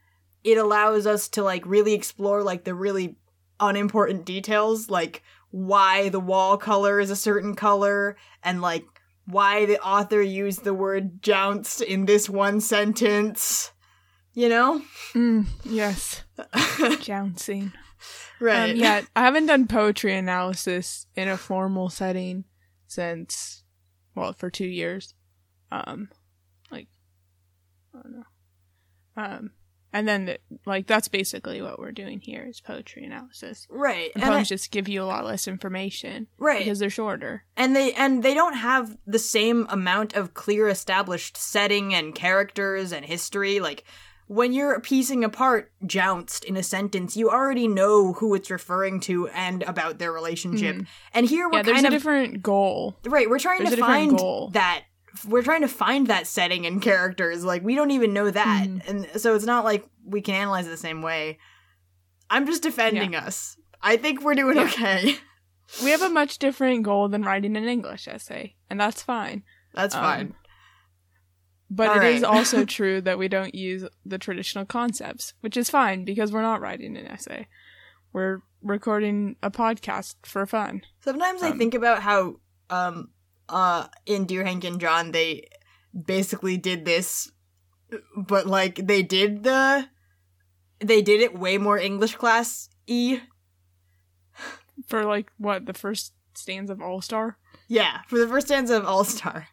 it 0.44 0.58
allows 0.58 1.06
us 1.06 1.28
to 1.28 1.42
like 1.42 1.64
really 1.66 1.94
explore 1.94 2.42
like 2.42 2.64
the 2.64 2.74
really 2.74 3.16
unimportant 3.60 4.24
details 4.26 4.90
like 4.90 5.22
why 5.50 6.08
the 6.10 6.20
wall 6.20 6.58
color 6.58 7.00
is 7.00 7.10
a 7.10 7.16
certain 7.16 7.54
color 7.54 8.16
and 8.42 8.60
like 8.60 8.84
why 9.24 9.64
the 9.66 9.80
author 9.80 10.20
used 10.20 10.62
the 10.64 10.74
word 10.74 11.22
jounced 11.22 11.80
in 11.80 12.04
this 12.06 12.28
one 12.28 12.60
sentence 12.60 13.72
you 14.34 14.48
know 14.48 14.82
mm, 15.14 15.46
yes, 15.64 16.22
jouncing. 17.00 17.72
Right 18.40 18.70
Um, 18.70 18.76
yeah, 18.76 19.02
I 19.14 19.22
haven't 19.22 19.46
done 19.46 19.66
poetry 19.66 20.14
analysis 20.16 21.06
in 21.14 21.28
a 21.28 21.36
formal 21.36 21.88
setting 21.88 22.44
since, 22.86 23.62
well, 24.14 24.32
for 24.32 24.50
two 24.50 24.66
years. 24.66 25.14
Um, 25.72 26.08
like, 26.70 26.88
I 27.94 27.98
don't 28.02 28.12
know. 28.12 28.24
Um, 29.16 29.50
and 29.92 30.06
then, 30.06 30.26
the, 30.26 30.38
like, 30.66 30.86
that's 30.86 31.08
basically 31.08 31.62
what 31.62 31.78
we're 31.78 31.90
doing 31.92 32.20
here 32.20 32.44
is 32.46 32.60
poetry 32.60 33.04
analysis. 33.04 33.66
right 33.70 34.10
And 34.14 34.22
and 34.22 34.24
I- 34.24 34.34
poems 34.36 34.48
just 34.50 34.70
give 34.70 34.88
you 34.88 35.02
a 35.02 35.04
lot 35.04 35.24
less 35.24 35.48
information 35.48 36.26
right 36.38 36.58
because 36.58 36.78
they're 36.78 36.90
shorter. 36.90 37.44
and 37.56 37.74
they 37.74 37.92
and 37.94 38.22
they 38.22 38.34
don't 38.34 38.54
have 38.58 38.96
the 39.06 39.18
same 39.18 39.66
amount 39.70 40.14
of 40.14 40.34
clear 40.34 40.68
established 40.68 41.36
setting 41.38 41.94
and 41.94 42.14
characters 42.14 42.92
and 42.92 43.06
history 43.06 43.58
like 43.60 43.84
when 44.28 44.52
you're 44.52 44.80
piecing 44.80 45.22
apart 45.24 45.70
jounced 45.86 46.44
in 46.44 46.56
a 46.56 46.62
sentence 46.62 47.16
you 47.16 47.30
already 47.30 47.68
know 47.68 48.12
who 48.14 48.34
it's 48.34 48.50
referring 48.50 48.98
to 49.00 49.28
and 49.28 49.62
about 49.64 49.98
their 49.98 50.12
relationship 50.12 50.76
Mhm. 50.76 50.86
and 51.14 51.26
here 51.26 51.48
we're 51.48 51.58
Yeah, 51.58 51.62
there's 51.62 51.74
kind 51.76 51.86
a 51.86 51.88
of 51.88 51.92
different 51.94 52.42
goal. 52.42 52.96
right 53.04 53.28
we're 53.30 53.38
trying 53.38 53.60
there's 53.64 53.76
to 53.76 53.80
find 53.80 54.18
goal. 54.18 54.50
that 54.52 54.82
we're 55.26 55.42
trying 55.42 55.62
to 55.62 55.68
find 55.68 56.08
that 56.08 56.26
setting 56.26 56.66
and 56.66 56.82
characters 56.82 57.44
like 57.44 57.62
we 57.62 57.74
don't 57.74 57.90
even 57.92 58.12
know 58.12 58.30
that 58.30 58.66
Mhm. 58.68 58.88
and 58.88 59.20
so 59.20 59.34
it's 59.34 59.46
not 59.46 59.64
like 59.64 59.86
we 60.04 60.20
can 60.20 60.34
analyze 60.34 60.66
it 60.66 60.70
the 60.70 60.76
same 60.76 61.02
way 61.02 61.38
i'm 62.28 62.46
just 62.46 62.62
defending 62.62 63.14
us 63.14 63.56
i 63.82 63.96
think 63.96 64.22
we're 64.22 64.34
doing 64.34 64.56
Yeah. 64.56 64.64
okay 64.64 65.16
We 65.84 65.90
have 65.90 66.02
a 66.02 66.08
much 66.08 66.38
different 66.38 66.84
goal 66.84 67.08
than 67.08 67.22
writing 67.22 67.56
an 67.56 67.64
English 67.66 68.06
essay, 68.06 68.54
and 68.70 68.78
that's 68.78 69.02
fine. 69.02 69.42
that's 69.74 69.96
Um, 69.96 70.00
fine 70.00 70.34
But 71.68 71.88
All 71.88 71.96
it 72.00 72.04
is 72.14 72.22
right. 72.22 72.28
also 72.30 72.64
true 72.78 73.00
that 73.00 73.18
we 73.18 73.28
don't 73.28 73.54
use 73.54 73.84
the 74.04 74.18
traditional 74.18 74.64
concepts, 74.64 75.34
which 75.40 75.56
is 75.56 75.68
fine 75.70 76.04
because 76.04 76.30
we're 76.32 76.42
not 76.42 76.60
writing 76.60 76.96
an 76.96 77.06
essay. 77.06 77.48
We're 78.12 78.40
recording 78.62 79.36
a 79.42 79.50
podcast 79.50 80.14
for 80.24 80.46
fun. 80.46 80.82
Sometimes 81.00 81.42
I 81.42 81.50
Um, 81.50 81.58
think 81.58 81.74
about 81.74 82.02
how 82.02 82.36
um 82.70 83.10
uh 83.48 83.86
in 84.06 84.24
Dear 84.26 84.44
Hank 84.44 84.64
and 84.64 84.80
John 84.80 85.12
they 85.12 85.48
basically 85.94 86.56
did 86.56 86.84
this 86.84 87.30
but 88.16 88.46
like 88.46 88.76
they 88.86 89.02
did 89.02 89.42
the 89.44 89.88
they 90.80 91.00
did 91.02 91.20
it 91.20 91.38
way 91.38 91.58
more 91.58 91.78
English 91.78 92.16
class 92.16 92.68
e. 92.86 93.20
For 94.88 95.04
like 95.04 95.30
what 95.38 95.66
the 95.66 95.72
first 95.74 96.12
stands 96.34 96.70
of 96.70 96.82
All 96.82 97.00
Star. 97.00 97.38
Yeah, 97.68 98.00
for 98.08 98.18
the 98.18 98.28
first 98.28 98.46
stands 98.48 98.70
of 98.70 98.84
All 98.84 99.04
Star. 99.04 99.48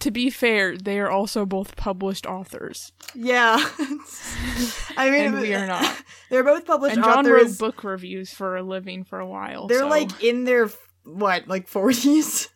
To 0.00 0.10
be 0.10 0.30
fair, 0.30 0.76
they 0.76 0.98
are 0.98 1.10
also 1.10 1.46
both 1.46 1.76
published 1.76 2.26
authors, 2.26 2.92
Yeah. 3.14 3.56
I 4.96 5.10
mean 5.10 5.26
and 5.26 5.40
we 5.40 5.54
are 5.54 5.66
not. 5.66 6.02
They're 6.30 6.44
both 6.44 6.66
published 6.66 6.96
And 6.96 7.04
John 7.04 7.20
authors. 7.26 7.60
wrote 7.60 7.74
book 7.74 7.84
reviews 7.84 8.32
for 8.32 8.56
a 8.56 8.62
living 8.62 9.04
for 9.04 9.18
a 9.20 9.26
while. 9.26 9.66
they're 9.68 9.80
so- 9.80 9.88
like 9.88 10.22
in 10.22 10.44
their 10.44 10.70
what, 11.04 11.46
like 11.48 11.70
40s? 11.70 12.48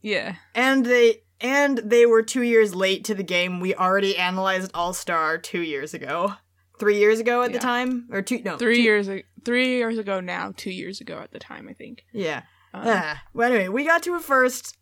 yeah, 0.00 0.36
And 0.54 0.84
they 0.84 1.22
and 1.40 1.78
they 1.78 2.06
were 2.06 2.22
2 2.22 2.42
years 2.42 2.74
late 2.74 3.04
to 3.04 3.14
the 3.14 3.22
game. 3.22 3.60
We 3.60 3.74
already 3.74 4.16
analyzed 4.16 4.70
All 4.74 4.92
Star 4.92 5.38
2 5.38 5.60
years 5.60 5.94
ago. 5.94 6.34
3 6.80 6.98
years 6.98 7.20
ago 7.20 7.42
at 7.42 7.52
the 7.52 7.58
time 7.60 8.08
or 8.10 8.20
2 8.22 8.42
no. 8.44 8.56
three 8.56 8.76
two- 8.76 8.82
years, 8.82 9.08
three 9.44 9.68
years 9.76 9.96
ago 9.98 10.18
now, 10.20 10.52
two 10.56 10.70
years 10.72 11.00
ago 11.00 11.18
at 11.22 11.30
the 11.30 11.38
time, 11.38 11.68
I 11.68 11.72
think. 11.74 12.04
Yeah. 12.12 12.42
Um, 12.72 12.82
Ah, 12.86 13.22
well, 13.32 13.52
anyway, 13.52 13.68
we 13.68 13.84
got 13.84 14.02
to 14.02 14.16
it 14.16 14.22
first. 14.22 14.76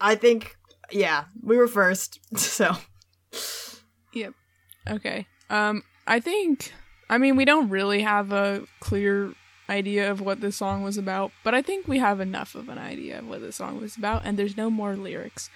I 0.00 0.14
think, 0.14 0.57
yeah, 0.90 1.24
we 1.42 1.56
were 1.56 1.68
first. 1.68 2.20
So, 2.36 2.76
Yep. 4.12 4.34
Okay. 4.90 5.26
Um, 5.50 5.82
I 6.06 6.20
think. 6.20 6.72
I 7.10 7.18
mean, 7.18 7.36
we 7.36 7.44
don't 7.44 7.70
really 7.70 8.02
have 8.02 8.32
a 8.32 8.64
clear 8.80 9.32
idea 9.70 10.10
of 10.10 10.20
what 10.20 10.40
this 10.40 10.56
song 10.56 10.82
was 10.82 10.98
about, 10.98 11.30
but 11.42 11.54
I 11.54 11.62
think 11.62 11.88
we 11.88 11.98
have 11.98 12.20
enough 12.20 12.54
of 12.54 12.68
an 12.68 12.78
idea 12.78 13.18
of 13.18 13.28
what 13.28 13.40
the 13.40 13.52
song 13.52 13.80
was 13.80 13.96
about, 13.96 14.22
and 14.24 14.38
there's 14.38 14.56
no 14.56 14.70
more 14.70 14.94
lyrics. 14.96 15.48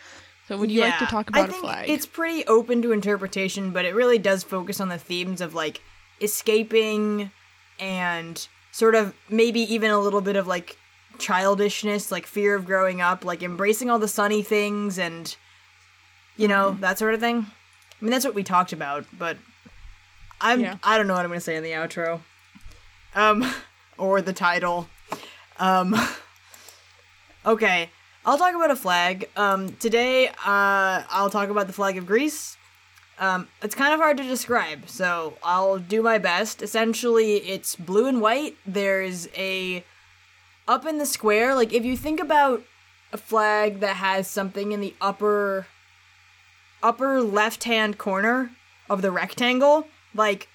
So, 0.49 0.57
would 0.57 0.71
you 0.71 0.81
like 0.81 0.99
to 0.99 1.05
yeah, 1.05 1.11
talk 1.11 1.31
I 1.33 1.41
about 1.41 1.49
a 1.49 1.53
think 1.53 1.65
flag? 1.65 1.91
It's 1.91 2.07
pretty 2.07 2.47
open 2.47 2.83
to 2.83 2.93
interpretation, 2.93 3.71
but 3.71 3.85
it 3.85 3.95
really 3.95 4.19
does 4.19 4.43
focus 4.45 4.81
on 4.81 4.89
the 4.89 4.99
themes 4.99 5.41
of 5.41 5.55
like 5.55 5.81
escaping 6.21 7.31
and 7.79 8.47
sort 8.71 8.95
of 8.95 9.15
maybe 9.29 9.61
even 9.61 9.91
a 9.91 9.99
little 9.99 10.21
bit 10.21 10.37
of 10.37 10.47
like 10.47 10.77
childishness, 11.23 12.13
like 12.13 12.27
fear 12.27 12.55
of 12.55 12.67
growing 12.67 13.01
up, 13.01 13.25
like 13.25 13.43
embracing 13.43 13.89
all 13.89 13.99
the 13.99 14.09
sunny 14.09 14.43
things 14.43 14.99
and 14.99 15.35
you 16.37 16.49
know, 16.49 16.73
Mm-hmm. 16.73 16.81
that 16.81 16.99
sort 16.99 17.15
of 17.15 17.21
thing. 17.21 17.47
I 17.47 18.05
mean, 18.05 18.11
that's 18.11 18.25
what 18.25 18.35
we 18.35 18.43
talked 18.43 18.73
about, 18.73 19.05
but 19.19 19.37
I'm 20.41 20.61
Yeah. 20.61 20.77
I 20.83 20.99
don't 20.99 21.07
know 21.07 21.15
what 21.15 21.25
I'm 21.25 21.29
going 21.31 21.39
to 21.41 21.45
say 21.45 21.57
in 21.57 21.63
the 21.63 21.71
outro. 21.73 22.21
Um 23.15 23.45
or 23.99 24.21
the 24.21 24.33
title. 24.33 24.89
Um 25.59 25.95
Okay, 27.45 27.91
I'll 28.25 28.39
talk 28.39 28.55
about 28.55 28.71
a 28.71 28.77
flag. 28.77 29.29
Um 29.37 29.73
today 29.77 30.29
uh 30.29 31.03
I'll 31.11 31.31
talk 31.31 31.49
about 31.49 31.67
the 31.67 31.73
flag 31.73 31.97
of 31.99 32.07
Greece. 32.07 32.57
Um 33.19 33.49
it's 33.63 33.75
kind 33.75 33.93
of 33.93 34.01
hard 34.01 34.17
to 34.19 34.23
describe, 34.25 34.89
so 34.89 35.37
I'll 35.43 35.79
do 35.79 36.03
my 36.03 36.19
best. 36.19 36.63
Essentially, 36.63 37.37
it's 37.39 37.75
blue 37.77 38.07
and 38.07 38.21
white. 38.21 38.57
There's 38.67 39.29
a 39.37 39.85
up 40.69 40.87
in 40.87 40.99
the 40.99 41.07
square, 41.07 41.55
like 41.55 41.73
if 41.73 41.85
you 41.85 41.97
think 41.97 42.21
about 42.21 42.63
a 43.13 43.17
flag 43.19 43.81
that 43.81 43.97
has 43.97 44.27
something 44.29 44.73
in 44.73 44.81
the 44.81 44.95
upper 45.01 45.67
upper 46.83 47.21
left-hand 47.23 47.99
corner 47.99 48.51
of 48.91 49.03
the 49.03 49.11
rectangle, 49.11 49.87
like 50.15 50.49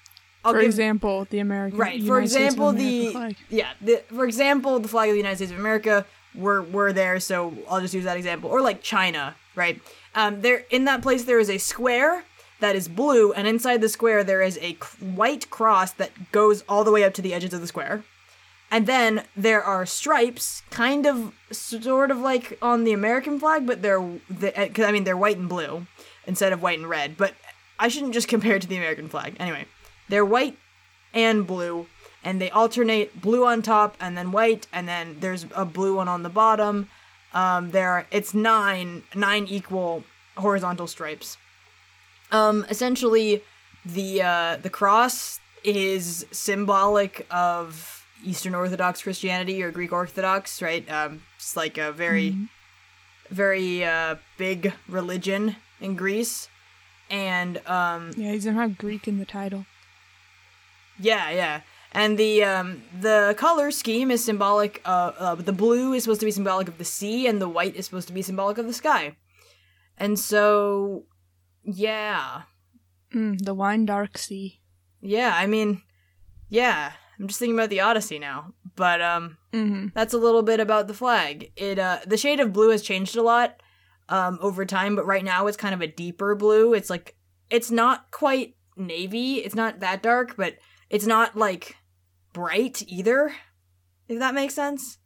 I'll 0.44 0.52
For 0.52 0.60
give- 0.60 0.68
example, 0.68 1.26
the 1.30 1.38
American 1.40 1.78
Right. 1.78 2.00
For 2.00 2.20
United 2.20 2.36
of 2.36 2.42
example, 2.42 2.72
the 2.72 3.10
flag. 3.12 3.36
yeah. 3.48 3.70
The, 3.80 4.02
for 4.08 4.24
example, 4.24 4.78
the 4.78 4.88
flag 4.88 5.08
of 5.08 5.14
the 5.14 5.18
United 5.18 5.36
States 5.36 5.52
of 5.52 5.58
America. 5.58 6.06
We're 6.34 6.62
we're 6.62 6.92
there, 6.92 7.18
so 7.20 7.54
I'll 7.68 7.80
just 7.80 7.94
use 7.94 8.04
that 8.04 8.16
example. 8.16 8.50
Or 8.50 8.60
like 8.60 8.82
China, 8.82 9.34
right? 9.56 9.80
Um, 10.14 10.42
there 10.42 10.64
in 10.70 10.84
that 10.84 11.02
place 11.02 11.24
there 11.24 11.40
is 11.40 11.50
a 11.50 11.58
square 11.58 12.24
that 12.60 12.76
is 12.76 12.86
blue, 12.86 13.32
and 13.32 13.48
inside 13.48 13.80
the 13.80 13.88
square 13.88 14.22
there 14.22 14.42
is 14.42 14.58
a 14.58 14.72
c- 14.74 15.04
white 15.04 15.48
cross 15.50 15.90
that 15.92 16.30
goes 16.30 16.62
all 16.68 16.84
the 16.84 16.92
way 16.92 17.02
up 17.02 17.14
to 17.14 17.22
the 17.22 17.32
edges 17.34 17.52
of 17.54 17.60
the 17.60 17.66
square. 17.66 18.04
And 18.70 18.86
then 18.86 19.24
there 19.34 19.62
are 19.62 19.86
stripes, 19.86 20.62
kind 20.70 21.06
of, 21.06 21.32
sort 21.50 22.10
of 22.10 22.18
like 22.18 22.58
on 22.60 22.84
the 22.84 22.92
American 22.92 23.40
flag, 23.40 23.66
but 23.66 23.80
they're, 23.80 24.00
because 24.00 24.84
I 24.84 24.92
mean 24.92 25.04
they're 25.04 25.16
white 25.16 25.38
and 25.38 25.48
blue 25.48 25.86
instead 26.26 26.52
of 26.52 26.60
white 26.60 26.78
and 26.78 26.88
red. 26.88 27.16
But 27.16 27.34
I 27.78 27.88
shouldn't 27.88 28.12
just 28.12 28.28
compare 28.28 28.56
it 28.56 28.62
to 28.62 28.68
the 28.68 28.76
American 28.76 29.08
flag. 29.08 29.36
Anyway, 29.40 29.64
they're 30.08 30.24
white 30.24 30.58
and 31.14 31.46
blue, 31.46 31.86
and 32.22 32.40
they 32.40 32.50
alternate 32.50 33.22
blue 33.22 33.46
on 33.46 33.62
top 33.62 33.96
and 34.00 34.18
then 34.18 34.32
white, 34.32 34.66
and 34.72 34.86
then 34.86 35.16
there's 35.20 35.46
a 35.54 35.64
blue 35.64 35.96
one 35.96 36.08
on 36.08 36.22
the 36.22 36.28
bottom. 36.28 36.90
Um, 37.32 37.70
there 37.70 37.90
are, 37.90 38.06
it's 38.10 38.34
nine 38.34 39.04
nine 39.14 39.46
equal 39.46 40.04
horizontal 40.36 40.86
stripes. 40.86 41.38
Um, 42.30 42.66
essentially, 42.68 43.42
the 43.84 44.22
uh, 44.22 44.56
the 44.56 44.70
cross 44.70 45.40
is 45.64 46.26
symbolic 46.30 47.26
of 47.30 47.97
Eastern 48.24 48.54
Orthodox 48.54 49.02
Christianity 49.02 49.62
or 49.62 49.70
Greek 49.70 49.92
Orthodox, 49.92 50.60
right? 50.62 50.88
Um, 50.90 51.22
it's 51.36 51.56
like 51.56 51.78
a 51.78 51.92
very 51.92 52.36
very 53.30 53.84
uh, 53.84 54.16
big 54.38 54.72
religion 54.88 55.56
in 55.80 55.94
Greece, 55.96 56.48
and 57.10 57.58
um, 57.66 58.10
Yeah, 58.16 58.30
he 58.32 58.36
doesn't 58.38 58.54
have 58.54 58.78
Greek 58.78 59.06
in 59.06 59.18
the 59.18 59.26
title. 59.26 59.66
yeah, 60.98 61.30
yeah. 61.30 61.60
And 61.92 62.18
the 62.18 62.44
um 62.44 62.82
the 63.00 63.34
color 63.38 63.70
scheme 63.70 64.10
is 64.10 64.22
symbolic 64.22 64.82
of 64.84 65.14
uh, 65.18 65.34
the 65.36 65.52
blue 65.54 65.94
is 65.94 66.02
supposed 66.02 66.20
to 66.20 66.26
be 66.26 66.30
symbolic 66.32 66.68
of 66.68 66.76
the 66.76 66.84
sea 66.84 67.26
and 67.26 67.40
the 67.40 67.48
white 67.48 67.74
is 67.76 67.86
supposed 67.86 68.08
to 68.08 68.14
be 68.14 68.20
symbolic 68.22 68.58
of 68.58 68.66
the 68.66 68.74
sky. 68.74 69.16
And 69.96 70.18
so 70.18 71.04
yeah. 71.64 72.42
Mm, 73.14 73.42
the 73.42 73.54
wine 73.54 73.86
dark 73.86 74.18
sea. 74.18 74.60
Yeah, 75.00 75.32
I 75.34 75.46
mean 75.46 75.80
yeah, 76.50 76.92
I'm 77.20 77.26
just 77.28 77.38
thinking 77.38 77.56
about 77.56 77.70
the 77.70 77.80
Odyssey 77.80 78.18
now. 78.18 78.52
But 78.76 79.00
um 79.02 79.36
Mm-hmm. 79.52 79.88
that's 79.94 80.14
a 80.14 80.18
little 80.18 80.42
bit 80.42 80.60
about 80.60 80.86
the 80.88 80.94
flag. 80.94 81.50
It 81.56 81.78
uh 81.78 82.00
the 82.06 82.16
shade 82.16 82.40
of 82.40 82.52
blue 82.52 82.70
has 82.70 82.82
changed 82.82 83.16
a 83.16 83.22
lot 83.22 83.60
um 84.08 84.38
over 84.40 84.64
time, 84.64 84.94
but 84.96 85.06
right 85.06 85.24
now 85.24 85.46
it's 85.46 85.56
kind 85.56 85.74
of 85.74 85.80
a 85.80 85.86
deeper 85.86 86.34
blue. 86.34 86.74
It's 86.74 86.90
like 86.90 87.16
it's 87.50 87.70
not 87.70 88.10
quite 88.10 88.54
navy. 88.76 89.36
It's 89.36 89.54
not 89.54 89.80
that 89.80 90.02
dark, 90.02 90.36
but 90.36 90.56
it's 90.90 91.06
not 91.06 91.36
like 91.36 91.76
bright 92.32 92.82
either. 92.86 93.32
If 94.06 94.18
that 94.20 94.34
makes 94.34 94.54
sense. 94.54 94.98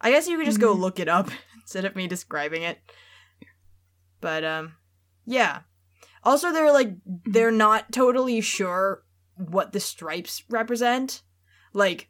I 0.00 0.10
guess 0.10 0.28
you 0.28 0.36
could 0.36 0.46
just 0.46 0.60
go 0.60 0.74
Mhm. 0.74 0.80
look 0.80 0.98
it 0.98 1.08
up 1.08 1.30
instead 1.62 1.84
of 1.84 1.94
me 1.96 2.06
describing 2.08 2.62
it. 2.62 2.78
But 4.20 4.44
um 4.44 4.72
yeah. 5.26 5.60
Also 6.22 6.52
they're 6.52 6.72
like 6.72 6.94
they're 7.26 7.50
not 7.50 7.92
totally 7.92 8.40
sure 8.40 9.04
what 9.36 9.72
the 9.72 9.80
stripes 9.80 10.42
represent. 10.48 11.22
Like 11.74 12.08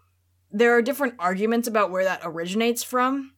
there 0.52 0.76
are 0.76 0.82
different 0.82 1.14
arguments 1.18 1.66
about 1.66 1.90
where 1.90 2.04
that 2.04 2.20
originates 2.22 2.84
from. 2.84 3.32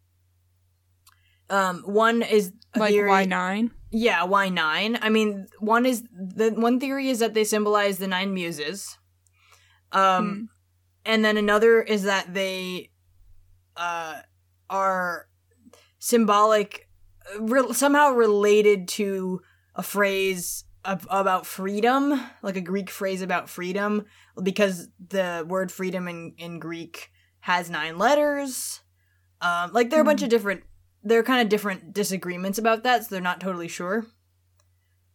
Um, 1.49 1.83
one 1.87 2.23
is 2.23 2.53
Like 2.77 2.91
theory, 2.91 3.09
why 3.09 3.25
nine? 3.25 3.71
yeah, 3.91 4.25
why 4.25 4.49
nine? 4.51 4.99
I 5.01 5.09
mean, 5.09 5.47
one 5.61 5.87
is 5.87 6.03
the 6.13 6.51
one 6.51 6.79
theory 6.81 7.09
is 7.09 7.21
that 7.21 7.33
they 7.35 7.45
symbolize 7.45 7.99
the 7.99 8.09
nine 8.09 8.35
muses. 8.35 8.99
Um, 9.93 10.29
Hmm. 10.29 10.45
and 11.05 11.25
then 11.25 11.37
another 11.37 11.81
is 11.81 12.03
that 12.03 12.35
they 12.35 12.91
uh 13.77 14.21
are 14.69 15.29
symbolic 16.01 16.89
re- 17.39 17.73
somehow 17.73 18.11
related 18.11 18.89
to 18.89 19.41
a 19.75 19.83
phrase 19.83 20.65
about 21.11 21.47
freedom 21.47 22.21
like 22.43 22.57
a 22.57 22.61
greek 22.61 22.91
phrase 22.91 23.21
about 23.23 23.49
freedom 23.49 24.05
because 24.43 24.89
the 25.09 25.45
word 25.49 25.73
freedom 25.73 26.07
in, 26.09 26.35
in 26.39 26.59
greek 26.59 27.11
has 27.41 27.69
nine 27.71 27.99
letters. 27.99 28.81
Um 29.41 29.73
like 29.73 29.91
there 29.91 29.99
are 29.99 30.03
a 30.03 30.05
bunch 30.05 30.21
Hmm. 30.21 30.25
of 30.25 30.31
different 30.31 30.63
there 31.03 31.19
are 31.19 31.25
kind 31.25 31.43
of 31.43 31.49
different 31.49 31.93
disagreements 31.93 32.59
about 32.59 32.83
that 32.85 33.03
so 33.05 33.09
they're 33.11 33.21
not 33.23 33.41
totally 33.41 33.69
sure. 33.69 34.07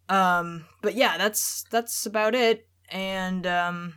Um 0.10 0.66
but 0.82 0.96
yeah 0.96 1.18
that's 1.18 1.64
that's 1.72 2.06
about 2.06 2.36
it. 2.36 2.68
And 2.90 3.48
um 3.48 3.94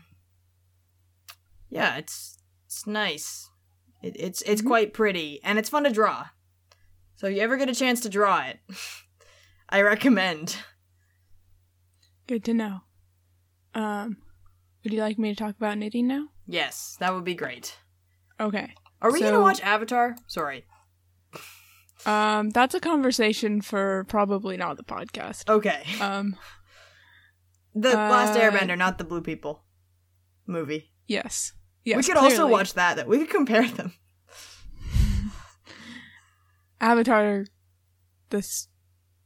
yeah 1.68 1.96
it's 1.96 2.38
it's 2.66 2.86
nice. 2.86 3.50
It, 4.02 4.16
it's 4.18 4.42
it's 4.42 4.62
Mhm. 4.62 4.66
quite 4.66 4.92
pretty 4.94 5.40
and 5.42 5.58
it's 5.58 5.68
fun 5.68 5.84
to 5.84 5.90
draw. 5.90 6.26
So 7.16 7.26
if 7.28 7.36
you 7.36 7.42
ever 7.42 7.56
get 7.56 7.68
a 7.70 7.74
chance 7.74 8.00
to 8.00 8.08
draw 8.08 8.42
it 8.46 8.58
i 9.70 9.80
recommend 9.80 10.56
Good 12.26 12.44
to 12.44 12.54
know. 12.54 12.80
Um, 13.74 14.18
would 14.82 14.92
you 14.92 15.00
like 15.00 15.18
me 15.18 15.34
to 15.34 15.36
talk 15.36 15.56
about 15.56 15.78
knitting 15.78 16.06
now? 16.06 16.28
yes 16.46 16.94
that 17.00 17.14
would 17.14 17.24
be 17.24 17.34
great 17.34 17.78
Okay. 18.38 18.74
are 19.00 19.10
we 19.10 19.20
So- 19.20 19.30
gonna 19.30 19.40
watch 19.40 19.62
avatar 19.62 20.14
sorry 20.26 20.66
Um, 22.04 22.50
that's 22.50 22.74
a 22.74 22.80
conversation 22.80 23.62
for 23.62 24.04
probably 24.08 24.58
not 24.58 24.76
the 24.76 24.84
podcast. 24.84 25.48
okay 25.48 25.82
Um, 26.02 26.36
the 27.74 27.94
last 27.94 28.36
uh, 28.38 28.42
airbender 28.42 28.76
not 28.76 28.98
the 28.98 29.04
blue 29.04 29.22
people 29.22 29.64
movie 30.46 30.92
yes. 31.06 31.54
Yes. 31.82 31.96
we 31.96 32.02
could 32.02 32.18
also 32.22 32.46
watch 32.46 32.74
that 32.74 32.96
that 32.96 33.08
we 33.08 33.16
could 33.18 33.30
compare 33.30 33.66
them 33.66 33.94
Avatar, 36.80 37.46
this 38.30 38.68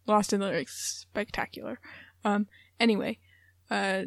Lost 0.06 0.32
in 0.32 0.40
Lyrics, 0.40 1.06
spectacular. 1.10 1.80
Um, 2.24 2.46
anyway, 2.80 3.18
uh, 3.70 4.02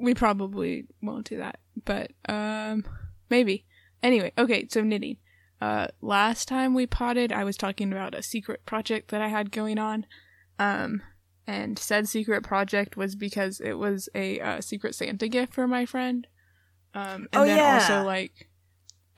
we 0.00 0.14
probably 0.14 0.86
won't 1.02 1.28
do 1.28 1.38
that, 1.38 1.58
but 1.84 2.10
um, 2.28 2.84
maybe. 3.28 3.66
Anyway, 4.02 4.32
okay, 4.38 4.66
so 4.68 4.80
knitting. 4.82 5.16
Uh, 5.60 5.88
last 6.00 6.48
time 6.48 6.72
we 6.72 6.86
potted, 6.86 7.32
I 7.32 7.44
was 7.44 7.56
talking 7.58 7.92
about 7.92 8.14
a 8.14 8.22
secret 8.22 8.64
project 8.64 9.10
that 9.10 9.20
I 9.20 9.28
had 9.28 9.50
going 9.50 9.78
on. 9.78 10.06
Um, 10.58 11.02
and 11.46 11.78
said 11.78 12.08
secret 12.08 12.42
project 12.44 12.96
was 12.96 13.14
because 13.16 13.60
it 13.60 13.74
was 13.74 14.08
a 14.14 14.40
uh, 14.40 14.60
secret 14.60 14.94
Santa 14.94 15.28
gift 15.28 15.52
for 15.52 15.66
my 15.66 15.84
friend. 15.84 16.26
Um, 16.94 17.28
and 17.32 17.42
Oh, 17.42 17.44
then 17.44 17.58
yeah. 17.58 17.74
also 17.74 18.04
like, 18.06 18.48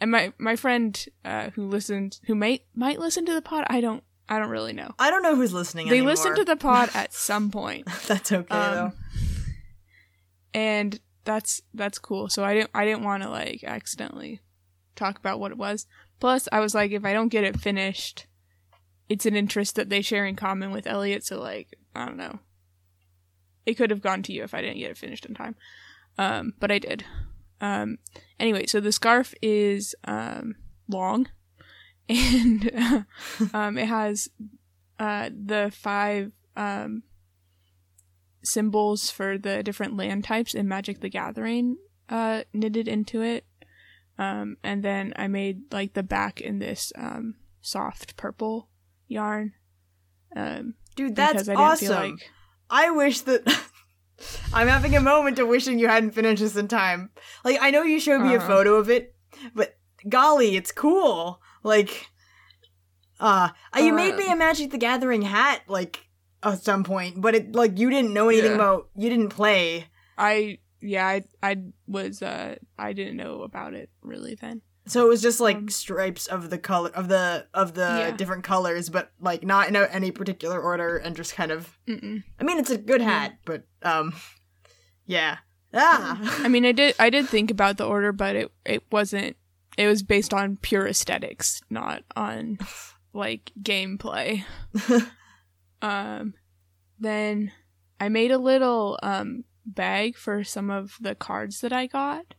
and 0.00 0.10
my 0.10 0.32
my 0.38 0.56
friend 0.56 1.04
uh, 1.24 1.50
who 1.50 1.66
listened, 1.66 2.18
who 2.26 2.34
might 2.34 2.62
might 2.74 2.98
listen 2.98 3.24
to 3.26 3.34
the 3.34 3.42
pod, 3.42 3.64
I 3.68 3.80
don't 3.80 4.02
I 4.32 4.38
don't 4.38 4.48
really 4.50 4.72
know. 4.72 4.90
i 4.98 5.10
don't 5.10 5.22
know 5.22 5.36
who's 5.36 5.52
listening 5.52 5.88
They 5.88 5.96
anymore. 5.98 6.12
listen 6.12 6.34
to 6.36 6.44
the 6.44 6.56
pod 6.56 6.88
at 6.94 7.12
some 7.12 7.50
point. 7.50 7.86
that's 8.06 8.32
okay 8.32 8.46
though 8.50 8.86
Um, 8.86 8.92
and 10.54 11.00
that's 11.24 11.62
that's 11.74 11.98
cool. 11.98 12.28
So 12.28 12.44
I 12.44 12.54
didn't 12.54 12.70
I 12.74 12.84
didn't 12.84 13.04
want 13.04 13.22
to 13.22 13.30
like 13.30 13.62
accidentally 13.64 14.40
talk 14.96 15.18
about 15.18 15.38
what 15.40 15.52
it 15.52 15.58
was. 15.58 15.86
Plus, 16.20 16.48
I 16.52 16.60
was 16.60 16.74
like, 16.74 16.90
if 16.92 17.04
I 17.04 17.12
don't 17.12 17.28
get 17.28 17.44
it 17.44 17.58
finished, 17.60 18.26
it's 19.08 19.26
an 19.26 19.34
interest 19.36 19.76
that 19.76 19.88
they 19.88 20.02
share 20.02 20.24
in 20.26 20.36
common 20.36 20.70
with 20.70 20.86
Elliot. 20.86 21.24
So 21.24 21.40
like, 21.40 21.68
I 21.94 22.06
don't 22.06 22.16
know. 22.16 22.38
It 23.66 23.74
could 23.74 23.90
have 23.90 24.02
gone 24.02 24.22
to 24.24 24.32
you 24.32 24.42
if 24.42 24.54
I 24.54 24.60
didn't 24.62 24.78
get 24.78 24.90
it 24.90 24.98
finished 24.98 25.24
in 25.26 25.34
time, 25.34 25.54
um, 26.18 26.54
but 26.58 26.70
I 26.72 26.78
did. 26.80 27.04
Um, 27.60 27.98
anyway, 28.40 28.66
so 28.66 28.80
the 28.80 28.90
scarf 28.90 29.34
is 29.40 29.94
um, 30.04 30.56
long, 30.88 31.28
and 32.08 33.04
um, 33.54 33.78
it 33.78 33.86
has 33.86 34.28
uh, 34.98 35.30
the 35.32 35.72
five 35.74 36.32
um, 36.56 37.02
symbols 38.42 39.10
for 39.10 39.38
the 39.38 39.62
different 39.62 39.96
land 39.96 40.24
types 40.24 40.54
in 40.54 40.68
Magic 40.68 41.00
the 41.00 41.08
Gathering 41.08 41.76
uh, 42.08 42.42
knitted 42.52 42.88
into 42.88 43.22
it. 43.22 43.44
Um, 44.18 44.56
and 44.62 44.82
then 44.82 45.12
I 45.16 45.28
made 45.28 45.72
like 45.72 45.94
the 45.94 46.02
back 46.02 46.40
in 46.40 46.58
this 46.58 46.92
um, 46.96 47.36
soft 47.60 48.16
purple 48.16 48.68
yarn. 49.08 49.52
Um, 50.34 50.74
dude 50.96 51.16
that's 51.16 51.48
I 51.48 51.54
awesome 51.54 51.86
feel 51.88 51.96
like 51.96 52.30
I 52.70 52.90
wish 52.90 53.20
that 53.22 53.42
I'm 54.54 54.68
having 54.68 54.96
a 54.96 55.00
moment 55.00 55.38
of 55.38 55.48
wishing 55.48 55.78
you 55.78 55.88
hadn't 55.88 56.12
finished 56.12 56.42
this 56.42 56.56
in 56.56 56.68
time. 56.68 57.10
Like 57.44 57.58
I 57.60 57.70
know 57.70 57.82
you 57.82 58.00
showed 58.00 58.20
me 58.20 58.34
a 58.34 58.38
Uh-huh. 58.38 58.46
photo 58.46 58.74
of 58.76 58.88
it, 58.90 59.14
but 59.54 59.76
golly, 60.08 60.56
it's 60.56 60.72
cool. 60.72 61.40
Like 61.62 62.06
uh, 63.20 63.50
uh 63.76 63.78
you 63.80 63.92
made 63.92 64.16
me 64.16 64.26
a 64.30 64.36
Magic 64.36 64.70
the 64.70 64.78
Gathering 64.78 65.22
hat 65.22 65.62
like 65.68 66.08
at 66.42 66.62
some 66.62 66.82
point, 66.84 67.20
but 67.20 67.34
it 67.34 67.54
like 67.54 67.78
you 67.78 67.90
didn't 67.90 68.12
know 68.12 68.28
anything 68.28 68.50
Yeah. 68.50 68.56
about 68.56 68.88
you 68.96 69.08
didn't 69.08 69.28
play. 69.30 69.86
I 70.18 70.58
yeah 70.80 71.06
I 71.06 71.24
I 71.42 71.56
was 71.86 72.22
uh 72.22 72.56
I 72.78 72.92
didn't 72.92 73.16
know 73.16 73.42
about 73.42 73.74
it 73.74 73.90
really 74.02 74.34
then. 74.34 74.62
So 74.86 75.06
it 75.06 75.08
was 75.08 75.22
just 75.22 75.38
like 75.38 75.56
Um, 75.56 75.68
stripes 75.68 76.26
of 76.26 76.50
the 76.50 76.58
color 76.58 76.90
of 76.90 77.06
the 77.06 77.46
of 77.54 77.74
the 77.74 77.82
Yeah. 77.82 78.10
different 78.16 78.42
colors, 78.42 78.88
but 78.90 79.12
like 79.20 79.44
not 79.44 79.68
in 79.68 79.76
any 79.76 80.10
particular 80.10 80.60
order, 80.60 80.96
and 80.96 81.14
just 81.14 81.36
kind 81.36 81.52
of. 81.52 81.78
Mm-mm. 81.86 82.24
I 82.40 82.42
mean, 82.44 82.58
it's 82.58 82.70
a 82.70 82.78
good 82.78 83.00
hat, 83.00 83.38
but 83.44 83.62
um, 83.82 84.12
yeah, 85.06 85.38
Ah. 85.72 86.18
I 86.44 86.48
mean, 86.48 86.66
I 86.66 86.72
did 86.72 86.96
I 86.98 87.10
did 87.10 87.28
think 87.28 87.52
about 87.52 87.76
the 87.76 87.86
order, 87.86 88.10
but 88.12 88.34
it 88.34 88.50
it 88.66 88.82
wasn't. 88.90 89.36
It 89.76 89.86
was 89.86 90.02
based 90.02 90.34
on 90.34 90.58
pure 90.58 90.86
aesthetics, 90.86 91.60
not 91.70 92.02
on 92.14 92.58
like 93.12 93.52
gameplay. 93.60 94.44
um, 95.82 96.34
then 96.98 97.52
I 98.00 98.08
made 98.08 98.30
a 98.30 98.38
little 98.38 98.98
um 99.02 99.44
bag 99.64 100.16
for 100.16 100.42
some 100.44 100.70
of 100.70 100.96
the 101.00 101.14
cards 101.14 101.60
that 101.60 101.72
I 101.72 101.86
got. 101.86 102.34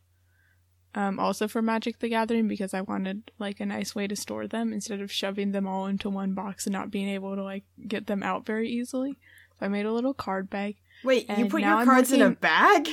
Um, 0.96 1.20
also 1.20 1.48
for 1.48 1.62
Magic 1.62 1.98
the 2.00 2.10
Gathering 2.10 2.48
because 2.48 2.74
I 2.74 2.82
wanted 2.82 3.32
like 3.40 3.60
a 3.60 3.66
nice 3.66 3.96
way 3.96 4.06
to 4.06 4.16
store 4.16 4.48
them 4.48 4.72
instead 4.72 5.02
of 5.02 5.12
shoving 5.12 5.52
them 5.52 5.68
all 5.68 5.88
into 5.88 6.08
one 6.08 6.36
box 6.36 6.68
and 6.68 6.74
not 6.74 6.92
being 6.92 7.10
able 7.10 7.36
to 7.36 7.44
like 7.44 7.64
get 7.88 8.06
them 8.06 8.22
out 8.22 8.46
very 8.46 8.70
easily. 8.70 9.18
So 9.60 9.66
I 9.66 9.70
made 9.70 9.88
a 9.88 9.92
little 9.92 10.14
card 10.14 10.52
bag. 10.52 10.78
Wait, 11.04 11.28
you 11.36 11.48
put 11.48 11.62
your 11.62 11.72
I'm 11.72 11.86
cards 11.86 12.12
in 12.12 12.22
a 12.22 12.30
bag? 12.30 12.88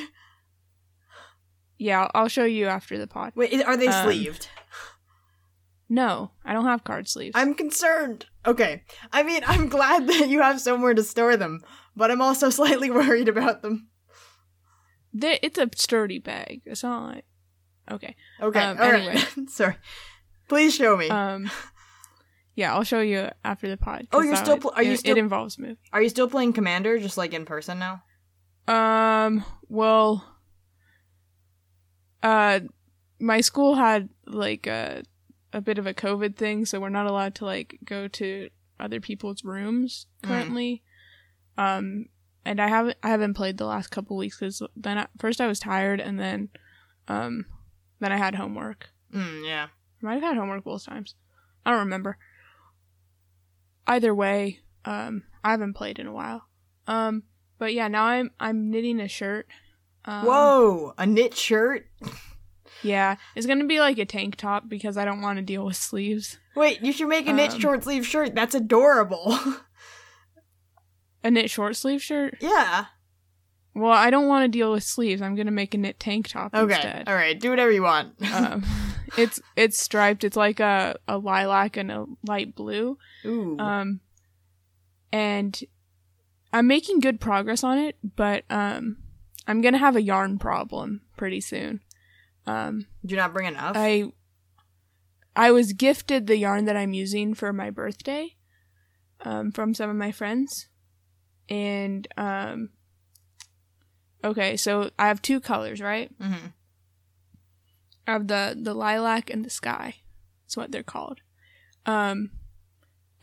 Yeah, 1.81 2.07
I'll 2.13 2.27
show 2.27 2.43
you 2.43 2.67
after 2.67 2.99
the 2.99 3.07
pod. 3.07 3.31
Wait, 3.33 3.51
are 3.65 3.75
they 3.75 3.87
Um, 3.87 4.05
sleeved? 4.05 4.49
No, 5.89 6.29
I 6.45 6.53
don't 6.53 6.65
have 6.65 6.83
card 6.83 7.07
sleeves. 7.07 7.33
I'm 7.35 7.55
concerned. 7.55 8.27
Okay. 8.45 8.83
I 9.11 9.23
mean, 9.23 9.41
I'm 9.47 9.67
glad 9.67 10.05
that 10.07 10.29
you 10.29 10.41
have 10.41 10.61
somewhere 10.61 10.93
to 10.93 11.01
store 11.01 11.35
them, 11.37 11.61
but 11.95 12.11
I'm 12.11 12.21
also 12.21 12.49
slightly 12.59 12.91
worried 12.91 13.27
about 13.27 13.63
them. 13.63 13.89
They- 15.11 15.39
it's 15.41 15.57
a 15.57 15.67
sturdy 15.75 16.19
bag. 16.19 16.61
It's 16.65 16.83
not 16.83 17.15
like 17.15 17.25
okay. 17.89 18.15
Okay. 18.39 18.59
Um, 18.59 18.77
all 18.79 18.91
right. 18.91 19.01
anyway. 19.01 19.23
Sorry. 19.49 19.75
Please 20.47 20.75
show 20.75 20.95
me. 20.95 21.09
Um, 21.09 21.49
yeah, 22.55 22.73
I'll 22.75 22.83
show 22.83 23.01
you 23.01 23.29
after 23.43 23.67
the 23.67 23.75
pod. 23.77 24.07
Oh, 24.11 24.21
you're 24.21 24.35
still 24.35 24.53
would- 24.55 24.61
pl- 24.61 24.73
are 24.75 24.83
you 24.83 24.93
it, 24.93 24.99
still- 24.99 25.17
It 25.17 25.19
involves 25.19 25.57
movie. 25.57 25.79
Are 25.91 26.01
you 26.01 26.09
still 26.09 26.29
playing 26.29 26.53
Commander 26.53 26.99
just 26.99 27.17
like 27.17 27.33
in 27.33 27.43
person 27.45 27.79
now? 27.79 28.03
Um. 28.67 29.43
Well. 29.67 30.27
Uh, 32.23 32.61
my 33.19 33.41
school 33.41 33.75
had 33.75 34.09
like 34.25 34.67
a 34.67 35.03
a 35.53 35.61
bit 35.61 35.77
of 35.77 35.85
a 35.87 35.93
COVID 35.93 36.35
thing, 36.35 36.65
so 36.65 36.79
we're 36.79 36.89
not 36.89 37.07
allowed 37.07 37.35
to 37.35 37.45
like 37.45 37.77
go 37.83 38.07
to 38.07 38.49
other 38.79 38.99
people's 38.99 39.43
rooms 39.43 40.07
Mm. 40.23 40.27
currently. 40.29 40.83
Um, 41.57 42.05
and 42.45 42.59
I 42.61 42.67
haven't 42.67 42.97
I 43.03 43.09
haven't 43.09 43.33
played 43.35 43.57
the 43.57 43.65
last 43.65 43.87
couple 43.89 44.17
weeks 44.17 44.39
because 44.39 44.61
then 44.75 44.97
I, 44.97 45.07
first 45.19 45.41
I 45.41 45.47
was 45.47 45.59
tired 45.59 45.99
and 45.99 46.19
then, 46.19 46.49
um, 47.07 47.45
then 47.99 48.11
I 48.11 48.17
had 48.17 48.35
homework. 48.35 48.89
Mm, 49.13 49.45
yeah. 49.45 49.67
I 50.01 50.05
might 50.05 50.13
have 50.15 50.23
had 50.23 50.37
homework 50.37 50.63
both 50.63 50.85
times. 50.85 51.15
I 51.65 51.71
don't 51.71 51.79
remember. 51.81 52.17
Either 53.87 54.13
way, 54.15 54.59
um, 54.85 55.23
I 55.43 55.51
haven't 55.51 55.73
played 55.73 55.99
in 55.99 56.07
a 56.07 56.13
while. 56.13 56.47
Um, 56.87 57.23
but 57.59 57.73
yeah, 57.73 57.87
now 57.87 58.05
I'm 58.05 58.31
I'm 58.39 58.69
knitting 58.71 58.99
a 58.99 59.07
shirt. 59.07 59.47
Um, 60.05 60.25
Whoa, 60.25 60.93
a 60.97 61.05
knit 61.05 61.35
shirt? 61.35 61.85
Yeah, 62.83 63.17
it's 63.35 63.45
gonna 63.45 63.65
be 63.65 63.79
like 63.79 63.97
a 63.99 64.05
tank 64.05 64.35
top 64.35 64.67
because 64.67 64.97
I 64.97 65.05
don't 65.05 65.21
want 65.21 65.37
to 65.37 65.43
deal 65.43 65.65
with 65.65 65.75
sleeves. 65.75 66.39
Wait, 66.55 66.81
you 66.81 66.91
should 66.91 67.07
make 67.07 67.27
a 67.27 67.33
knit 67.33 67.53
Um, 67.53 67.59
short 67.59 67.83
sleeve 67.83 68.05
shirt. 68.05 68.33
That's 68.35 68.55
adorable. 68.55 69.37
A 71.23 71.29
knit 71.29 71.49
short 71.51 71.75
sleeve 71.75 72.01
shirt. 72.01 72.37
yeah. 72.41 72.85
Well, 73.75 73.91
I 73.91 74.09
don't 74.09 74.27
want 74.27 74.43
to 74.43 74.47
deal 74.57 74.71
with 74.71 74.83
sleeves. 74.83 75.21
I'm 75.21 75.35
gonna 75.35 75.51
make 75.51 75.73
a 75.75 75.77
knit 75.77 75.99
tank 75.99 76.29
top 76.29 76.53
Okay. 76.55 76.73
instead. 76.73 77.07
All 77.07 77.13
right. 77.15 77.39
Do 77.39 77.51
whatever 77.51 77.71
you 77.71 77.83
want. 77.83 78.15
um, 78.33 78.65
it's 79.17 79.39
it's 79.55 79.79
striped. 79.79 80.23
It's 80.23 80.35
like 80.35 80.59
a 80.59 80.97
a 81.07 81.17
lilac 81.19 81.77
and 81.77 81.91
a 81.91 82.05
light 82.27 82.55
blue. 82.55 82.97
Ooh. 83.25 83.57
Um, 83.59 83.99
and 85.13 85.59
I'm 86.51 86.67
making 86.67 86.99
good 87.01 87.19
progress 87.21 87.63
on 87.63 87.77
it, 87.77 87.95
but 88.15 88.43
um, 88.49 88.97
I'm 89.47 89.61
gonna 89.61 89.77
have 89.77 89.95
a 89.95 90.01
yarn 90.01 90.37
problem 90.39 91.01
pretty 91.17 91.41
soon. 91.41 91.81
Um, 92.45 92.87
Did 93.01 93.11
you 93.11 93.17
not 93.17 93.33
bring 93.33 93.47
enough? 93.47 93.73
I 93.75 94.11
I 95.35 95.51
was 95.51 95.73
gifted 95.73 96.27
the 96.27 96.37
yarn 96.37 96.65
that 96.65 96.75
I'm 96.75 96.93
using 96.93 97.33
for 97.33 97.53
my 97.53 97.69
birthday, 97.69 98.35
um, 99.21 99.51
from 99.51 99.73
some 99.73 99.89
of 99.89 99.95
my 99.95 100.11
friends, 100.11 100.67
and 101.49 102.07
um, 102.17 102.69
okay, 104.23 104.57
so 104.57 104.91
I 104.99 105.07
have 105.07 105.21
two 105.21 105.39
colors, 105.39 105.81
right? 105.81 106.11
mm-hmm. 106.19 106.47
I 108.07 108.11
have 108.11 108.27
the 108.27 108.57
the 108.59 108.73
lilac 108.73 109.29
and 109.29 109.45
the 109.45 109.49
sky. 109.49 109.95
That's 110.43 110.57
what 110.57 110.71
they're 110.71 110.83
called. 110.83 111.21
Um, 111.85 112.31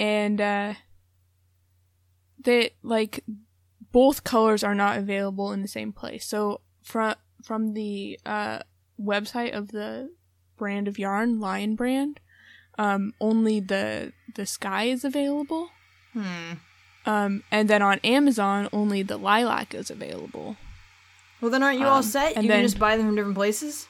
and 0.00 0.40
uh, 0.40 0.74
they 2.42 2.70
like 2.82 3.24
both 3.98 4.18
colors 4.34 4.62
are 4.68 4.74
not 4.84 4.98
available 5.04 5.48
in 5.54 5.60
the 5.62 5.68
same 5.78 5.92
place. 6.00 6.24
So 6.32 6.60
from 6.90 7.14
from 7.48 7.74
the 7.74 8.18
uh 8.34 8.58
website 9.12 9.52
of 9.60 9.64
the 9.78 10.10
brand 10.60 10.86
of 10.88 10.98
yarn, 10.98 11.40
Lion 11.40 11.74
brand, 11.80 12.14
um, 12.84 13.02
only 13.20 13.58
the 13.60 14.12
the 14.38 14.46
sky 14.46 14.84
is 14.94 15.04
available. 15.04 15.64
Hmm. 16.12 16.52
Um, 17.06 17.32
and 17.50 17.64
then 17.70 17.82
on 17.90 17.98
Amazon, 18.18 18.68
only 18.72 19.02
the 19.02 19.16
lilac 19.16 19.74
is 19.74 19.90
available. 19.90 20.56
Well, 21.40 21.50
then 21.50 21.62
aren't 21.62 21.78
you 21.80 21.86
all 21.86 21.98
Um, 21.98 22.02
set? 22.16 22.30
You 22.36 22.48
then- 22.48 22.58
can 22.58 22.62
just 22.70 22.78
buy 22.78 22.96
them 22.96 23.06
from 23.06 23.16
different 23.16 23.36
places? 23.42 23.88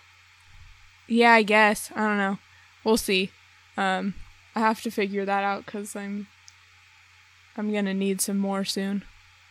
Yeah, 1.21 1.33
I 1.33 1.43
guess. 1.43 1.91
I 1.97 2.01
don't 2.07 2.19
know. 2.19 2.39
We'll 2.85 2.97
see. 3.11 3.31
Um, 3.77 4.15
I 4.55 4.61
have 4.61 4.83
to 4.83 4.91
figure 4.91 5.25
that 5.25 5.43
out 5.51 5.65
because 5.67 5.97
I'm 5.97 6.29
I'm 7.57 7.73
gonna 7.73 7.95
need 7.95 8.21
some 8.21 8.39
more 8.39 8.65
soon. 8.65 9.05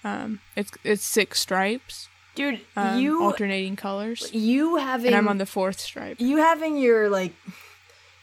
Um, 0.07 0.39
it's 0.55 0.71
it's 0.83 1.03
six 1.03 1.39
stripes, 1.39 2.07
Dude, 2.35 2.61
um, 2.75 2.99
you 2.99 3.23
alternating 3.23 3.75
colors, 3.75 4.31
you 4.33 4.77
having 4.77 5.07
and 5.07 5.15
I'm 5.15 5.27
on 5.27 5.37
the 5.37 5.45
fourth 5.45 5.79
stripe. 5.79 6.17
you 6.19 6.37
having 6.37 6.77
your 6.77 7.09
like 7.09 7.33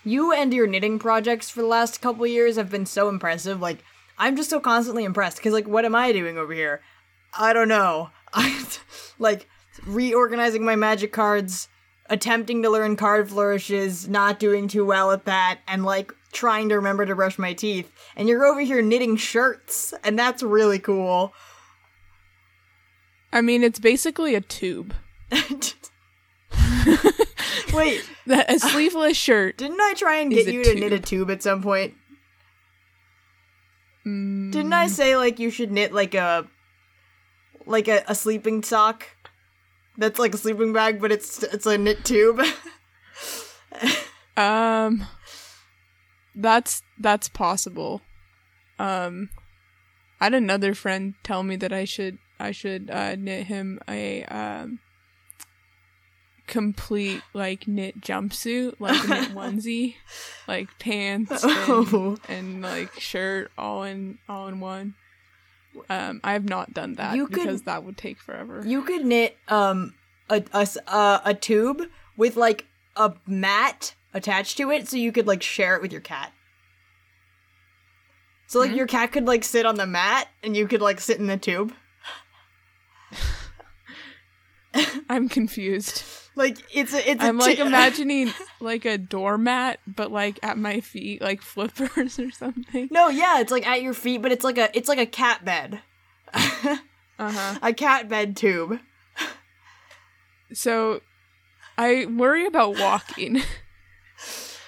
you 0.04 0.32
and 0.32 0.52
your 0.52 0.66
knitting 0.66 0.98
projects 0.98 1.50
for 1.50 1.62
the 1.62 1.66
last 1.68 2.00
couple 2.00 2.26
years 2.26 2.56
have 2.56 2.70
been 2.70 2.86
so 2.86 3.08
impressive. 3.08 3.60
Like 3.60 3.84
I'm 4.18 4.36
just 4.36 4.50
so 4.50 4.60
constantly 4.60 5.04
impressed 5.04 5.38
because 5.38 5.52
like 5.52 5.66
what 5.66 5.84
am 5.84 5.94
I 5.94 6.12
doing 6.12 6.38
over 6.38 6.52
here? 6.52 6.80
I 7.38 7.52
don't 7.52 7.68
know. 7.68 8.10
I 8.34 8.64
like 9.18 9.48
reorganizing 9.86 10.64
my 10.64 10.76
magic 10.76 11.12
cards, 11.12 11.68
attempting 12.08 12.62
to 12.62 12.70
learn 12.70 12.96
card 12.96 13.28
flourishes, 13.28 14.08
not 14.08 14.38
doing 14.38 14.68
too 14.68 14.84
well 14.84 15.10
at 15.10 15.24
that, 15.24 15.58
and 15.66 15.84
like 15.84 16.12
trying 16.32 16.68
to 16.68 16.76
remember 16.76 17.06
to 17.06 17.14
brush 17.14 17.38
my 17.38 17.52
teeth. 17.52 17.90
And 18.16 18.28
you're 18.28 18.44
over 18.44 18.60
here 18.60 18.82
knitting 18.82 19.16
shirts, 19.16 19.94
and 20.04 20.18
that's 20.18 20.42
really 20.42 20.78
cool. 20.78 21.32
I 23.34 23.40
mean, 23.42 23.62
it's 23.62 23.78
basically 23.80 24.34
a 24.34 24.40
tube. 24.40 24.94
Wait, 27.72 28.08
That 28.26 28.50
a 28.50 28.58
sleeveless 28.58 29.16
shirt. 29.16 29.58
didn't 29.58 29.80
I 29.80 29.92
try 29.96 30.16
and 30.16 30.30
get 30.30 30.46
you 30.46 30.64
to 30.64 30.74
knit 30.74 30.92
a 30.92 30.98
tube. 30.98 31.04
tube 31.06 31.30
at 31.32 31.42
some 31.42 31.62
point? 31.62 31.94
Mm, 34.06 34.50
Didn't 34.52 34.72
I 34.72 34.86
say 34.86 35.16
like 35.16 35.38
you 35.38 35.50
should 35.50 35.70
knit 35.72 35.92
like 35.92 36.14
a 36.14 36.46
like 37.66 37.88
a, 37.88 38.02
a 38.06 38.14
sleeping 38.14 38.62
sock? 38.62 39.04
That's 39.98 40.18
like 40.18 40.34
a 40.34 40.38
sleeping 40.38 40.72
bag, 40.72 41.00
but 41.00 41.10
it's 41.12 41.42
it's 41.42 41.66
a 41.66 41.76
knit 41.78 42.04
tube. 42.04 42.40
Um, 44.36 45.06
that's 46.34 46.82
that's 46.98 47.28
possible. 47.28 48.00
Um, 48.80 49.30
I 50.20 50.24
had 50.24 50.34
another 50.34 50.74
friend 50.74 51.14
tell 51.22 51.44
me 51.44 51.54
that 51.54 51.72
I 51.72 51.84
should 51.84 52.18
I 52.40 52.50
should 52.50 52.90
uh, 52.90 53.14
knit 53.16 53.46
him 53.46 53.80
a 53.88 54.24
um 54.24 54.80
complete 56.46 57.22
like 57.32 57.66
knit 57.66 58.00
jumpsuit, 58.00 58.74
like 58.78 59.02
a 59.04 59.06
knit 59.08 59.28
onesie, 59.34 59.94
like 60.46 60.68
pants 60.78 61.42
and, 61.42 61.52
Oh. 61.68 62.16
and 62.28 62.60
like 62.62 62.98
shirt 63.00 63.50
all 63.56 63.82
in 63.84 64.18
all 64.28 64.48
in 64.48 64.60
one. 64.60 64.94
Um, 65.90 66.20
I 66.22 66.34
have 66.34 66.44
not 66.48 66.72
done 66.72 66.94
that 66.94 67.16
You 67.16 67.26
could- 67.26 67.44
because 67.44 67.62
that 67.62 67.82
would 67.84 67.96
take 67.96 68.20
forever. 68.20 68.62
you 68.64 68.82
could 68.82 69.04
knit 69.04 69.36
um 69.48 69.94
a, 70.30 70.42
a 70.52 70.66
uh, 70.86 71.20
a 71.24 71.34
tube 71.34 71.82
with 72.16 72.36
like 72.36 72.66
a 72.96 73.14
mat 73.26 73.94
attached 74.12 74.56
to 74.58 74.70
it, 74.70 74.86
so 74.88 74.96
you 74.96 75.10
could 75.12 75.26
like 75.26 75.42
share 75.42 75.74
it 75.76 75.82
with 75.82 75.90
your 75.92 76.00
cat. 76.00 76.32
So 78.46 78.60
like 78.60 78.70
Hmm? 78.70 78.76
your 78.76 78.86
cat 78.86 79.12
could 79.12 79.26
like 79.26 79.42
sit 79.44 79.66
on 79.66 79.74
the 79.76 79.86
mat, 79.86 80.28
and 80.42 80.56
you 80.56 80.68
could 80.68 80.80
like 80.82 81.00
sit 81.00 81.18
in 81.18 81.26
the 81.26 81.36
tube. 81.36 81.72
I'm 85.08 85.28
confused. 85.28 86.02
Like 86.36 86.58
it's 86.74 86.92
a 86.92 87.08
it's 87.10 87.22
a 87.22 87.26
I'm 87.26 87.38
like 87.38 87.58
imagining 87.70 88.32
like 88.60 88.84
a 88.84 88.98
doormat, 88.98 89.78
but 89.86 90.10
like 90.10 90.38
at 90.42 90.58
my 90.58 90.80
feet, 90.80 91.20
like 91.22 91.42
flippers 91.42 92.18
or 92.18 92.30
something. 92.30 92.88
No, 92.90 93.08
yeah, 93.08 93.40
it's 93.40 93.52
like 93.52 93.66
at 93.66 93.82
your 93.82 93.94
feet, 93.94 94.20
but 94.22 94.32
it's 94.32 94.44
like 94.44 94.58
a 94.58 94.76
it's 94.76 94.88
like 94.88 94.98
a 94.98 95.06
cat 95.06 95.44
bed. 95.44 95.80
Uh 96.34 96.76
huh. 97.18 97.58
a 97.62 97.72
cat 97.72 98.08
bed 98.08 98.36
tube. 98.36 98.80
So 100.52 101.00
I 101.78 102.06
worry 102.06 102.46
about 102.46 102.78
walking. 102.78 103.42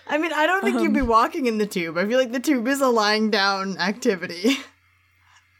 I 0.08 0.18
mean, 0.18 0.32
I 0.32 0.46
don't 0.46 0.62
think 0.62 0.80
you'd 0.80 0.94
be 0.94 1.00
Um. 1.00 1.08
walking 1.08 1.46
in 1.46 1.58
the 1.58 1.66
tube. 1.66 1.98
I 1.98 2.06
feel 2.06 2.18
like 2.18 2.30
the 2.32 2.38
tube 2.40 2.68
is 2.68 2.80
a 2.80 2.88
lying 2.88 3.30
down 3.30 3.76
activity. 3.78 4.58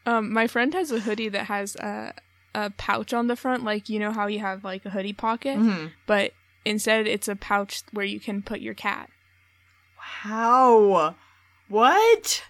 um, 0.05 0.31
my 0.31 0.47
friend 0.47 0.73
has 0.73 0.91
a 0.91 0.99
hoodie 1.01 1.29
that 1.29 1.47
has 1.47 1.75
a 1.75 2.13
a 2.57 2.71
pouch 2.77 3.13
on 3.13 3.27
the 3.27 3.35
front, 3.35 3.63
like 3.63 3.87
you 3.89 3.99
know 3.99 4.11
how 4.11 4.25
you 4.27 4.39
have 4.39 4.63
like 4.63 4.85
a 4.85 4.89
hoodie 4.89 5.13
pocket, 5.13 5.57
Mhm. 5.57 5.91
but 6.07 6.31
instead 6.65 7.05
it's 7.07 7.27
a 7.27 7.35
pouch 7.35 7.83
where 7.91 8.05
you 8.05 8.19
can 8.19 8.41
put 8.41 8.59
your 8.61 8.73
cat. 8.73 9.09
How? 9.97 11.15
What? 11.69 12.43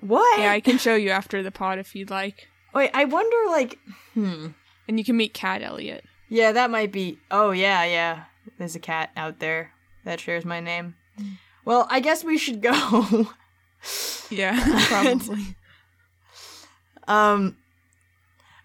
What? 0.00 0.38
Yeah, 0.40 0.52
I 0.52 0.60
can 0.60 0.78
show 0.78 0.94
you 0.94 1.10
after 1.10 1.42
the 1.42 1.50
pod 1.50 1.78
if 1.78 1.94
you'd 1.94 2.10
like, 2.10 2.48
Wait, 2.74 2.90
I 2.94 3.04
wonder, 3.06 3.36
like, 3.50 3.78
hmm. 4.14 4.48
and 4.86 4.98
you 4.98 5.04
can 5.04 5.16
meet 5.16 5.32
Cat 5.32 5.62
Elliot. 5.62 6.04
Yeah, 6.28 6.52
that 6.52 6.70
might 6.70 6.92
be. 6.92 7.18
Oh, 7.30 7.50
yeah, 7.52 7.84
yeah. 7.84 8.24
There's 8.58 8.76
a 8.76 8.80
cat 8.80 9.10
out 9.16 9.38
there 9.38 9.72
that 10.04 10.20
shares 10.20 10.44
my 10.44 10.60
name. 10.60 10.94
Well, 11.64 11.86
I 11.90 12.00
guess 12.00 12.22
we 12.24 12.38
should 12.38 12.60
go. 12.62 13.28
Yeah, 14.30 14.58
probably. 14.88 15.54
um, 17.06 17.56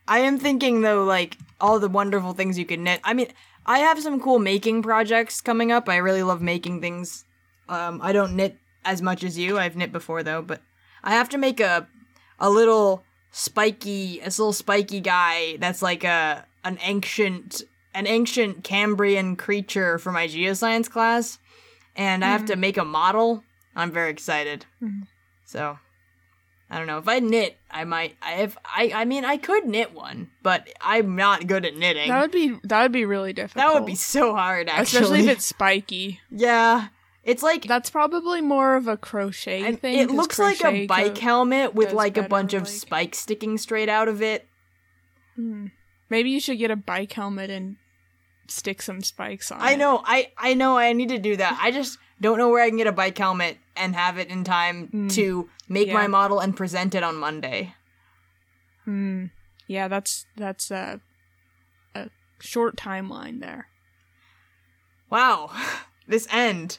I 0.07 0.19
am 0.19 0.37
thinking 0.37 0.81
though, 0.81 1.03
like 1.03 1.37
all 1.59 1.79
the 1.79 1.87
wonderful 1.89 2.33
things 2.33 2.57
you 2.57 2.65
can 2.65 2.83
knit. 2.83 2.99
I 3.03 3.13
mean, 3.13 3.27
I 3.65 3.79
have 3.79 4.01
some 4.01 4.19
cool 4.19 4.39
making 4.39 4.81
projects 4.81 5.41
coming 5.41 5.71
up. 5.71 5.87
I 5.87 5.97
really 5.97 6.23
love 6.23 6.41
making 6.41 6.81
things. 6.81 7.25
Um, 7.69 7.99
I 8.03 8.11
don't 8.11 8.35
knit 8.35 8.57
as 8.83 9.01
much 9.01 9.23
as 9.23 9.37
you. 9.37 9.57
I've 9.57 9.75
knit 9.75 9.91
before 9.91 10.23
though, 10.23 10.41
but 10.41 10.61
I 11.03 11.11
have 11.11 11.29
to 11.29 11.37
make 11.37 11.59
a 11.59 11.87
a 12.39 12.49
little 12.49 13.03
spiky, 13.31 14.19
a 14.19 14.25
little 14.25 14.53
spiky 14.53 14.99
guy 14.99 15.57
that's 15.57 15.81
like 15.81 16.03
a 16.03 16.45
an 16.63 16.77
ancient 16.81 17.61
an 17.93 18.07
ancient 18.07 18.63
Cambrian 18.63 19.35
creature 19.35 19.97
for 19.99 20.11
my 20.11 20.27
geoscience 20.27 20.89
class, 20.89 21.39
and 21.95 22.23
I 22.23 22.29
have 22.29 22.45
to 22.45 22.55
make 22.55 22.77
a 22.77 22.85
model. 22.85 23.43
I'm 23.75 23.91
very 23.91 24.09
excited. 24.09 24.65
Mhm. 24.81 25.07
So, 25.45 25.77
I 26.71 26.77
don't 26.77 26.87
know 26.87 26.99
if 26.99 27.07
I 27.09 27.19
knit, 27.19 27.57
I 27.69 27.83
might. 27.83 28.15
I 28.21 28.35
if 28.43 28.57
I 28.63 28.91
I 28.95 29.05
mean 29.05 29.25
I 29.25 29.35
could 29.37 29.65
knit 29.65 29.93
one, 29.93 30.31
but 30.41 30.69
I'm 30.79 31.17
not 31.17 31.45
good 31.45 31.65
at 31.65 31.75
knitting. 31.75 32.07
That 32.09 32.21
would 32.21 32.31
be 32.31 32.57
that 32.63 32.81
would 32.83 32.93
be 32.93 33.03
really 33.05 33.33
difficult. 33.33 33.65
That 33.67 33.73
would 33.73 33.85
be 33.85 33.95
so 33.95 34.33
hard, 34.33 34.69
actually. 34.69 34.83
especially 34.99 35.19
if 35.21 35.27
it's 35.27 35.45
spiky. 35.45 36.21
yeah. 36.31 36.87
It's 37.23 37.43
like 37.43 37.65
That's 37.67 37.91
probably 37.91 38.41
more 38.41 38.75
of 38.75 38.87
a 38.87 38.97
crochet 38.97 39.63
and 39.63 39.79
thing. 39.79 39.99
it 39.99 40.09
looks 40.09 40.39
like 40.39 40.63
a 40.65 40.87
bike 40.87 41.13
co- 41.15 41.21
helmet 41.21 41.75
with 41.75 41.93
like 41.93 42.17
a 42.17 42.23
bunch 42.23 42.53
of 42.55 42.63
like- 42.63 42.71
spikes 42.71 43.19
sticking 43.19 43.59
straight 43.59 43.89
out 43.89 44.07
of 44.07 44.23
it. 44.23 44.47
Hmm. 45.35 45.67
Maybe 46.09 46.31
you 46.31 46.39
should 46.39 46.57
get 46.57 46.71
a 46.71 46.75
bike 46.75 47.13
helmet 47.13 47.49
and 47.51 47.75
stick 48.47 48.81
some 48.81 49.01
spikes 49.01 49.51
on. 49.51 49.61
I 49.61 49.73
it. 49.73 49.77
know, 49.77 50.01
I 50.03 50.31
I 50.37 50.53
know, 50.55 50.77
I 50.77 50.93
need 50.93 51.09
to 51.09 51.19
do 51.19 51.35
that. 51.35 51.59
I 51.61 51.69
just 51.71 51.99
don't 52.21 52.37
know 52.37 52.49
where 52.49 52.63
I 52.63 52.69
can 52.69 52.77
get 52.77 52.87
a 52.87 52.91
bike 52.91 53.17
helmet 53.17 53.57
and 53.75 53.95
have 53.95 54.17
it 54.17 54.29
in 54.29 54.43
time 54.43 54.87
Mm. 54.87 55.11
to 55.15 55.49
make 55.67 55.87
Yeah. 55.87 55.95
my 55.95 56.07
model 56.07 56.39
and 56.39 56.55
present 56.55 56.93
it 56.95 57.03
on 57.03 57.15
Monday. 57.17 57.73
Hmm. 58.85 59.25
Yeah, 59.67 59.87
that's 59.87 60.25
that's 60.35 60.69
a 60.71 61.01
a 61.95 62.09
short 62.39 62.75
timeline 62.77 63.39
there. 63.41 63.67
Wow, 65.09 65.51
this 66.07 66.27
end. 66.31 66.77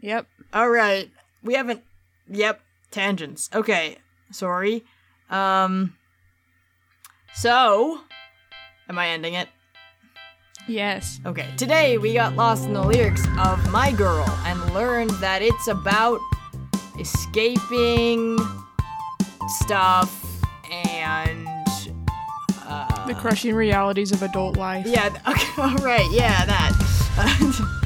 Yep. 0.00 0.26
All 0.52 0.68
right. 0.70 1.10
We 1.42 1.54
haven't 1.54 1.82
Yep, 2.28 2.60
tangents. 2.90 3.50
Okay. 3.54 3.98
Sorry. 4.30 4.84
Um 5.30 5.96
So, 7.34 8.00
am 8.88 8.98
I 8.98 9.08
ending 9.08 9.34
it? 9.34 9.48
Yes. 10.66 11.20
Okay. 11.26 11.46
Today 11.56 11.98
we 11.98 12.14
got 12.14 12.36
lost 12.36 12.64
in 12.64 12.72
the 12.72 12.82
lyrics 12.82 13.22
of 13.38 13.70
My 13.70 13.92
Girl 13.92 14.24
and 14.46 14.74
learned 14.74 15.10
that 15.20 15.42
it's 15.42 15.68
about 15.68 16.20
escaping 16.98 18.38
stuff 19.58 20.24
and 20.70 21.46
uh, 22.66 23.06
The 23.06 23.14
crushing 23.14 23.54
realities 23.54 24.10
of 24.12 24.22
adult 24.22 24.56
life. 24.56 24.86
Yeah, 24.86 25.10
th- 25.10 25.20
okay, 25.28 25.62
all 25.62 25.76
right. 25.76 26.08
Yeah, 26.10 26.44
that. 26.46 27.70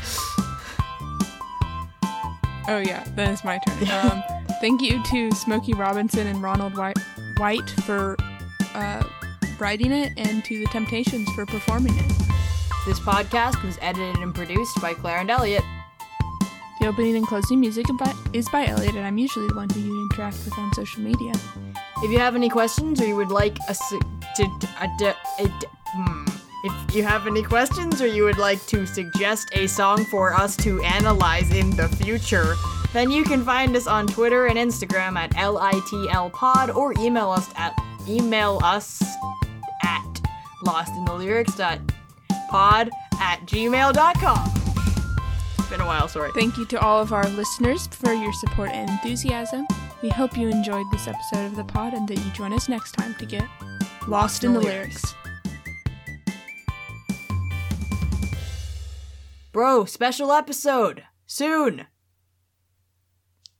Oh 2.71 2.77
yeah, 2.81 3.03
then 3.17 3.33
it's 3.33 3.43
my 3.45 3.59
turn. 3.67 3.89
Um, 3.91 4.23
thank 4.61 4.83
you 4.83 5.03
to 5.05 5.31
Smokey 5.35 5.73
Robinson 5.73 6.27
and 6.27 6.43
Ronald 6.43 6.77
White, 6.77 6.99
White 7.39 7.71
for 7.87 8.15
uh, 8.75 9.03
writing 9.59 9.91
it, 9.91 10.13
and 10.19 10.45
to 10.45 10.59
the 10.59 10.67
Temptations 10.67 11.31
for 11.31 11.47
performing 11.47 11.97
it. 11.97 12.13
This 12.87 13.01
podcast 13.01 13.63
was 13.65 13.79
edited 13.81 14.17
and 14.17 14.35
produced 14.35 14.81
by 14.81 14.95
Claire 14.95 15.19
and 15.19 15.31
Elliot. 15.31 15.63
The 16.81 16.87
opening 16.87 17.17
and 17.17 17.27
closing 17.27 17.59
music 17.59 17.87
is 18.33 18.49
by 18.49 18.67
Elliot, 18.67 18.95
and 18.95 19.05
I'm 19.05 19.19
usually 19.19 19.49
the 19.49 19.55
one 19.55 19.69
who 19.69 19.81
you 19.81 20.09
interact 20.11 20.37
with 20.45 20.57
on 20.59 20.73
social 20.75 21.03
media. 21.03 21.33
If 21.99 22.11
you 22.11 22.19
have 22.19 22.37
any 22.37 22.49
questions 22.49 23.01
or 23.01 23.07
you 23.07 23.17
would 23.17 23.31
like 23.31 23.59
us 23.69 23.81
to, 23.89 23.99
to, 24.37 24.69
a 24.81 24.87
a 25.43 25.49
d- 25.61 25.67
hmm. 25.89 26.25
if 26.65 26.95
you 26.95 27.03
have 27.03 27.27
any 27.27 27.43
questions 27.43 28.01
or 28.01 28.07
you 28.07 28.23
would 28.25 28.39
like 28.39 28.65
to 28.67 28.87
suggest 28.87 29.49
a 29.53 29.67
song 29.67 30.05
for 30.05 30.33
us 30.35 30.57
to 30.59 30.81
analyze 30.83 31.51
in 31.51 31.71
the 31.71 31.89
future, 31.89 32.55
then 32.93 33.11
you 33.11 33.25
can 33.25 33.45
find 33.45 33.75
us 33.75 33.89
on 33.89 34.07
Twitter 34.07 34.47
and 34.47 34.57
Instagram 34.57 35.17
at 35.17 35.33
litlpod 35.33 36.75
or 36.75 36.95
email 37.01 37.31
us 37.31 37.51
at 37.57 37.75
email 38.07 38.61
us 38.63 39.03
at 39.83 40.23
lostinthelyrics.pod 42.49 42.91
at 43.21 43.41
gmail.com. 43.47 44.53
It's 45.59 45.69
been 45.69 45.81
a 45.81 45.87
while, 45.87 46.09
sorry. 46.09 46.31
Thank 46.33 46.57
you 46.57 46.65
to 46.67 46.81
all 46.81 47.01
of 47.01 47.13
our 47.13 47.29
listeners 47.31 47.87
for 47.89 48.13
your 48.13 48.33
support 48.33 48.71
and 48.71 48.89
enthusiasm. 48.91 49.67
We 50.03 50.09
hope 50.09 50.37
you 50.37 50.49
enjoyed 50.49 50.87
this 50.93 51.09
episode 51.09 51.47
of 51.47 51.57
the 51.57 51.65
pod 51.65 51.93
and 51.95 52.09
that 52.09 52.19
you 52.19 52.31
join 52.33 52.53
us 52.53 52.69
next 52.69 52.93
time 52.93 53.15
to 53.17 53.27
get 53.27 53.45
lost 54.07 54.45
in 54.45 54.53
the 54.55 54.61
lyrics. 54.61 55.15
Bro, 59.53 59.87
special 59.87 60.31
episode 60.33 61.05
soon. 61.27 61.87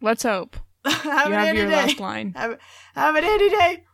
Let's 0.01 0.23
hope 0.23 0.57
have 0.85 1.29
you 1.29 1.35
an 1.35 1.47
have 1.47 1.57
your 1.57 1.67
day. 1.67 1.73
last 1.73 1.99
line. 2.01 2.33
Have, 2.37 2.59
have 2.95 3.17
an 3.17 3.25
handy 3.25 3.49
day. 3.49 3.85